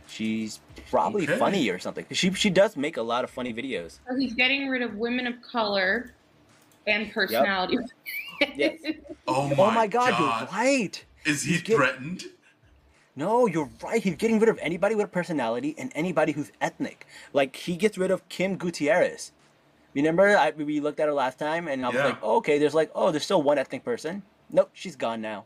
she's 0.08 0.60
probably 0.90 1.24
Okay. 1.24 1.38
funny 1.38 1.68
or 1.70 1.78
something. 1.78 2.06
She 2.10 2.32
she 2.32 2.50
does 2.50 2.76
make 2.76 2.96
a 2.96 3.02
lot 3.02 3.24
of 3.24 3.30
funny 3.30 3.54
videos. 3.54 3.98
So 4.08 4.16
he's 4.16 4.34
getting 4.34 4.68
rid 4.68 4.82
of 4.82 4.94
women 4.96 5.26
of 5.26 5.34
color 5.42 6.12
and 6.88 7.12
personality. 7.12 7.78
Yes. 8.56 8.78
Oh, 9.30 9.42
oh 9.42 9.48
my, 9.54 9.62
oh 9.64 9.70
my 9.72 9.86
god, 9.86 10.18
you're 10.18 10.48
right. 10.58 11.04
Is 11.26 11.42
he 11.42 11.52
He's 11.52 11.62
get- 11.62 11.76
threatened? 11.76 12.24
No, 13.14 13.46
you're 13.46 13.68
right. 13.82 14.02
He's 14.02 14.14
getting 14.16 14.38
rid 14.38 14.48
of 14.48 14.58
anybody 14.62 14.94
with 14.94 15.04
a 15.04 15.08
personality 15.08 15.74
and 15.76 15.92
anybody 15.94 16.32
who's 16.32 16.50
ethnic. 16.62 17.06
Like 17.34 17.54
he 17.56 17.76
gets 17.76 17.98
rid 17.98 18.10
of 18.10 18.26
Kim 18.30 18.56
Gutierrez. 18.56 19.32
Remember, 19.94 20.34
I, 20.38 20.52
we 20.56 20.80
looked 20.80 20.98
at 21.00 21.08
her 21.08 21.12
last 21.12 21.38
time, 21.38 21.68
and 21.68 21.84
I 21.84 21.88
was 21.88 21.96
Yeah. 21.96 22.04
like, 22.06 22.18
oh, 22.22 22.36
okay, 22.36 22.58
there's 22.58 22.74
like, 22.74 22.90
oh, 22.94 23.10
there's 23.10 23.24
still 23.24 23.42
one 23.42 23.58
ethnic 23.58 23.84
person. 23.84 24.22
Nope, 24.50 24.70
she's 24.72 24.96
gone 24.96 25.20
now. 25.20 25.44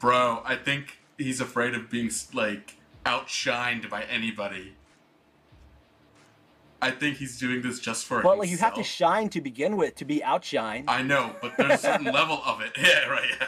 Bro, 0.00 0.42
I 0.44 0.56
think 0.56 0.98
he's 1.18 1.40
afraid 1.40 1.74
of 1.74 1.88
being 1.90 2.10
like 2.32 2.78
outshined 3.06 3.88
by 3.88 4.02
anybody. 4.04 4.72
I 6.84 6.90
think 6.90 7.16
he's 7.16 7.38
doing 7.38 7.62
this 7.62 7.80
just 7.80 8.04
for 8.04 8.20
Well, 8.20 8.38
like 8.38 8.50
you 8.50 8.58
have 8.58 8.74
to 8.74 8.82
shine 8.82 9.30
to 9.30 9.40
begin 9.40 9.78
with 9.78 9.94
to 9.96 10.04
be 10.04 10.20
outshined. 10.20 10.84
I 10.86 11.00
know, 11.00 11.34
but 11.40 11.56
there's 11.56 11.72
a 11.72 11.78
certain 11.78 12.12
level 12.20 12.42
of 12.44 12.60
it. 12.60 12.72
Yeah, 12.78 13.06
right. 13.08 13.30
Yeah. 13.40 13.46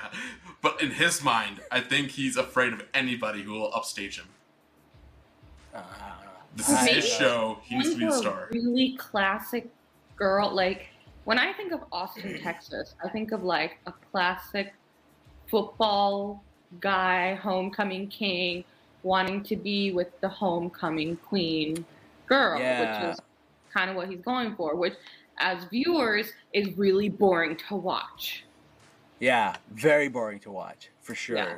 But 0.62 0.80
in 0.82 0.90
his 0.90 1.22
mind, 1.22 1.60
I 1.70 1.80
think 1.80 2.08
he's 2.12 2.38
afraid 2.38 2.72
of 2.72 2.82
anybody 2.94 3.42
who 3.42 3.52
will 3.52 3.70
upstage 3.74 4.18
him. 4.18 4.28
Uh, 5.74 5.82
This 6.54 6.70
is 6.70 6.76
I- 6.76 6.88
his 6.92 7.06
show. 7.06 7.58
He 7.64 7.76
needs 7.76 7.90
to 7.90 7.96
be 7.98 8.06
the 8.06 8.12
a 8.12 8.16
star. 8.16 8.48
Really 8.52 8.96
classic 8.96 9.68
girl. 10.16 10.50
Like 10.50 10.86
when 11.24 11.38
I 11.38 11.52
think 11.52 11.72
of 11.72 11.80
Austin, 11.92 12.40
Texas, 12.42 12.94
I 13.04 13.10
think 13.10 13.32
of 13.32 13.42
like 13.42 13.76
a 13.86 13.92
classic 14.10 14.72
football 15.46 16.42
guy, 16.80 17.34
homecoming 17.34 18.08
king, 18.08 18.64
wanting 19.02 19.42
to 19.42 19.56
be 19.56 19.92
with 19.92 20.18
the 20.22 20.28
homecoming 20.30 21.16
queen 21.18 21.84
girl, 22.26 22.58
Yeah. 22.58 23.08
which 23.08 23.14
is 23.14 23.20
kind 23.72 23.90
of 23.90 23.96
what 23.96 24.08
he's 24.08 24.20
going 24.20 24.54
for. 24.56 24.74
Which, 24.76 24.94
as 25.38 25.64
viewers, 25.64 26.32
is 26.52 26.76
really 26.76 27.08
boring 27.08 27.56
to 27.68 27.76
watch. 27.76 28.44
Yeah, 29.18 29.56
very 29.72 30.08
boring 30.08 30.40
to 30.40 30.50
watch, 30.50 30.90
for 31.00 31.14
sure. 31.14 31.36
Yeah. 31.36 31.56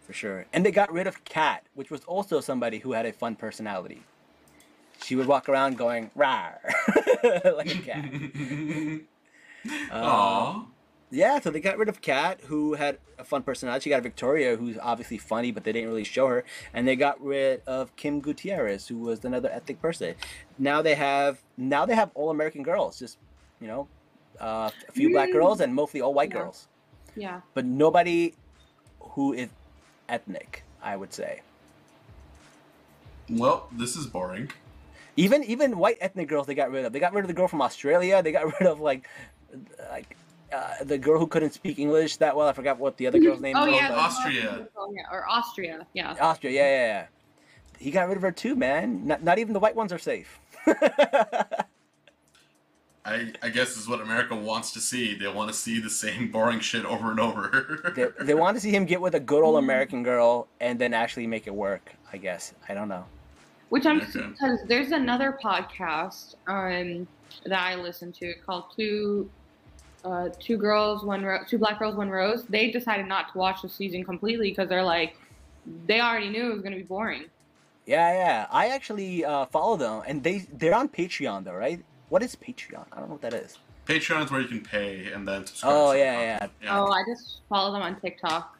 For 0.00 0.12
sure. 0.12 0.46
And 0.52 0.64
they 0.64 0.70
got 0.72 0.90
rid 0.92 1.06
of 1.06 1.22
Kat, 1.24 1.64
which 1.74 1.90
was 1.90 2.02
also 2.04 2.40
somebody 2.40 2.78
who 2.78 2.92
had 2.92 3.04
a 3.06 3.12
fun 3.12 3.36
personality. 3.36 4.02
She 5.04 5.14
would 5.14 5.26
walk 5.26 5.48
around 5.48 5.76
going, 5.78 6.10
rawr, 6.16 6.54
like 7.56 7.74
a 7.74 7.78
cat. 7.78 8.04
Uh, 9.90 10.00
Aww. 10.00 10.66
Yeah, 11.10 11.40
so 11.40 11.50
they 11.50 11.60
got 11.60 11.78
rid 11.78 11.88
of 11.88 12.02
Kat, 12.02 12.42
who 12.48 12.74
had 12.74 12.98
a 13.18 13.24
fun 13.24 13.42
personality. 13.42 13.84
She 13.84 13.90
got 13.90 14.02
Victoria, 14.02 14.56
who's 14.56 14.76
obviously 14.78 15.16
funny, 15.16 15.50
but 15.52 15.64
they 15.64 15.72
didn't 15.72 15.88
really 15.88 16.04
show 16.04 16.26
her. 16.26 16.44
And 16.74 16.86
they 16.86 16.96
got 16.96 17.18
rid 17.22 17.62
of 17.66 17.96
Kim 17.96 18.20
Gutierrez, 18.20 18.88
who 18.88 18.98
was 18.98 19.24
another 19.24 19.48
ethnic 19.50 19.80
person. 19.80 20.14
Now 20.58 20.82
they 20.82 20.94
have 20.94 21.38
now 21.56 21.86
they 21.86 21.94
have 21.94 22.10
all 22.14 22.28
American 22.30 22.62
girls, 22.62 22.98
just 22.98 23.16
you 23.60 23.66
know, 23.68 23.88
uh, 24.38 24.70
a 24.88 24.92
few 24.92 25.10
black 25.10 25.30
Mm. 25.30 25.32
girls 25.32 25.60
and 25.60 25.74
mostly 25.74 26.00
all 26.02 26.12
white 26.12 26.28
Yeah. 26.30 26.34
girls. 26.42 26.68
Yeah. 27.16 27.40
but 27.54 27.64
nobody 27.64 28.34
who 29.00 29.32
is 29.32 29.48
ethnic, 30.08 30.62
I 30.82 30.96
would 30.96 31.12
say. 31.12 31.40
Well, 33.30 33.68
this 33.72 33.96
is 33.96 34.06
boring. 34.06 34.50
Even 35.16 35.42
even 35.44 35.78
white 35.78 35.96
ethnic 36.00 36.28
girls 36.28 36.46
they 36.46 36.54
got 36.54 36.70
rid 36.70 36.84
of. 36.84 36.92
They 36.92 37.00
got 37.00 37.12
rid 37.12 37.22
of 37.24 37.28
the 37.28 37.34
girl 37.34 37.48
from 37.48 37.60
Australia. 37.62 38.22
They 38.22 38.30
got 38.32 38.44
rid 38.60 38.68
of 38.68 38.78
like 38.80 39.08
like 39.90 40.16
uh, 40.52 40.84
the 40.84 40.98
girl 40.98 41.18
who 41.18 41.26
couldn't 41.26 41.52
speak 41.52 41.78
English 41.78 42.16
that 42.18 42.34
well. 42.36 42.48
I 42.48 42.52
forgot 42.52 42.78
what 42.78 42.96
the 42.96 43.06
other 43.06 43.18
girl's 43.18 43.40
name 43.40 43.56
Oh 43.56 43.66
was. 43.66 43.74
yeah, 43.74 43.88
but- 43.88 43.98
Austria. 43.98 44.68
Oh, 44.76 44.94
or 45.12 45.28
Austria. 45.28 45.86
Yeah. 45.94 46.14
Austria. 46.20 46.52
Yeah, 46.52 46.68
yeah, 46.70 46.86
yeah. 46.86 47.06
He 47.78 47.90
got 47.90 48.08
rid 48.08 48.16
of 48.16 48.22
her 48.22 48.32
too, 48.32 48.56
man. 48.56 49.06
Not, 49.06 49.22
not 49.22 49.38
even 49.38 49.52
the 49.52 49.60
white 49.60 49.76
ones 49.76 49.92
are 49.92 49.98
safe. 49.98 50.38
I, 53.04 53.32
I 53.42 53.48
guess 53.48 53.76
is 53.78 53.88
what 53.88 54.00
America 54.00 54.34
wants 54.36 54.72
to 54.72 54.80
see. 54.80 55.14
They 55.16 55.28
want 55.28 55.48
to 55.50 55.56
see 55.56 55.80
the 55.80 55.88
same 55.88 56.30
boring 56.30 56.60
shit 56.60 56.84
over 56.84 57.10
and 57.10 57.18
over. 57.20 57.92
they, 57.96 58.24
they 58.24 58.34
want 58.34 58.56
to 58.56 58.60
see 58.60 58.70
him 58.70 58.84
get 58.84 59.00
with 59.00 59.14
a 59.14 59.20
good 59.20 59.42
old 59.42 59.56
American 59.62 60.02
girl 60.02 60.46
and 60.60 60.78
then 60.78 60.92
actually 60.92 61.26
make 61.26 61.46
it 61.46 61.54
work. 61.54 61.94
I 62.12 62.18
guess. 62.18 62.52
I 62.68 62.74
don't 62.74 62.88
know. 62.88 63.04
Which 63.70 63.86
I'm 63.86 64.00
Okay. 64.00 64.26
because 64.28 64.60
there's 64.66 64.90
another 64.92 65.38
podcast 65.42 66.34
um, 66.48 67.06
that 67.46 67.60
I 67.60 67.76
listen 67.76 68.12
to 68.12 68.34
called 68.44 68.64
Two 68.76 69.30
uh, 70.08 70.28
Two 70.40 70.56
Girls 70.56 71.04
One 71.04 71.22
Ro- 71.22 71.44
Two 71.46 71.58
Black 71.58 71.78
Girls 71.78 71.94
One 71.94 72.08
Rose. 72.10 72.44
They 72.44 72.70
decided 72.70 73.06
not 73.06 73.32
to 73.32 73.38
watch 73.38 73.62
the 73.62 73.68
season 73.68 74.04
completely 74.04 74.50
because 74.50 74.68
they're 74.68 74.82
like 74.82 75.16
they 75.86 76.00
already 76.00 76.30
knew 76.30 76.50
it 76.50 76.54
was 76.54 76.62
gonna 76.62 76.76
be 76.76 76.82
boring. 76.82 77.24
Yeah, 77.86 78.12
yeah. 78.12 78.46
I 78.50 78.68
actually 78.68 79.24
uh, 79.24 79.46
follow 79.46 79.76
them, 79.76 80.02
and 80.06 80.22
they 80.22 80.38
they're 80.52 80.74
on 80.74 80.88
Patreon 80.88 81.44
though, 81.44 81.54
right? 81.54 81.82
What 82.08 82.22
is 82.22 82.34
Patreon? 82.36 82.84
I 82.92 82.96
don't 82.96 83.08
know 83.08 83.14
what 83.14 83.22
that 83.22 83.34
is. 83.34 83.58
Patreon 83.86 84.24
is 84.24 84.30
where 84.30 84.40
you 84.40 84.48
can 84.48 84.60
pay 84.62 85.10
and 85.12 85.26
then 85.26 85.46
subscribe. 85.46 85.72
Oh, 85.74 85.92
yeah, 85.92 86.20
yeah, 86.20 86.38
some 86.40 86.48
content. 86.60 86.70
Oh, 86.78 86.92
I 86.92 87.02
just 87.06 87.40
follow 87.48 87.72
them 87.72 87.80
on 87.82 87.98
TikTok. 88.00 88.54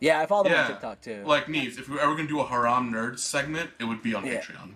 Yeah, 0.00 0.20
I 0.20 0.26
follow 0.26 0.44
them 0.44 0.52
Yeah. 0.52 0.62
on 0.64 0.68
TikTok 0.72 1.00
too. 1.00 1.22
Like 1.24 1.46
Neves, 1.46 1.78
if 1.78 1.88
we 1.88 1.94
were 1.96 2.00
ever 2.02 2.14
gonna 2.14 2.28
do 2.28 2.40
a 2.40 2.46
haram 2.46 2.92
nerds 2.92 3.20
segment, 3.20 3.70
it 3.80 3.84
would 3.84 4.02
be 4.02 4.14
on 4.14 4.26
Yeah. 4.26 4.40
Patreon. 4.42 4.70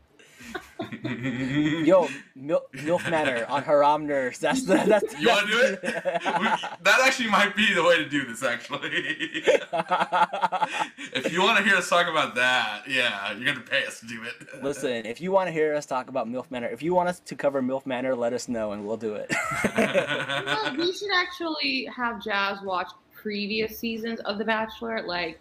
Yo, 1.84 2.08
Mil- 2.34 2.64
Milf 2.74 3.08
Manor 3.10 3.46
on 3.48 3.62
Haram 3.62 4.06
Nerds. 4.06 4.38
That's 4.38 4.64
the 4.64 4.74
that's. 4.86 5.18
You 5.20 5.28
want 5.28 5.46
to 5.48 5.52
do 5.52 5.60
it? 5.60 5.80
We, 6.40 6.46
that 6.46 7.00
actually 7.04 7.28
might 7.28 7.54
be 7.56 7.74
the 7.74 7.82
way 7.82 7.98
to 7.98 8.08
do 8.08 8.24
this. 8.24 8.42
Actually, 8.42 8.88
if 11.12 11.32
you 11.32 11.42
want 11.42 11.58
to 11.58 11.64
hear 11.64 11.76
us 11.76 11.88
talk 11.88 12.06
about 12.06 12.34
that, 12.36 12.82
yeah, 12.88 13.32
you're 13.32 13.52
gonna 13.52 13.60
pay 13.66 13.84
us 13.84 14.00
to 14.00 14.06
do 14.06 14.22
it. 14.22 14.62
Listen, 14.62 15.06
if 15.06 15.20
you 15.20 15.32
want 15.32 15.48
to 15.48 15.52
hear 15.52 15.74
us 15.74 15.86
talk 15.86 16.08
about 16.08 16.28
Milf 16.28 16.50
Manor, 16.50 16.68
if 16.68 16.82
you 16.82 16.94
want 16.94 17.08
us 17.08 17.20
to 17.20 17.34
cover 17.34 17.62
Milf 17.62 17.84
Manor, 17.86 18.14
let 18.14 18.32
us 18.32 18.48
know 18.48 18.72
and 18.72 18.86
we'll 18.86 18.96
do 18.96 19.14
it. 19.14 19.32
Well, 19.76 20.76
we 20.76 20.92
should 20.92 21.10
actually 21.14 21.88
have 21.94 22.22
Jazz 22.22 22.58
watch 22.62 22.88
previous 23.12 23.78
seasons 23.78 24.20
of 24.20 24.38
The 24.38 24.44
Bachelor, 24.44 25.02
like 25.02 25.38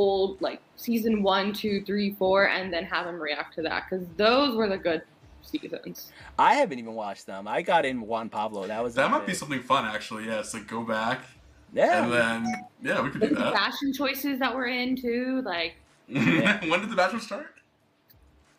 old, 0.00 0.40
like 0.40 0.60
season 0.76 1.22
one, 1.24 1.52
two, 1.52 1.82
three, 1.84 2.12
four, 2.14 2.48
and 2.48 2.72
then 2.72 2.84
have 2.84 3.06
him 3.06 3.16
react 3.20 3.54
to 3.56 3.62
that 3.62 3.84
because 3.90 4.06
those 4.16 4.54
were 4.54 4.68
the 4.68 4.76
good 4.78 5.02
seasons. 5.42 6.12
I 6.38 6.54
haven't 6.54 6.78
even 6.78 6.94
watched 6.94 7.26
them. 7.26 7.48
I 7.48 7.62
got 7.62 7.84
in 7.84 8.00
Juan 8.02 8.28
Pablo. 8.28 8.66
That 8.68 8.82
was 8.84 8.94
that 8.94 9.06
about 9.06 9.20
might 9.22 9.26
be 9.26 9.34
something 9.34 9.60
fun, 9.62 9.84
actually. 9.84 10.26
Yeah, 10.26 10.40
it's 10.40 10.54
like 10.54 10.66
go 10.68 10.82
back 10.82 11.22
Yeah. 11.72 12.04
and 12.04 12.12
then 12.12 12.46
yeah, 12.82 13.00
we 13.02 13.10
could 13.10 13.20
do 13.22 13.34
that. 13.34 13.52
fashion 13.54 13.92
choices 13.92 14.38
that 14.38 14.54
we're 14.54 14.66
into, 14.68 15.40
like 15.42 15.74
when 16.08 16.22
did 16.80 16.90
the 16.90 16.96
Bachelor 16.96 17.20
start? 17.20 17.46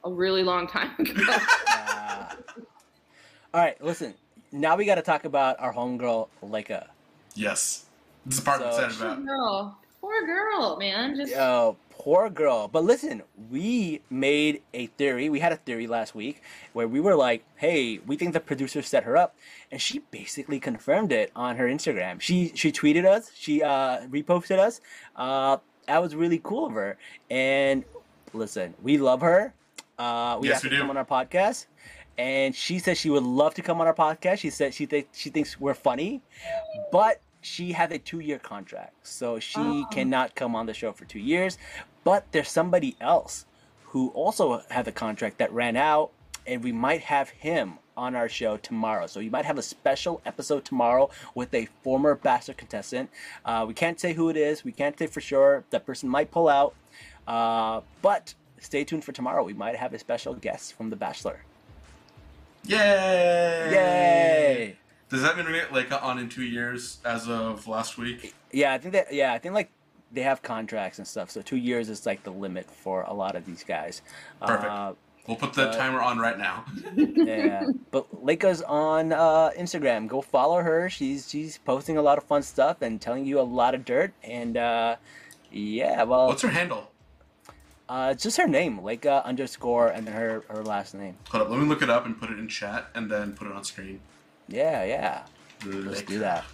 a 0.04 0.10
really 0.12 0.44
long 0.44 0.68
time 0.68 0.92
ago. 1.00 1.12
Uh, 1.28 2.26
all 3.54 3.62
right, 3.62 3.82
listen. 3.84 4.14
Now 4.52 4.78
we 4.78 4.86
got 4.86 4.96
to 4.96 5.02
talk 5.02 5.26
about 5.26 5.60
our 5.60 5.74
homegirl, 5.74 6.30
Lekha. 6.42 6.88
Yes, 7.36 7.86
this 8.26 8.36
is 8.38 8.40
the 8.44 8.46
part 8.46 8.62
I'm 8.62 8.72
So- 8.74 8.86
excited 8.86 8.98
Poor 9.00 9.08
about. 9.08 9.26
girl, 9.26 9.78
poor 10.02 10.26
girl, 10.26 10.78
man. 10.78 11.16
Just 11.16 11.34
Oh, 11.36 11.78
poor 11.90 12.30
girl. 12.30 12.68
But 12.68 12.84
listen, 12.84 13.24
we 13.50 14.02
made 14.10 14.62
a 14.74 14.88
theory. 14.88 15.30
We 15.30 15.40
had 15.40 15.52
a 15.52 15.58
theory 15.58 15.88
last 15.88 16.16
week 16.16 16.42
where 16.74 16.88
we 16.88 17.00
were 17.00 17.16
like, 17.16 17.44
hey, 17.56 18.00
we 18.06 18.16
think 18.16 18.34
the 18.34 18.40
producer 18.40 18.82
set 18.82 19.04
her 19.04 19.18
up. 19.18 19.36
And 19.72 19.82
she 19.82 20.00
basically 20.12 20.60
confirmed 20.60 21.12
it 21.12 21.32
on 21.36 21.58
her 21.58 21.66
Instagram. 21.68 22.22
She 22.22 22.52
she 22.56 22.72
tweeted 22.72 23.06
us, 23.06 23.32
she 23.36 23.62
uh, 23.64 24.02
reposted 24.08 24.60
us. 24.60 24.82
Uh, 25.16 25.58
that 25.88 26.02
was 26.02 26.16
really 26.16 26.40
cool 26.44 26.68
of 26.68 26.74
her. 26.74 26.98
And 27.30 27.84
listen, 28.34 28.74
we 28.82 28.98
love 28.98 29.22
her. 29.22 29.54
Uh, 29.98 30.38
we 30.40 30.48
Yes, 30.50 30.56
asked 30.58 30.64
her 30.66 30.70
we 30.70 30.72
to 30.72 30.76
do. 30.78 30.82
come 30.84 30.90
on 30.92 30.98
our 30.98 31.06
podcast. 31.06 31.66
and 32.20 32.56
she 32.56 32.80
said 32.80 32.98
she 32.98 33.10
would 33.10 33.24
love 33.24 33.54
to 33.56 33.62
come 33.62 33.80
on 33.82 33.88
our 33.88 33.94
podcast. 33.94 34.40
She 34.40 34.50
said 34.50 34.74
she 34.74 34.86
th- 34.88 35.08
she 35.14 35.30
thinks 35.30 35.60
we're 35.60 35.74
funny, 35.76 36.22
but 36.92 37.22
she 37.48 37.72
has 37.72 37.92
a 37.92 37.98
two 37.98 38.20
year 38.20 38.40
contract, 38.40 38.94
so 39.08 39.40
she 39.40 39.60
Oh. 39.60 39.88
cannot 39.92 40.36
come 40.36 40.56
on 40.56 40.66
the 40.66 40.74
show 40.74 40.92
for 40.92 41.06
two 41.06 41.20
years. 41.20 41.58
But 42.04 42.26
there's 42.32 42.50
somebody 42.50 42.96
else 43.02 43.46
who 43.92 44.10
also 44.10 44.62
had 44.70 44.88
a 44.88 44.92
contract 44.92 45.38
that 45.40 45.52
ran 45.52 45.76
out, 45.76 46.12
and 46.46 46.64
we 46.64 46.72
might 46.72 47.02
have 47.02 47.30
him 47.30 47.80
on 47.96 48.16
our 48.16 48.30
show 48.30 48.58
tomorrow. 48.58 49.08
So 49.08 49.20
you 49.20 49.32
might 49.32 49.46
have 49.46 49.58
a 49.58 49.64
special 49.64 50.22
episode 50.26 50.64
tomorrow 50.66 51.10
with 51.34 51.54
a 51.54 51.68
former 51.84 52.14
Bachelor 52.16 52.54
contestant. 52.54 53.10
Uh, 53.44 53.66
we 53.68 53.74
can't 53.74 54.00
say 54.00 54.14
who 54.14 54.30
it 54.30 54.38
is. 54.38 54.64
We 54.64 54.72
can't 54.72 54.98
say 55.00 55.08
for 55.08 55.20
sure. 55.22 55.64
That 55.72 55.86
person 55.86 56.08
might 56.10 56.30
pull 56.30 56.48
out. 56.48 56.76
Uh, 57.28 57.82
but 58.02 58.36
stay 58.60 58.84
tuned 58.84 59.04
for 59.04 59.14
tomorrow. 59.14 59.44
We 59.44 59.54
might 59.54 59.76
have 59.78 59.94
a 59.94 60.00
special 60.00 60.36
guest 60.36 60.74
from 60.76 60.90
The 60.92 60.96
Bachelor. 60.96 61.40
Yay! 62.66 62.78
Yay! 63.72 64.78
Does 65.10 65.22
that 65.22 65.38
mean 65.38 65.46
we 65.46 65.54
get 65.54 65.72
like 65.74 65.92
on 66.04 66.20
in 66.20 66.30
two 66.30 66.44
years 66.44 66.98
as 67.06 67.28
of 67.30 67.68
last 67.68 67.98
week? 67.98 68.34
Yeah, 68.52 68.74
I 68.74 68.78
think 68.78 68.94
that. 68.94 69.14
Yeah, 69.14 69.34
I 69.34 69.40
think 69.40 69.54
like 69.56 69.70
they 70.12 70.22
have 70.22 70.42
contracts 70.42 70.98
and 71.00 71.08
stuff. 71.08 71.32
So 71.32 71.42
two 71.42 71.58
years 71.58 71.90
is 71.90 72.06
like 72.06 72.24
the 72.24 72.32
limit 72.32 72.70
for 72.70 73.04
a 73.04 73.14
lot 73.14 73.36
of 73.36 73.46
these 73.46 73.64
guys. 73.64 74.02
Perfect. 74.42 74.66
Uh, 74.72 74.94
We'll 75.28 75.36
put 75.36 75.52
the 75.52 75.68
Uh, 75.70 75.74
timer 75.74 76.02
on 76.02 76.20
right 76.20 76.38
now. 76.38 76.64
yeah, 76.96 77.66
but 77.92 78.10
Lekha's 78.26 78.62
on 78.62 79.12
uh, 79.12 79.50
Instagram. 79.60 80.08
Go 80.08 80.22
follow 80.22 80.62
her. 80.62 80.90
She's 80.90 81.30
she's 81.30 81.58
posting 81.58 81.98
a 81.98 82.02
lot 82.02 82.18
of 82.18 82.24
fun 82.24 82.42
stuff 82.44 82.82
and 82.82 83.02
telling 83.02 83.26
you 83.26 83.38
a 83.38 83.44
lot 83.44 83.76
of 83.76 83.84
dirt. 83.84 84.14
And 84.24 84.56
uh, 84.56 84.96
yeah, 85.52 86.04
well, 86.04 86.28
What's 86.28 86.44
her 86.44 86.48
handle? 86.50 86.92
uh, 87.90 88.12
it's 88.14 88.24
just 88.24 88.38
her 88.38 88.48
name, 88.48 88.80
Lekha 88.80 89.22
underscore, 89.26 89.90
and 89.90 90.08
then 90.08 90.14
her 90.14 90.46
her 90.48 90.64
last 90.64 90.94
name. 90.96 91.18
Hold 91.30 91.44
up, 91.44 91.50
let 91.50 91.60
me 91.60 91.66
look 91.66 91.82
it 91.82 91.90
up 91.90 92.06
and 92.06 92.18
put 92.18 92.30
it 92.32 92.40
in 92.40 92.48
chat, 92.48 92.88
and 92.96 93.12
then 93.12 93.34
put 93.34 93.48
it 93.48 93.54
on 93.54 93.66
screen. 93.66 94.00
Yeah, 94.48 94.84
yeah. 94.84 95.24
Let's 95.66 96.02
do 96.04 96.20
that. 96.20 96.46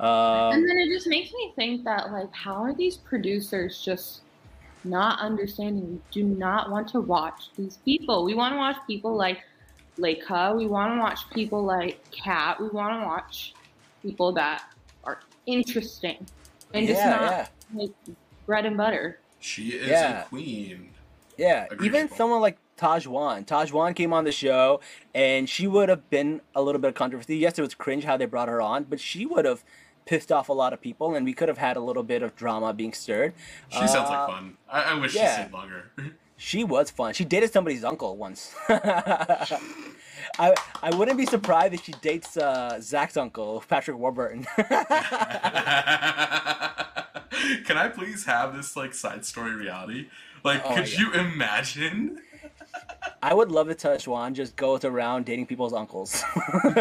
Um, 0.00 0.54
and 0.54 0.68
then 0.68 0.78
it 0.78 0.88
just 0.88 1.06
makes 1.06 1.30
me 1.32 1.52
think 1.56 1.84
that 1.84 2.10
like 2.10 2.32
how 2.32 2.62
are 2.62 2.72
these 2.72 2.96
producers 2.96 3.82
just 3.84 4.22
not 4.82 5.20
understanding 5.20 5.92
we 5.92 6.00
do 6.10 6.24
not 6.24 6.70
want 6.70 6.88
to 6.88 7.02
watch 7.02 7.50
these 7.58 7.76
people 7.84 8.24
we 8.24 8.32
want 8.32 8.54
to 8.54 8.56
watch 8.56 8.76
people 8.86 9.14
like 9.14 9.40
Lekha 9.98 10.56
we 10.56 10.66
want 10.66 10.94
to 10.94 10.98
watch 10.98 11.28
people 11.28 11.62
like 11.62 12.00
Kat 12.12 12.58
we 12.58 12.68
want 12.68 12.98
to 12.98 13.06
watch 13.06 13.52
people 14.00 14.32
that 14.32 14.64
are 15.04 15.20
interesting 15.44 16.24
and 16.72 16.86
just 16.86 17.04
not 17.04 17.20
yeah. 17.20 17.46
like 17.74 17.90
bread 18.46 18.64
and 18.64 18.78
butter 18.78 19.18
She 19.40 19.68
is 19.68 19.88
Yeah. 19.88 20.22
a 20.22 20.24
queen. 20.24 20.90
Yeah, 21.36 21.66
even 21.82 22.08
someone 22.10 22.40
like 22.40 22.58
Tahzjuan. 22.80 23.46
Tahzjuan 23.46 23.94
came 23.96 24.12
on 24.14 24.24
the 24.24 24.32
show, 24.32 24.80
and 25.14 25.48
she 25.48 25.66
would 25.68 25.88
have 25.90 26.08
been 26.10 26.40
a 26.54 26.62
little 26.62 26.80
bit 26.80 26.88
of 26.90 26.94
controversy. 26.94 27.36
Yes, 27.38 27.58
it 27.58 27.62
was 27.62 27.74
cringe 27.74 28.04
how 28.04 28.16
they 28.16 28.26
brought 28.26 28.48
her 28.48 28.60
on, 28.62 28.84
but 28.84 29.00
she 29.00 29.26
would 29.26 29.44
have 29.46 29.64
pissed 30.06 30.32
off 30.32 30.48
a 30.48 30.52
lot 30.54 30.72
of 30.72 30.80
people, 30.80 31.14
and 31.14 31.26
we 31.26 31.34
could 31.34 31.48
have 31.48 31.58
had 31.58 31.76
a 31.76 31.80
little 31.80 32.02
bit 32.04 32.22
of 32.22 32.36
drama 32.36 32.72
being 32.74 32.92
stirred. 32.94 33.34
She 33.68 33.86
sounds 33.88 34.10
Uh, 34.10 34.10
like 34.10 34.28
fun. 34.28 34.56
I, 34.70 34.82
I 34.82 34.94
wish 35.00 35.14
yeah. 35.14 35.36
she 35.36 35.42
stayed 35.42 35.52
longer. 35.52 35.90
She 36.38 36.64
was 36.64 36.90
fun. 36.90 37.12
She 37.14 37.24
dated 37.24 37.52
somebody's 37.52 37.84
uncle 37.84 38.16
once. 38.16 38.54
I 38.68 39.56
I 40.82 40.90
wouldn't 40.96 41.18
be 41.18 41.26
surprised 41.26 41.74
if 41.74 41.84
she 41.84 41.92
dates 41.92 42.36
uh, 42.36 42.78
Zach's 42.80 43.16
uncle, 43.18 43.62
Patrick 43.68 43.96
Warburton. 43.98 44.46
Can 44.56 44.66
I 47.76 47.88
please 47.94 48.24
have 48.26 48.54
this 48.56 48.76
like 48.76 48.94
side 48.94 49.24
story 49.24 49.54
reality? 49.54 50.08
Like, 50.44 50.62
Oh, 50.64 50.74
could 50.74 50.92
yeah. 50.92 50.98
you 51.00 51.12
imagine? 51.14 52.18
I 53.22 53.34
would 53.34 53.50
love 53.50 53.68
if 53.70 53.78
Tahzjuan 53.78 54.32
just 54.32 54.56
goes 54.56 54.84
around 54.84 55.26
dating 55.26 55.46
people's 55.46 55.72
uncles. 55.72 56.22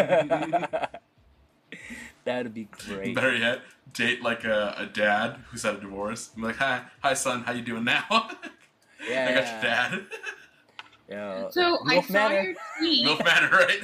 That'd 2.26 2.54
be 2.54 2.68
great. 2.72 3.16
Better 3.16 3.36
yet, 3.36 3.62
date 3.94 4.22
like 4.22 4.44
a, 4.46 4.76
a 4.78 4.86
dad 4.86 5.38
who's 5.50 5.64
had 5.64 5.76
a 5.76 5.80
divorce. 5.80 6.32
I'm 6.36 6.44
like, 6.44 6.58
hi, 6.58 6.84
hi 7.02 7.14
son, 7.14 7.44
how 7.44 7.54
you 7.54 7.62
doing 7.62 7.84
now? 7.84 8.06
Yeah, 9.08 9.28
I 9.30 9.34
got 9.34 9.52
your 9.52 9.62
dad. 9.62 10.06
Yeah. 11.10 11.50
so 11.50 11.80
I 11.88 11.96
Milf 11.98 12.06
saw 12.06 12.14
Manor. 12.14 12.42
your 12.42 12.56
tweet 12.78 13.06
no 13.06 13.18
matter, 13.20 13.48
right? 13.56 13.80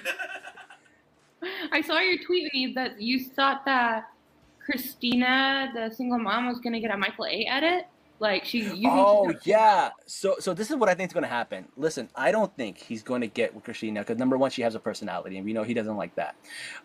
I 1.72 1.82
saw 1.82 2.00
your 2.00 2.24
tweet 2.24 2.52
Vinny, 2.54 2.74
that 2.74 3.02
you 3.02 3.24
thought 3.24 3.66
that 3.66 4.12
Christina, 4.60 5.72
the 5.74 5.90
single 5.94 6.20
mom, 6.20 6.48
was 6.48 6.60
gonna 6.60 6.80
get 6.80 6.92
a 6.92 6.98
Michael 6.98 7.26
A 7.26 7.46
edit. 7.46 7.88
Like 8.20 8.46
she. 8.46 8.62
You 8.62 8.90
Oh 8.90 9.34
yeah. 9.44 9.90
So 10.06 10.36
so 10.40 10.54
this 10.54 10.72
is 10.72 10.78
what 10.78 10.88
I 10.88 10.94
think 10.94 11.10
is 11.10 11.14
going 11.14 11.24
to 11.24 11.30
happen. 11.30 11.68
Listen, 11.76 12.10
I 12.16 12.32
don't 12.32 12.56
think 12.56 12.78
he's 12.78 13.04
going 13.04 13.22
to 13.22 13.28
get 13.28 13.54
with 13.54 13.64
Christina 13.66 14.02
because 14.02 14.18
number 14.18 14.38
one, 14.38 14.52
she 14.52 14.62
has 14.62 14.74
a 14.76 14.80
personality, 14.80 15.38
and 15.38 15.46
we 15.46 15.52
know 15.52 15.64
he 15.64 15.74
doesn't 15.74 15.98
like 15.98 16.16
that. 16.16 16.36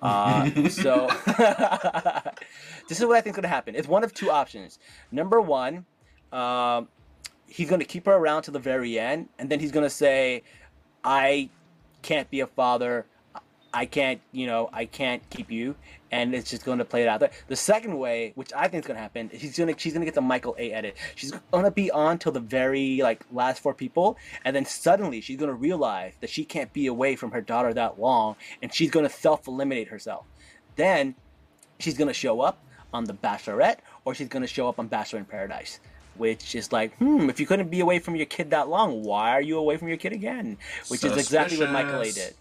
Uh, 0.02 0.68
so 0.68 1.08
this 2.88 2.98
is 2.98 3.06
what 3.06 3.16
I 3.16 3.20
think 3.20 3.34
is 3.34 3.36
going 3.36 3.42
to 3.42 3.48
happen. 3.48 3.76
It's 3.76 3.88
one 3.88 4.02
of 4.02 4.12
two 4.12 4.30
options. 4.30 4.80
Number 5.12 5.40
one, 5.40 5.86
um, 6.32 6.88
he's 7.46 7.68
going 7.68 7.80
to 7.80 7.86
keep 7.86 8.06
her 8.06 8.14
around 8.14 8.42
to 8.42 8.50
the 8.50 8.58
very 8.58 8.98
end, 8.98 9.28
and 9.38 9.48
then 9.48 9.60
he's 9.60 9.70
going 9.70 9.86
to 9.86 9.90
say, 9.90 10.42
"I 11.04 11.48
can't 12.02 12.28
be 12.30 12.40
a 12.40 12.46
father. 12.46 13.06
I 13.72 13.86
can't, 13.86 14.20
you 14.32 14.46
know, 14.46 14.68
I 14.72 14.84
can't 14.84 15.28
keep 15.30 15.50
you." 15.50 15.76
And 16.12 16.34
it's 16.34 16.50
just 16.50 16.64
going 16.64 16.78
to 16.78 16.84
play 16.84 17.02
it 17.02 17.08
out 17.08 17.20
there. 17.20 17.30
The 17.46 17.56
second 17.56 17.96
way, 17.96 18.32
which 18.34 18.52
I 18.52 18.66
think 18.66 18.82
is 18.82 18.88
going 18.88 18.96
to 18.96 19.02
happen, 19.02 19.30
he's 19.32 19.56
gonna 19.56 19.74
she's 19.78 19.92
gonna 19.92 20.04
get 20.04 20.14
the 20.14 20.20
Michael 20.20 20.56
A 20.58 20.72
edit. 20.72 20.96
She's 21.14 21.32
gonna 21.52 21.70
be 21.70 21.90
on 21.90 22.18
till 22.18 22.32
the 22.32 22.40
very 22.40 23.00
like 23.02 23.24
last 23.32 23.62
four 23.62 23.74
people, 23.74 24.16
and 24.44 24.54
then 24.54 24.64
suddenly 24.64 25.20
she's 25.20 25.36
gonna 25.36 25.54
realize 25.54 26.14
that 26.20 26.30
she 26.30 26.44
can't 26.44 26.72
be 26.72 26.86
away 26.86 27.16
from 27.16 27.30
her 27.30 27.40
daughter 27.40 27.72
that 27.74 28.00
long, 28.00 28.36
and 28.62 28.72
she's 28.74 28.90
gonna 28.90 29.08
self 29.08 29.46
eliminate 29.46 29.88
herself. 29.88 30.26
Then 30.76 31.14
she's 31.78 31.96
gonna 31.96 32.12
show 32.12 32.40
up 32.40 32.58
on 32.92 33.04
the 33.04 33.14
Bachelorette, 33.14 33.78
or 34.04 34.14
she's 34.14 34.28
gonna 34.28 34.46
show 34.46 34.68
up 34.68 34.78
on 34.78 34.88
Bachelor 34.88 35.20
in 35.20 35.24
Paradise. 35.24 35.80
Which 36.16 36.54
is 36.54 36.72
like, 36.72 36.94
hmm, 36.98 37.30
if 37.30 37.40
you 37.40 37.46
couldn't 37.46 37.70
be 37.70 37.80
away 37.80 37.98
from 37.98 38.16
your 38.16 38.26
kid 38.26 38.50
that 38.50 38.68
long, 38.68 39.04
why 39.04 39.30
are 39.30 39.40
you 39.40 39.56
away 39.58 39.76
from 39.76 39.88
your 39.88 39.96
kid 39.96 40.12
again? 40.12 40.58
Which 40.88 41.04
is 41.04 41.16
exactly 41.16 41.56
what 41.58 41.70
Michael 41.70 42.00
A 42.00 42.12
did. 42.12 42.34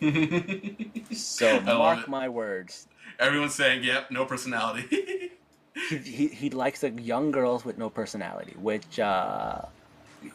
So 1.12 1.60
mark 1.60 2.08
my 2.08 2.28
words. 2.28 2.86
Everyone's 3.18 3.54
saying, 3.54 3.84
"Yep, 3.84 4.10
no 4.10 4.24
personality." 4.24 5.30
He, 5.88 5.98
he, 5.98 6.28
he 6.28 6.50
likes 6.50 6.80
the 6.80 6.90
young 6.90 7.30
girls 7.30 7.64
with 7.64 7.78
no 7.78 7.88
personality, 7.90 8.54
which 8.58 8.98
uh, 8.98 9.62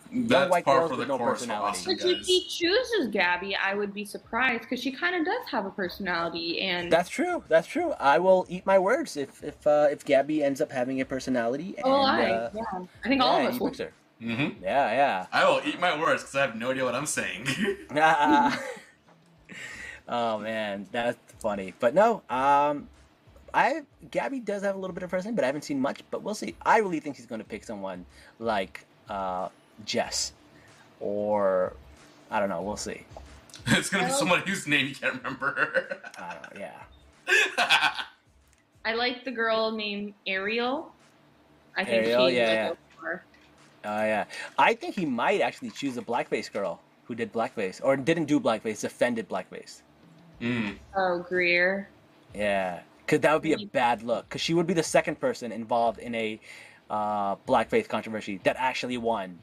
young 0.10 0.30
That's 0.30 0.52
white 0.52 0.64
par 0.66 0.80
girls 0.80 0.92
for 0.92 0.98
with 0.98 1.08
the 1.08 1.14
no 1.14 1.18
course 1.18 1.40
for 1.40 1.52
personality. 1.52 1.80
Austin. 1.80 1.98
But 2.02 2.10
if 2.10 2.18
guys. 2.18 2.28
he 2.28 2.48
chooses 2.50 3.08
Gabby, 3.12 3.56
I 3.56 3.76
would 3.76 3.94
be 3.94 4.06
surprised 4.06 4.62
because 4.64 4.82
she 4.82 4.92
kind 4.92 5.16
of 5.16 5.26
does 5.26 5.46
have 5.52 5.66
a 5.66 5.72
personality, 5.72 6.62
and 6.62 6.92
That's 6.92 7.10
true. 7.10 7.44
That's 7.50 7.68
true. 7.68 7.92
I 8.00 8.18
will 8.20 8.46
eat 8.50 8.66
my 8.66 8.80
words 8.80 9.18
if 9.18 9.44
if 9.44 9.66
uh, 9.68 9.88
if 9.92 10.06
Gabby 10.06 10.44
ends 10.44 10.62
up 10.62 10.72
having 10.72 11.02
a 11.02 11.06
personality. 11.06 11.76
And, 11.78 11.86
oh, 11.86 12.02
I, 12.06 12.32
uh, 12.32 12.50
yeah, 12.54 12.86
I 13.04 13.08
think 13.08 13.22
all 13.22 13.36
yeah, 13.36 13.44
of 13.44 13.48
us 13.50 13.54
he 13.56 13.60
will. 13.60 13.68
picks 13.68 13.80
her. 13.80 13.92
hmm 14.22 14.48
Yeah, 14.62 15.26
I 15.34 15.46
will 15.48 15.62
eat 15.66 15.80
my 15.80 16.00
words 16.00 16.24
because 16.24 16.36
I 16.36 16.42
have 16.42 16.56
no 16.56 16.72
idea 16.72 16.86
what 16.86 16.96
I'm 16.96 17.06
saying. 17.06 17.48
yeah. 17.94 18.56
oh 20.08 20.40
man, 20.40 20.88
that's 20.92 21.18
funny. 21.40 21.74
But 21.80 21.94
no, 21.94 22.22
um, 22.30 22.88
I 23.54 23.82
Gabby 24.12 24.40
does 24.40 24.64
have 24.64 24.76
a 24.76 24.78
little 24.78 24.94
bit 24.94 25.04
of 25.04 25.10
personality, 25.10 25.36
but 25.36 25.44
I 25.44 25.48
haven't 25.48 25.64
seen 25.64 25.80
much. 25.80 26.02
But 26.12 26.24
we'll 26.24 26.36
see. 26.36 26.56
I 26.66 26.80
really 26.80 27.00
think 27.00 27.16
he's 27.16 27.26
going 27.26 27.42
to 27.42 27.48
pick 27.48 27.64
someone 27.64 28.06
like 28.40 28.86
uh, 29.10 29.50
Jess, 29.86 30.34
or 31.00 31.74
I 32.30 32.40
don't 32.40 32.50
know. 32.50 32.62
We'll 32.62 32.78
see. 32.78 33.02
it's 33.68 33.90
gonna 33.90 34.06
be 34.06 34.10
Well- 34.10 34.20
someone 34.20 34.40
whose 34.42 34.68
name 34.68 34.88
you 34.88 34.96
can't 34.96 35.16
remember. 35.24 36.00
I 36.18 36.34
don't 36.34 36.56
know. 36.56 36.62
Yeah. 36.62 38.02
I 38.86 38.94
like 38.94 39.26
the 39.26 39.32
girl 39.32 39.72
named 39.72 40.14
Ariel. 40.28 40.92
I 41.76 41.84
think 41.84 42.06
Ariel, 42.06 42.28
she's 42.28 42.38
yeah, 42.38 42.44
like 42.48 42.54
yeah. 42.54 42.70
a 42.70 43.00
star. 43.00 43.24
Oh 43.86 44.04
yeah, 44.04 44.26
I 44.58 44.74
think 44.74 44.96
he 44.96 45.06
might 45.06 45.42
actually 45.42 45.72
choose 45.72 45.98
a 45.98 46.02
blackface 46.02 46.52
girl 46.52 46.80
who 47.06 47.16
did 47.16 47.34
blackface 47.34 47.82
or 47.84 47.98
didn't 47.98 48.26
do 48.26 48.40
blackface, 48.40 48.84
offended 48.84 49.28
blackface. 49.28 49.82
Mm. 50.42 50.76
Oh, 50.96 51.26
Greer. 51.28 51.90
Yeah, 52.34 52.82
because 53.06 53.22
that 53.22 53.34
would 53.34 53.42
be 53.42 53.54
a 53.54 53.66
bad 53.68 54.04
look. 54.04 54.28
Because 54.28 54.42
she 54.42 54.54
would 54.54 54.68
be 54.68 54.74
the 54.74 54.84
second 54.84 55.20
person 55.20 55.52
involved 55.52 56.00
in 56.00 56.14
a 56.16 56.40
uh, 56.90 57.36
blackface 57.48 57.88
controversy 57.88 58.40
that 58.44 58.56
actually 58.60 58.98
won. 58.98 59.40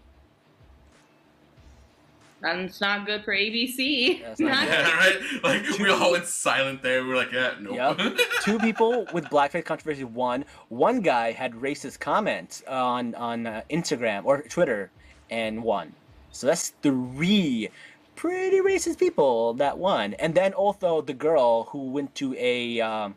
And 2.45 2.63
it's 2.63 2.81
not 2.81 3.07
good 3.07 3.25
for 3.25 3.33
ABC. 3.33 4.21
That's 4.21 4.41
not 4.41 4.51
Not 4.51 4.61
good. 4.63 4.71
Yeah, 4.71 4.97
right? 4.97 5.21
Like 5.45 5.79
we 5.79 5.89
all 5.89 6.11
went 6.11 6.27
silent 6.27 6.83
there. 6.83 7.03
We 7.05 7.11
were 7.11 7.17
like, 7.17 7.31
yeah, 7.31 7.55
nope. 7.61 7.99
Yep. 7.99 8.19
Two 8.43 8.59
people 8.59 9.07
with 9.13 9.25
blackface 9.27 9.65
controversy 9.65 10.05
won. 10.05 10.45
One 10.69 11.01
guy 11.01 11.31
had 11.31 11.53
racist 11.55 12.01
comments 12.01 12.63
on 12.67 13.15
on 13.15 13.47
uh, 13.47 13.63
Instagram 13.71 14.25
or 14.25 14.43
Twitter 14.43 14.91
and 15.31 15.63
won. 15.63 15.93
So 16.33 16.47
that's 16.49 16.71
three 16.83 17.69
pretty 18.17 18.61
racist 18.61 18.99
people 18.99 19.55
that 19.55 19.79
won. 19.79 20.15
And 20.15 20.35
then 20.35 20.53
also 20.55 21.01
the 21.03 21.15
girl 21.15 21.65
who 21.65 21.91
went 21.91 22.15
to 22.17 22.35
a 22.39 22.81
um, 22.81 23.15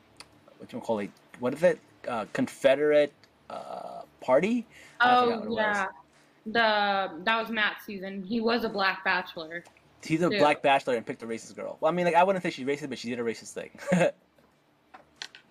what 0.57 0.69
do 0.69 0.77
you 0.77 0.81
call 0.81 0.99
it? 0.99 1.11
What 1.39 1.53
is 1.53 1.63
it? 1.63 1.79
Uh, 2.07 2.25
Confederate 2.33 3.11
uh, 3.49 4.01
party. 4.21 4.65
Oh 5.01 5.29
what 5.29 5.43
it 5.43 5.49
was. 5.49 5.57
yeah, 5.57 5.87
the 6.45 7.11
that 7.23 7.37
was 7.41 7.49
Matt's 7.49 7.85
season. 7.85 8.23
He 8.23 8.39
was 8.41 8.63
a 8.63 8.69
black 8.69 9.03
bachelor. 9.03 9.63
he's 10.03 10.21
a 10.21 10.29
Yeah. 10.31 10.39
black 10.39 10.61
bachelor 10.61 10.95
and 10.95 11.05
picked 11.05 11.23
a 11.23 11.25
racist 11.27 11.55
girl. 11.55 11.77
Well, 11.81 11.91
I 11.91 11.95
mean, 11.95 12.05
like 12.05 12.15
I 12.15 12.23
wouldn't 12.23 12.43
say 12.43 12.51
she's 12.51 12.65
racist, 12.65 12.89
but 12.89 12.97
she 12.99 13.09
did 13.09 13.19
a 13.19 13.23
racist 13.23 13.53
thing. 13.53 13.71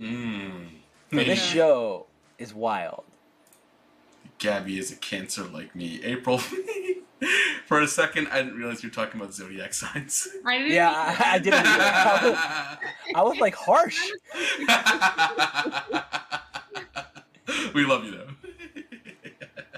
Mm. 0.01 0.67
this 1.11 1.29
Yeah. 1.29 1.35
show 1.37 2.07
is 2.39 2.53
wild. 2.53 3.05
Gabby 4.39 4.79
is 4.79 4.91
a 4.91 4.97
cancer 4.97 5.45
like 5.45 5.75
me. 5.77 6.01
April. 6.03 6.41
For 7.67 7.81
a 7.81 7.87
second, 7.89 8.29
I 8.29 8.43
didn't 8.43 8.57
realize 8.57 8.83
you 8.83 8.89
were 8.91 8.95
talking 8.95 9.21
about 9.21 9.35
zodiac 9.35 9.73
signs. 9.75 10.29
I 10.45 10.59
didn't 10.59 10.73
Yeah, 10.73 10.91
I, 10.93 11.35
I 11.35 11.39
didn't. 11.39 11.65
I 11.67 12.29
was, 12.29 12.39
I 13.17 13.23
was 13.23 13.39
like 13.39 13.55
harsh. 13.55 13.99
we 17.75 17.85
love 17.85 18.05
you 18.05 18.13
though. 18.13 18.29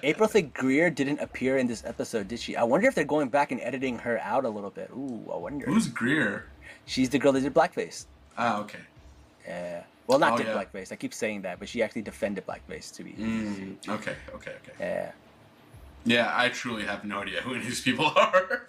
April 0.03 0.29
Thick 0.29 0.53
Greer 0.55 0.91
didn't 0.91 1.21
appear 1.21 1.59
in 1.59 1.67
this 1.67 1.83
episode, 1.85 2.29
did 2.29 2.39
she? 2.39 2.55
I 2.55 2.63
wonder 2.63 2.87
if 2.87 2.95
they're 2.95 3.05
going 3.05 3.29
back 3.29 3.51
and 3.51 3.61
editing 3.61 3.99
her 3.99 4.19
out 4.21 4.45
a 4.45 4.49
little 4.49 4.71
bit. 4.71 4.91
Ooh, 4.93 5.29
I 5.33 5.37
wonder. 5.37 5.67
Who's 5.67 5.89
Greer? 5.89 6.47
She's 6.85 7.09
the 7.09 7.19
girl 7.19 7.33
that 7.33 7.41
did 7.41 7.55
blackface. 7.55 8.07
Ah, 8.39 8.61
okay. 8.61 8.79
Yeah. 9.47 9.83
Well, 10.07 10.19
not 10.21 10.35
Oh, 10.35 10.37
did 10.37 10.47
yeah. 10.47 10.55
blackface. 10.55 10.93
I 10.93 10.97
keep 10.97 11.13
saying 11.13 11.43
that, 11.43 11.59
but 11.59 11.69
she 11.69 11.83
actually 11.83 12.03
defended 12.03 12.47
blackface 12.47 12.95
to 12.95 13.03
be. 13.03 13.13
Mm, 13.13 13.77
okay, 13.89 14.15
okay, 14.35 14.53
okay. 14.63 14.73
Yeah. 14.79 15.11
Yeah, 16.07 16.33
I 16.35 16.49
truly 16.49 16.85
have 16.85 17.05
no 17.05 17.21
idea 17.21 17.43
who 17.43 17.51
any 17.51 17.61
of 17.61 17.67
these 17.67 17.81
people 17.83 18.07
are. 18.17 18.69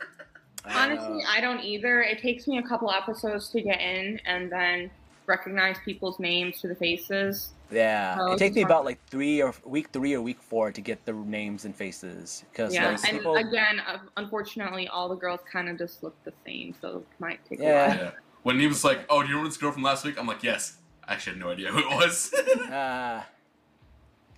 Honestly, 0.65 1.19
know. 1.19 1.29
I 1.29 1.39
don't 1.39 1.61
either. 1.61 2.01
It 2.01 2.19
takes 2.19 2.47
me 2.47 2.57
a 2.57 2.63
couple 2.63 2.91
episodes 2.91 3.49
to 3.51 3.61
get 3.61 3.79
in 3.79 4.19
and 4.25 4.51
then 4.51 4.91
recognize 5.27 5.77
people's 5.85 6.19
names 6.19 6.59
to 6.61 6.67
the 6.67 6.75
faces. 6.75 7.49
Yeah, 7.69 8.17
Oh, 8.19 8.31
it 8.33 8.39
takes 8.39 8.55
me 8.55 8.61
okay. 8.63 8.65
about 8.71 8.85
like 8.85 8.97
three 9.07 9.41
or 9.41 9.53
week 9.65 9.89
three 9.91 10.13
or 10.13 10.21
week 10.21 10.41
four 10.41 10.71
to 10.71 10.81
get 10.81 11.05
the 11.05 11.13
names 11.13 11.65
and 11.65 11.75
faces 11.75 12.43
because 12.51 12.73
Yeah, 12.73 12.91
like, 12.91 13.03
and 13.07 13.17
people. 13.17 13.35
again, 13.35 13.81
uh, 13.81 13.99
unfortunately, 14.17 14.87
all 14.87 15.07
the 15.09 15.15
girls 15.15 15.41
kind 15.51 15.69
of 15.69 15.77
just 15.77 16.01
look 16.01 16.15
the 16.23 16.33
same, 16.45 16.73
so 16.81 16.97
it 16.99 17.05
might 17.19 17.39
take 17.47 17.59
Yeah. 17.59 17.67
a 17.67 17.87
while. 17.89 17.97
yeah. 17.97 18.11
When 18.43 18.59
he 18.59 18.67
was 18.67 18.83
like, 18.85 19.01
"Oh, 19.09 19.21
do 19.21 19.27
you 19.27 19.33
remember 19.35 19.49
this 19.49 19.57
girl 19.57 19.71
from 19.73 19.83
last 19.83 20.05
week?" 20.05 20.17
I'm 20.17 20.25
like, 20.27 20.43
"Yes." 20.43 20.77
I 21.05 21.13
actually 21.13 21.33
had 21.33 21.41
no 21.41 21.49
idea 21.51 21.71
who 21.71 21.79
it 21.79 21.89
was. 21.89 22.33
Ah, 22.71 23.25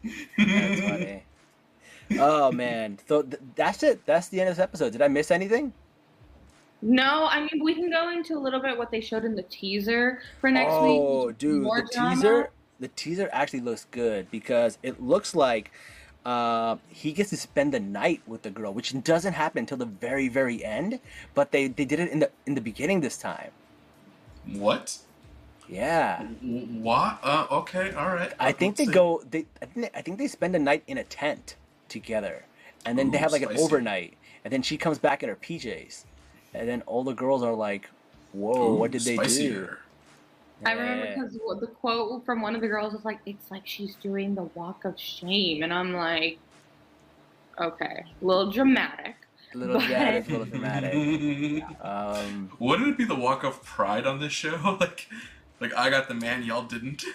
that's 0.37 0.81
funny. 0.81 1.23
Oh 2.17 2.51
man, 2.51 2.99
so 3.07 3.21
th- 3.21 3.41
that's 3.55 3.83
it. 3.83 4.05
That's 4.05 4.29
the 4.29 4.39
end 4.39 4.49
of 4.49 4.55
this 4.55 4.63
episode. 4.63 4.91
Did 4.91 5.01
I 5.01 5.07
miss 5.07 5.31
anything? 5.31 5.73
No, 6.81 7.27
I 7.29 7.39
mean 7.41 7.63
we 7.63 7.75
can 7.75 7.89
go 7.89 8.09
into 8.09 8.37
a 8.37 8.39
little 8.39 8.61
bit 8.61 8.77
what 8.77 8.91
they 8.91 9.01
showed 9.01 9.25
in 9.25 9.35
the 9.35 9.43
teaser 9.43 10.21
for 10.39 10.49
next 10.49 10.73
oh, 10.73 10.83
week. 10.83 11.01
Oh, 11.01 11.31
dude, 11.31 11.63
more 11.63 11.81
the 11.81 11.89
drama. 11.93 12.15
teaser. 12.15 12.49
The 12.79 12.87
teaser 12.89 13.29
actually 13.33 13.59
looks 13.59 13.85
good 13.91 14.31
because 14.31 14.77
it 14.81 15.01
looks 15.03 15.35
like 15.35 15.71
uh, 16.25 16.77
he 16.87 17.11
gets 17.11 17.29
to 17.31 17.37
spend 17.37 17.73
the 17.73 17.79
night 17.79 18.21
with 18.27 18.43
the 18.43 18.49
girl, 18.49 18.73
which 18.73 18.93
doesn't 19.03 19.33
happen 19.33 19.59
until 19.59 19.77
the 19.77 19.85
very, 19.85 20.29
very 20.29 20.63
end. 20.63 20.99
But 21.33 21.51
they, 21.51 21.67
they 21.67 21.85
did 21.85 21.99
it 21.99 22.09
in 22.11 22.19
the 22.19 22.31
in 22.45 22.55
the 22.55 22.61
beginning 22.61 23.01
this 23.01 23.17
time. 23.17 23.51
what? 24.53 24.97
Yeah. 25.67 26.23
What? 26.23 27.19
Uh, 27.21 27.45
okay, 27.51 27.91
all 27.93 28.09
right. 28.09 28.33
I 28.39 28.51
think 28.51 28.75
they 28.75 28.85
see. 28.85 28.91
go. 28.91 29.21
They 29.29 29.45
I 29.61 29.65
think 29.65 29.91
they, 29.91 29.99
I 29.99 30.01
think 30.01 30.17
they 30.17 30.27
spend 30.27 30.55
a 30.55 30.59
night 30.59 30.83
in 30.87 30.97
a 30.97 31.03
tent 31.03 31.55
together, 31.89 32.45
and 32.85 32.97
then 32.97 33.11
they 33.11 33.17
have 33.17 33.31
like 33.31 33.41
an 33.41 33.57
overnight, 33.57 34.17
and 34.43 34.53
then 34.53 34.61
she 34.61 34.77
comes 34.77 34.97
back 34.97 35.23
in 35.23 35.29
her 35.29 35.35
PJs, 35.35 36.05
and 36.53 36.67
then 36.67 36.81
all 36.83 37.03
the 37.03 37.13
girls 37.13 37.43
are 37.43 37.53
like, 37.53 37.89
"Whoa, 38.31 38.73
Ooh, 38.73 38.75
what 38.75 38.91
did 38.91 39.01
they 39.01 39.17
do?" 39.17 39.23
spicier. 39.23 39.79
I 40.65 40.73
remember 40.73 41.07
because 41.07 41.59
the 41.61 41.67
quote 41.67 42.25
from 42.25 42.41
one 42.41 42.53
of 42.55 42.61
the 42.61 42.67
girls 42.67 42.93
was 42.93 43.05
like, 43.05 43.19
"It's 43.25 43.49
like 43.49 43.65
she's 43.65 43.95
doing 43.95 44.35
the 44.35 44.43
walk 44.43 44.85
of 44.85 44.99
shame," 44.99 45.63
and 45.63 45.73
I'm 45.73 45.93
like, 45.93 46.39
"Okay, 47.59 48.05
a 48.21 48.25
little 48.25 48.51
dramatic." 48.51 49.15
a 49.53 49.57
little 49.57 49.79
but- 49.79 49.89
yeah, 49.89 50.19
a 50.19 50.21
little 50.21 50.45
dramatic. 50.45 51.63
Um, 51.81 52.51
Wouldn't 52.59 52.89
it 52.89 52.97
be 52.97 53.05
the 53.05 53.15
walk 53.15 53.43
of 53.43 53.63
pride 53.63 54.05
on 54.05 54.19
this 54.19 54.31
show? 54.31 54.77
like, 54.79 55.07
like 55.59 55.73
I 55.75 55.89
got 55.89 56.07
the 56.07 56.13
man, 56.13 56.43
y'all 56.43 56.63
didn't. 56.63 57.03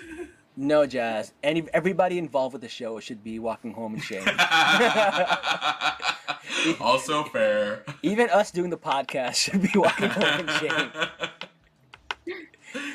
no, 0.56 0.86
Jazz. 0.86 1.32
Any 1.42 1.66
everybody 1.74 2.18
involved 2.18 2.52
with 2.52 2.62
the 2.62 2.68
show 2.68 3.00
should 3.00 3.22
be 3.24 3.38
walking 3.38 3.72
home 3.72 3.94
in 3.94 4.00
shame. 4.00 4.24
also 6.80 7.24
fair. 7.24 7.84
Even 8.02 8.30
us 8.30 8.50
doing 8.50 8.70
the 8.70 8.76
podcast 8.76 9.34
should 9.36 9.62
be 9.62 9.70
walking 9.74 10.08
home 10.10 10.40
in 10.40 10.48
shame. 10.58 10.90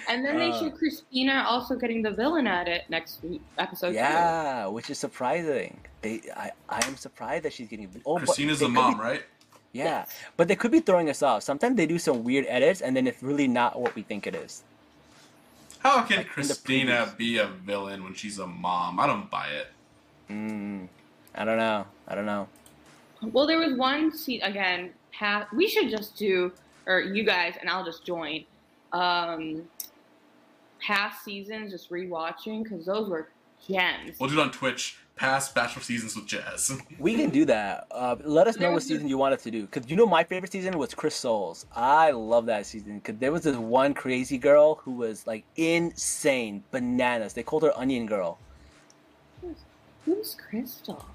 And 0.10 0.26
then 0.26 0.38
they 0.38 0.50
Uh. 0.50 0.60
showed 0.60 0.76
Christina 0.76 1.46
also 1.48 1.76
getting 1.76 2.02
the 2.02 2.12
villain 2.12 2.48
at 2.48 2.68
it 2.68 2.84
next 2.90 3.24
week 3.24 3.42
episode. 3.58 3.94
Yeah, 3.94 4.66
which 4.68 4.90
is 4.90 4.98
surprising. 4.98 5.80
They, 6.02 6.22
I, 6.36 6.52
I 6.68 6.86
am 6.86 6.98
surprised 6.98 7.46
that 7.46 7.54
she's 7.54 7.70
getting. 7.70 7.88
Oh, 8.06 8.16
but 8.16 8.26
Christina's 8.26 8.60
they 8.60 8.66
the 8.66 8.74
could 8.74 8.76
be- 8.76 8.82
mom, 8.82 9.00
right? 9.00 9.24
Yeah, 9.72 10.06
but 10.36 10.48
they 10.50 10.56
could 10.58 10.72
be 10.72 10.80
throwing 10.82 11.10
us 11.10 11.22
off. 11.22 11.44
Sometimes 11.44 11.78
they 11.78 11.86
do 11.86 12.00
some 12.00 12.24
weird 12.26 12.46
edits, 12.50 12.82
and 12.82 12.94
then 12.98 13.06
it's 13.08 13.22
really 13.24 13.48
not 13.48 13.80
what 13.80 13.94
we 13.96 14.02
think 14.02 14.26
it 14.28 14.34
is. 14.36 14.64
How 15.80 16.04
can 16.04 16.18
Like 16.18 16.30
Christina 16.30 17.14
be 17.18 17.38
a 17.38 17.48
villain 17.48 18.04
when 18.04 18.14
she's 18.14 18.38
a 18.40 18.48
mom? 18.48 19.00
I 19.00 19.08
don't 19.08 19.30
buy 19.30 19.48
it. 19.48 19.68
Mm, 20.30 20.88
I 21.36 21.46
don't 21.46 21.58
know. 21.58 21.86
I 22.08 22.16
don't 22.16 22.26
know. 22.26 22.48
Well, 23.22 23.48
there 23.48 23.58
was 23.58 23.78
one 23.78 24.16
scene 24.16 24.42
again. 24.42 24.92
Pa- 25.18 25.48
we 25.54 25.68
should 25.68 25.90
just 25.90 26.16
do, 26.18 26.52
or 26.86 27.00
you 27.02 27.24
guys, 27.24 27.56
and 27.60 27.70
I'll 27.70 27.86
just 27.86 28.06
join. 28.06 28.46
Um, 28.92 29.64
past 30.82 31.24
seasons, 31.24 31.72
just 31.72 31.90
rewatching 31.90 32.64
because 32.64 32.86
those 32.86 33.10
were 33.10 33.30
gems. 33.68 34.20
We'll 34.20 34.30
do 34.30 34.40
it 34.40 34.44
on 34.44 34.52
Twitch. 34.52 34.98
Past 35.20 35.54
Bachelor 35.54 35.82
seasons 35.82 36.16
with 36.16 36.26
Jazz. 36.28 36.72
We 36.98 37.16
can 37.16 37.30
do 37.30 37.44
that. 37.46 37.88
Uh, 37.92 38.16
let 38.24 38.48
us 38.48 38.58
know 38.58 38.72
what 38.72 38.84
season 38.84 39.10
you 39.10 39.18
want 39.18 39.34
us 39.34 39.44
to 39.44 39.52
do. 39.52 39.66
Because 39.66 39.90
you 39.90 39.98
know 39.98 40.06
my 40.06 40.24
favorite 40.24 40.52
season 40.52 40.78
was 40.78 40.94
Chris 40.94 41.14
Soules. 41.14 41.66
I 41.76 42.12
love 42.12 42.46
that 42.46 42.66
season. 42.66 43.00
Because 43.00 43.18
there 43.20 43.32
was 43.34 43.44
this 43.44 43.58
one 43.58 43.94
crazy 43.94 44.38
girl 44.38 44.76
who 44.76 44.92
was 44.92 45.28
like 45.28 45.44
insane, 45.58 46.64
bananas. 46.72 47.34
They 47.34 47.44
called 47.44 47.64
her 47.64 47.78
Onion 47.78 48.06
Girl. 48.06 48.38
Who's 50.06 50.36
Crystal? 50.50 51.06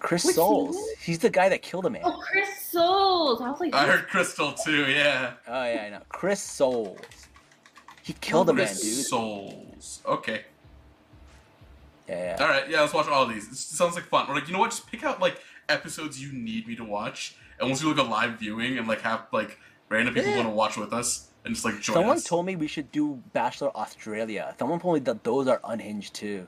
Chris 0.00 0.26
Which 0.26 0.36
Soules. 0.36 0.76
season? 0.76 0.94
He's 1.00 1.18
the 1.20 1.30
guy 1.30 1.48
that 1.48 1.62
killed 1.62 1.86
a 1.86 1.90
man. 1.90 2.02
Oh, 2.04 2.22
Chris 2.30 2.48
Soules. 2.70 3.40
I 3.40 3.50
was 3.50 3.60
like, 3.60 3.74
I 3.74 3.86
heard 3.86 4.06
Crystal 4.06 4.52
too. 4.52 4.84
Yeah. 4.90 5.32
Oh 5.48 5.64
yeah, 5.64 5.84
I 5.86 5.90
know. 5.90 6.02
Chris 6.10 6.42
Soules. 6.42 7.00
He 8.02 8.12
killed 8.20 8.50
a 8.50 8.52
man, 8.52 8.66
dude. 8.68 9.06
Soules. 9.06 10.02
Okay. 10.06 10.44
Yeah, 12.08 12.36
yeah. 12.38 12.44
All 12.44 12.48
right. 12.48 12.68
Yeah. 12.68 12.80
Let's 12.82 12.94
watch 12.94 13.08
all 13.08 13.22
of 13.24 13.28
these. 13.28 13.48
This 13.48 13.60
sounds 13.60 13.94
like 13.94 14.04
fun. 14.04 14.26
We're 14.28 14.34
like, 14.36 14.46
you 14.46 14.52
know 14.52 14.60
what? 14.60 14.70
Just 14.70 14.86
pick 14.90 15.02
out 15.04 15.20
like 15.20 15.40
episodes 15.68 16.22
you 16.22 16.32
need 16.32 16.66
me 16.68 16.76
to 16.76 16.84
watch, 16.84 17.34
and 17.58 17.68
once 17.68 17.82
we 17.82 17.90
do 17.90 17.96
like 17.96 18.06
a 18.06 18.10
live 18.10 18.38
viewing 18.38 18.78
and 18.78 18.86
like 18.86 19.00
have 19.02 19.26
like 19.32 19.58
random 19.88 20.14
people 20.14 20.30
Yeah. 20.30 20.36
want 20.36 20.48
to 20.48 20.54
watch 20.54 20.76
with 20.76 20.92
us 20.92 21.28
and 21.44 21.54
just 21.54 21.64
like 21.64 21.80
join 21.80 21.94
Someone 21.94 22.16
us. 22.16 22.24
told 22.24 22.46
me 22.46 22.54
we 22.56 22.66
should 22.68 22.90
do 22.92 23.22
Bachelor 23.32 23.70
Australia. 23.76 24.54
Someone 24.58 24.78
told 24.80 24.94
me 24.94 25.00
that 25.00 25.24
those 25.24 25.46
are 25.48 25.60
unhinged 25.64 26.14
too. 26.14 26.46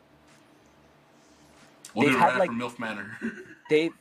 we'll 1.94 2.06
they've 2.06 2.14
a 2.14 2.18
had, 2.18 2.26
rap 2.30 2.38
like- 2.38 2.50
from 2.50 2.60
MILF 2.60 2.78
Manor. 2.78 3.18
They 3.70 3.90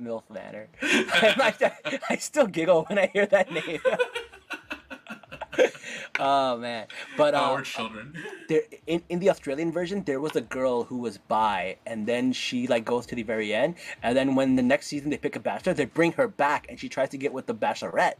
MILF 0.00 0.22
Manor. 0.30 0.66
I, 0.82 2.00
I 2.10 2.16
still 2.16 2.46
giggle 2.48 2.84
when 2.88 2.98
I 2.98 3.06
hear 3.12 3.26
that 3.26 3.52
name. 3.52 3.78
Oh 6.18 6.56
man, 6.56 6.86
but 7.16 7.34
uh, 7.34 7.50
we're 7.54 7.62
children. 7.62 8.14
there 8.48 8.62
in, 8.86 9.02
in 9.08 9.18
the 9.18 9.30
Australian 9.30 9.72
version, 9.72 10.02
there 10.04 10.20
was 10.20 10.36
a 10.36 10.40
girl 10.40 10.84
who 10.84 10.98
was 10.98 11.18
bi, 11.18 11.76
and 11.86 12.06
then 12.06 12.32
she 12.32 12.66
like 12.66 12.84
goes 12.84 13.06
to 13.06 13.14
the 13.14 13.22
very 13.22 13.54
end, 13.54 13.76
and 14.02 14.16
then 14.16 14.34
when 14.34 14.56
the 14.56 14.62
next 14.62 14.86
season 14.86 15.10
they 15.10 15.18
pick 15.18 15.36
a 15.36 15.40
bachelor, 15.40 15.74
they 15.74 15.84
bring 15.84 16.12
her 16.12 16.28
back, 16.28 16.66
and 16.68 16.78
she 16.78 16.88
tries 16.88 17.08
to 17.10 17.18
get 17.18 17.32
with 17.32 17.46
the 17.46 17.54
bachelorette 17.54 18.14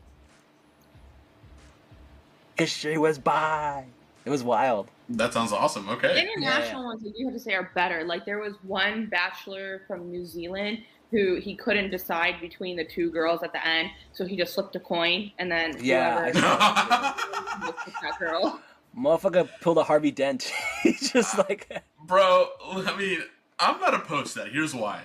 because 2.58 2.70
she 2.70 2.98
was 2.98 3.18
bi. 3.18 3.84
It 4.24 4.30
was 4.30 4.42
wild. 4.42 4.90
That 5.08 5.32
sounds 5.32 5.52
awesome. 5.52 5.88
Okay. 5.88 6.20
international 6.20 6.84
ones 6.84 7.02
I 7.02 7.10
do 7.16 7.24
have 7.26 7.32
to 7.32 7.40
say 7.40 7.54
are 7.54 7.70
better. 7.74 8.04
Like 8.04 8.26
there 8.26 8.40
was 8.40 8.54
one 8.62 9.06
bachelor 9.06 9.82
from 9.86 10.10
New 10.10 10.26
Zealand 10.26 10.80
who 11.10 11.36
he 11.36 11.54
couldn't 11.54 11.90
decide 11.90 12.40
between 12.40 12.76
the 12.76 12.84
two 12.84 13.10
girls 13.10 13.42
at 13.42 13.52
the 13.52 13.66
end, 13.66 13.90
so 14.12 14.26
he 14.26 14.36
just 14.36 14.54
flipped 14.54 14.76
a 14.76 14.80
coin 14.80 15.30
and 15.38 15.50
then 15.50 15.76
Yeah, 15.80 16.30
whoever 16.32 16.46
I 16.46 17.14
just 17.60 17.84
picked 17.84 18.02
that 18.02 18.18
girl. 18.18 18.60
Motherfucker 18.96 19.48
pulled 19.60 19.78
a 19.78 19.82
Harvey 19.84 20.10
Dent. 20.10 20.52
He's 20.82 21.12
just 21.12 21.38
like, 21.38 21.82
Bro, 22.04 22.48
I 22.64 22.96
mean, 22.96 23.20
I'm 23.58 23.80
not 23.80 23.94
opposed 23.94 24.34
to 24.34 24.40
that. 24.40 24.48
Here's 24.48 24.74
why. 24.74 25.02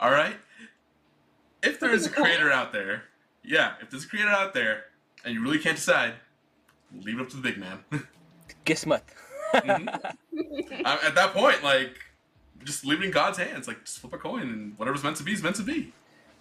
All 0.00 0.10
right? 0.10 0.36
If 1.62 1.78
there's 1.80 2.06
a 2.06 2.10
creator 2.10 2.50
out 2.50 2.72
there, 2.72 3.04
yeah, 3.44 3.74
if 3.80 3.90
there's 3.90 4.04
a 4.04 4.08
creator 4.08 4.30
out 4.30 4.54
there 4.54 4.84
and 5.24 5.34
you 5.34 5.42
really 5.42 5.58
can't 5.58 5.76
decide, 5.76 6.14
leave 7.02 7.18
it 7.18 7.22
up 7.22 7.28
to 7.30 7.36
the 7.36 7.42
big 7.42 7.58
man. 7.58 7.78
Gismuth. 8.66 9.02
Mhm. 9.54 9.88
At 10.84 11.14
that 11.14 11.32
point, 11.34 11.62
like, 11.62 11.98
just 12.64 12.84
leave 12.84 13.00
it 13.00 13.04
in 13.06 13.10
God's 13.10 13.38
hands. 13.38 13.66
Like, 13.68 13.84
just 13.84 13.98
flip 14.00 14.12
a 14.12 14.18
coin 14.18 14.42
and 14.42 14.78
whatever's 14.78 15.02
meant 15.02 15.16
to 15.16 15.22
be 15.22 15.32
is 15.32 15.42
meant 15.42 15.56
to 15.56 15.62
be. 15.62 15.92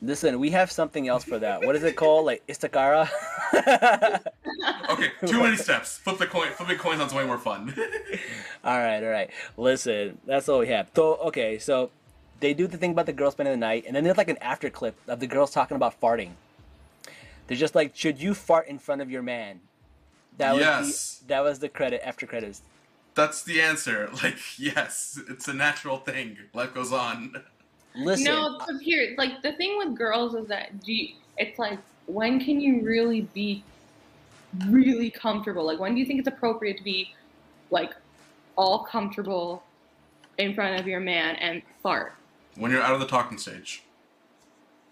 Listen, 0.01 0.39
we 0.39 0.51
have 0.51 0.71
something 0.71 1.09
else 1.09 1.25
for 1.25 1.39
that. 1.39 1.61
What 1.65 1.75
is 1.75 1.83
it 1.83 1.95
called? 1.97 2.25
Like 2.25 2.45
Istikhara? 2.47 3.09
Okay, 4.89 5.11
too 5.25 5.41
many 5.41 5.55
steps. 5.55 5.97
Flip 5.99 6.17
the 6.17 6.25
coin. 6.25 6.49
Flipping 6.51 6.77
coins 6.77 6.99
sounds 6.99 7.13
way 7.13 7.25
more 7.25 7.37
fun. 7.37 7.73
all 8.63 8.77
right, 8.77 9.01
all 9.03 9.09
right. 9.09 9.29
Listen, 9.55 10.17
that's 10.25 10.49
all 10.49 10.59
we 10.59 10.67
have. 10.67 10.89
So, 10.95 11.15
okay, 11.27 11.59
so 11.59 11.91
they 12.39 12.53
do 12.53 12.67
the 12.67 12.77
thing 12.77 12.91
about 12.91 13.05
the 13.05 13.13
girls 13.13 13.33
spending 13.33 13.53
the 13.53 13.57
night, 13.57 13.83
and 13.87 13.95
then 13.95 14.03
there's 14.03 14.17
like 14.17 14.29
an 14.29 14.37
after 14.39 14.69
clip 14.69 14.97
of 15.07 15.19
the 15.19 15.27
girls 15.27 15.51
talking 15.51 15.75
about 15.75 15.99
farting. 16.01 16.31
They're 17.47 17.57
just 17.57 17.75
like, 17.75 17.95
should 17.95 18.19
you 18.19 18.33
fart 18.33 18.67
in 18.67 18.79
front 18.79 19.01
of 19.01 19.09
your 19.11 19.21
man? 19.21 19.59
That 20.37 20.53
was 20.55 20.61
Yes. 20.61 21.17
the, 21.19 21.27
that 21.27 21.43
was 21.43 21.59
the 21.59 21.69
credit 21.69 22.01
after 22.05 22.25
credits. 22.25 22.61
That's 23.19 23.43
the 23.43 23.61
answer. 23.61 24.09
Like, 24.23 24.37
yes, 24.57 25.19
it's 25.29 25.47
a 25.49 25.53
natural 25.53 25.97
thing. 25.97 26.37
Life 26.53 26.73
goes 26.73 26.93
on. 26.93 27.35
Listen, 27.95 28.25
No, 28.25 28.59
so 28.65 28.77
here, 28.77 29.13
like 29.17 29.41
the 29.41 29.53
thing 29.53 29.77
with 29.77 29.97
girls 29.97 30.35
is 30.35 30.47
that 30.47 30.81
do 30.83 30.93
you, 30.93 31.15
it's 31.37 31.59
like 31.59 31.79
when 32.05 32.39
can 32.39 32.61
you 32.61 32.81
really 32.81 33.21
be 33.33 33.61
really 34.67 35.09
comfortable? 35.09 35.65
Like 35.65 35.79
when 35.79 35.95
do 35.95 35.99
you 35.99 36.05
think 36.05 36.19
it's 36.19 36.29
appropriate 36.29 36.77
to 36.77 36.83
be 36.83 37.13
like 37.71 37.91
all 38.55 38.85
comfortable 38.85 39.63
in 40.37 40.53
front 40.53 40.79
of 40.79 40.87
your 40.87 41.01
man 41.01 41.35
and 41.35 41.61
fart? 41.83 42.13
When 42.55 42.71
you're 42.71 42.81
out 42.81 42.93
of 42.93 43.01
the 43.01 43.07
talking 43.07 43.37
stage. 43.37 43.83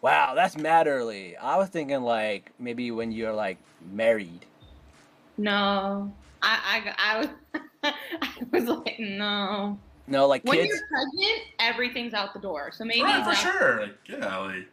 wow, 0.01 0.33
that's 0.35 0.57
mad 0.57 0.87
early. 0.87 1.37
I 1.37 1.57
was 1.57 1.69
thinking 1.69 2.01
like 2.01 2.51
maybe 2.59 2.91
when 2.91 3.11
you're 3.13 3.33
like 3.33 3.57
married. 3.89 4.45
No, 5.37 6.11
I 6.41 6.83
I, 6.87 6.93
I 6.97 7.19
was 7.19 7.61
I 8.21 8.29
was 8.51 8.63
like 8.65 8.99
no. 8.99 9.79
No, 10.07 10.25
like 10.27 10.43
When 10.45 10.57
kids. 10.57 10.69
you're 10.69 10.87
pregnant, 10.87 11.41
everything's 11.59 12.13
out 12.13 12.33
the 12.33 12.39
door. 12.39 12.71
So 12.71 12.85
maybe 12.85 13.01
oh, 13.01 13.05
Right, 13.05 13.25
for 13.25 13.35
sure. 13.35 13.81
Like, 13.81 13.97
yeah, 14.07 14.37
like, 14.37 14.67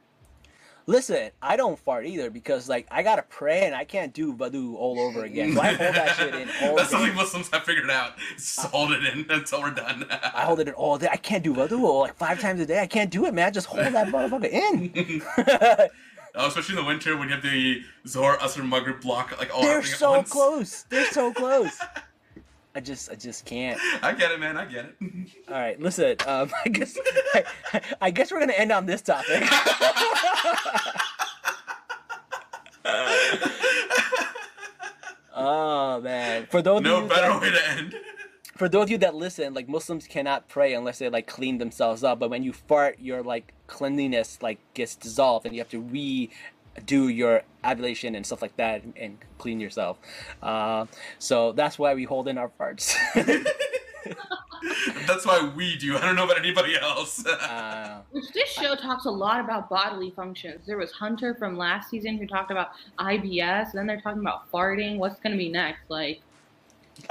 Listen, 0.87 1.31
I 1.41 1.57
don't 1.57 1.79
fart 1.79 2.05
either 2.05 2.29
because 2.31 2.69
like 2.69 2.87
I 2.91 3.03
gotta 3.03 3.23
pray 3.23 3.63
and 3.65 3.75
I 3.75 3.85
can't 3.85 4.13
do 4.13 4.35
wudu 4.35 4.75
all 4.77 5.01
over 5.01 5.25
again. 5.25 5.55
So 5.55 5.61
I 5.63 5.73
hold 5.73 5.95
that 5.95 6.17
shit 6.17 6.35
in 6.35 6.49
all 6.63 6.77
That's 6.77 6.91
day. 6.91 6.97
something 6.99 7.15
Muslims 7.15 7.49
have 7.55 7.63
figured 7.65 7.91
out. 7.91 8.13
Just 8.37 8.59
hold 8.67 8.93
it 8.93 9.03
in 9.03 9.25
until 9.31 9.63
we're 9.63 9.71
done. 9.71 10.05
I 10.11 10.43
hold 10.43 10.61
it 10.61 10.69
in 10.69 10.75
all 10.75 10.99
day. 10.99 11.09
I 11.11 11.17
can't 11.17 11.43
do 11.43 11.55
wudu 11.55 12.01
like 12.03 12.15
five 12.17 12.39
times 12.39 12.61
a 12.61 12.67
day. 12.67 12.81
I 12.81 12.87
can't 12.87 13.11
do 13.11 13.25
it, 13.25 13.33
man. 13.33 13.51
Just 13.55 13.67
hold 13.67 13.87
that 13.95 14.09
motherfucker 14.09 14.51
in. 14.51 15.89
Oh, 16.37 16.49
especially 16.49 16.77
in 16.77 16.83
the 16.83 16.89
winter 16.89 17.17
when 17.17 17.29
you 17.29 17.35
have 17.37 17.45
the 17.45 17.85
Zuhr 18.09 18.37
Asr 18.39 18.69
Maghrib 18.69 19.01
block 19.01 19.39
like 19.39 19.55
all 19.55 19.63
They're 19.63 19.75
happening 19.75 19.93
at 19.93 19.99
so 20.01 20.11
once. 20.11 20.31
close. 20.33 20.83
They're 20.91 21.07
so 21.13 21.33
close. 21.33 21.79
I 22.77 22.81
just, 22.81 23.09
I 23.11 23.15
just 23.15 23.45
can't. 23.45 23.79
I 24.03 24.13
get 24.13 24.33
it, 24.33 24.41
man. 24.41 24.57
I 24.57 24.65
get 24.65 24.87
it. 24.87 24.97
All 25.49 25.55
right, 25.55 25.81
listen. 25.81 26.17
Um, 26.27 26.51
I 26.65 26.69
guess, 26.69 26.99
I, 27.35 27.45
I 28.01 28.11
guess 28.11 28.33
we're 28.33 28.41
gonna 28.41 28.53
end 28.55 28.73
on 28.73 28.87
this 28.87 29.01
topic. 29.01 29.45
oh 35.37 36.01
man, 36.03 36.47
for 36.47 36.63
those 36.63 36.83
no 36.83 36.97
of 36.97 37.03
you 37.05 37.09
better 37.09 37.29
that, 37.29 37.41
way 37.41 37.51
to 37.53 37.71
end. 37.71 37.95
for 38.57 38.69
those 38.69 38.83
of 38.85 38.91
you 38.91 38.99
that 38.99 39.15
listen, 39.15 39.55
like 39.55 39.69
Muslims 39.69 40.09
cannot 40.09 40.49
pray 40.49 40.75
unless 40.75 40.99
they 40.99 41.09
like 41.09 41.29
clean 41.29 41.59
themselves 41.59 42.03
up. 42.03 42.19
But 42.19 42.31
when 42.31 42.43
you 42.43 42.53
fart, 42.53 42.99
your 42.99 43.23
like 43.23 43.53
cleanliness 43.69 44.39
like 44.43 44.59
gets 44.75 44.97
dissolved, 44.97 45.47
and 45.47 45.55
you 45.55 45.61
have 45.61 45.71
to 45.71 45.81
redo 46.77 47.15
your 47.15 47.43
ablution 47.63 48.15
and 48.15 48.25
stuff 48.27 48.43
like 48.43 48.57
that, 48.57 48.83
and, 48.83 48.97
and 48.97 49.19
clean 49.39 49.61
yourself. 49.61 49.99
Uh, 50.43 50.87
so 51.19 51.53
that's 51.53 51.79
why 51.79 51.95
we 51.95 52.05
hold 52.05 52.29
in 52.29 52.39
our 52.39 52.51
farts. 52.61 52.95
That's 55.07 55.27
why 55.27 55.53
we 55.55 55.77
do. 55.77 55.97
I 55.97 56.01
don't 56.01 56.17
know 56.17 56.25
about 56.25 56.39
anybody 56.39 56.77
else. 56.79 57.25
uh, 57.27 58.01
Which 58.11 58.31
this 58.33 58.51
show 58.51 58.75
talks 58.75 59.05
a 59.05 59.11
lot 59.11 59.41
about 59.41 59.69
bodily 59.69 60.11
functions. 60.11 60.67
There 60.67 60.79
was 60.79 60.91
Hunter 60.93 61.35
from 61.35 61.57
last 61.57 61.91
season 61.91 62.19
who 62.19 62.27
talked 62.27 62.51
about 62.51 62.71
IBS. 62.99 63.73
Then 63.73 63.87
they're 63.87 64.01
talking 64.01 64.21
about 64.21 64.51
farting. 64.51 64.99
What's 64.99 65.21
going 65.21 65.33
to 65.33 65.39
be 65.39 65.51
next? 65.51 65.83
Like, 65.89 66.21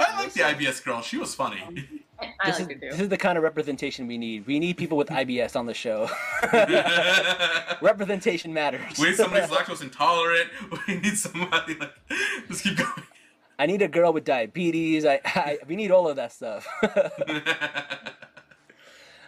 I 0.00 0.22
like 0.22 0.32
the 0.32 0.40
IBS 0.40 0.84
girl. 0.84 1.00
She 1.02 1.16
was 1.16 1.34
funny. 1.34 2.03
I 2.20 2.50
this, 2.50 2.60
like 2.60 2.72
is, 2.72 2.80
this 2.80 3.00
is 3.00 3.08
the 3.08 3.16
kind 3.16 3.36
of 3.38 3.44
representation 3.44 4.06
we 4.06 4.18
need. 4.18 4.46
We 4.46 4.58
need 4.58 4.76
people 4.76 4.96
with 4.96 5.08
IBS 5.20 5.56
on 5.56 5.66
the 5.66 5.74
show. 5.74 6.08
representation 7.82 8.52
matters. 8.52 8.98
we 8.98 9.08
need 9.10 9.16
somebody 9.16 9.46
who's 9.46 9.50
lactose 9.56 9.82
intolerant. 9.82 10.50
We 10.88 10.96
need 10.96 11.16
somebody 11.16 11.74
like 11.74 11.92
just 12.48 12.64
keep 12.64 12.76
going. 12.76 12.90
I 13.58 13.66
need 13.66 13.82
a 13.82 13.88
girl 13.88 14.12
with 14.12 14.24
diabetes. 14.24 15.04
I, 15.04 15.20
I 15.24 15.58
we 15.66 15.76
need 15.76 15.90
all 15.90 16.08
of 16.08 16.16
that 16.16 16.32
stuff. 16.32 16.66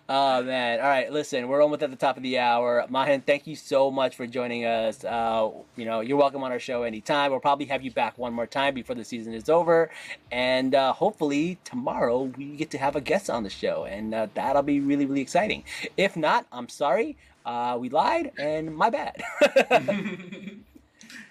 Oh 0.08 0.40
man! 0.44 0.78
All 0.78 0.86
right, 0.86 1.10
listen, 1.10 1.48
we're 1.48 1.60
almost 1.60 1.82
at 1.82 1.90
the 1.90 1.96
top 1.96 2.16
of 2.16 2.22
the 2.22 2.38
hour. 2.38 2.86
Mahan, 2.88 3.22
thank 3.22 3.48
you 3.48 3.56
so 3.56 3.90
much 3.90 4.14
for 4.14 4.24
joining 4.24 4.64
us. 4.64 5.04
Uh, 5.04 5.50
you 5.74 5.84
know, 5.84 6.00
you're 6.00 6.16
welcome 6.16 6.44
on 6.44 6.52
our 6.52 6.60
show 6.60 6.84
anytime. 6.84 7.32
We'll 7.32 7.40
probably 7.40 7.66
have 7.66 7.82
you 7.82 7.90
back 7.90 8.16
one 8.16 8.32
more 8.32 8.46
time 8.46 8.72
before 8.72 8.94
the 8.94 9.04
season 9.04 9.34
is 9.34 9.48
over, 9.48 9.90
and 10.30 10.76
uh, 10.76 10.92
hopefully 10.92 11.58
tomorrow 11.64 12.22
we 12.22 12.54
get 12.54 12.70
to 12.70 12.78
have 12.78 12.94
a 12.94 13.00
guest 13.00 13.28
on 13.28 13.42
the 13.42 13.50
show, 13.50 13.84
and 13.84 14.14
uh, 14.14 14.28
that'll 14.34 14.62
be 14.62 14.78
really 14.78 15.06
really 15.06 15.22
exciting. 15.22 15.64
If 15.96 16.16
not, 16.16 16.46
I'm 16.52 16.68
sorry. 16.68 17.16
Uh, 17.44 17.76
we 17.80 17.88
lied, 17.88 18.30
and 18.38 18.76
my 18.76 18.90
bad. 18.90 19.24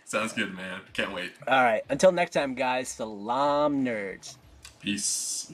Sounds 0.05 0.33
good, 0.33 0.53
man. 0.53 0.81
Can't 0.93 1.13
wait. 1.13 1.31
All 1.47 1.63
right. 1.63 1.83
Until 1.89 2.11
next 2.11 2.31
time, 2.31 2.55
guys. 2.55 2.89
Salaam, 2.89 3.85
nerds. 3.85 4.35
Peace. 4.81 5.51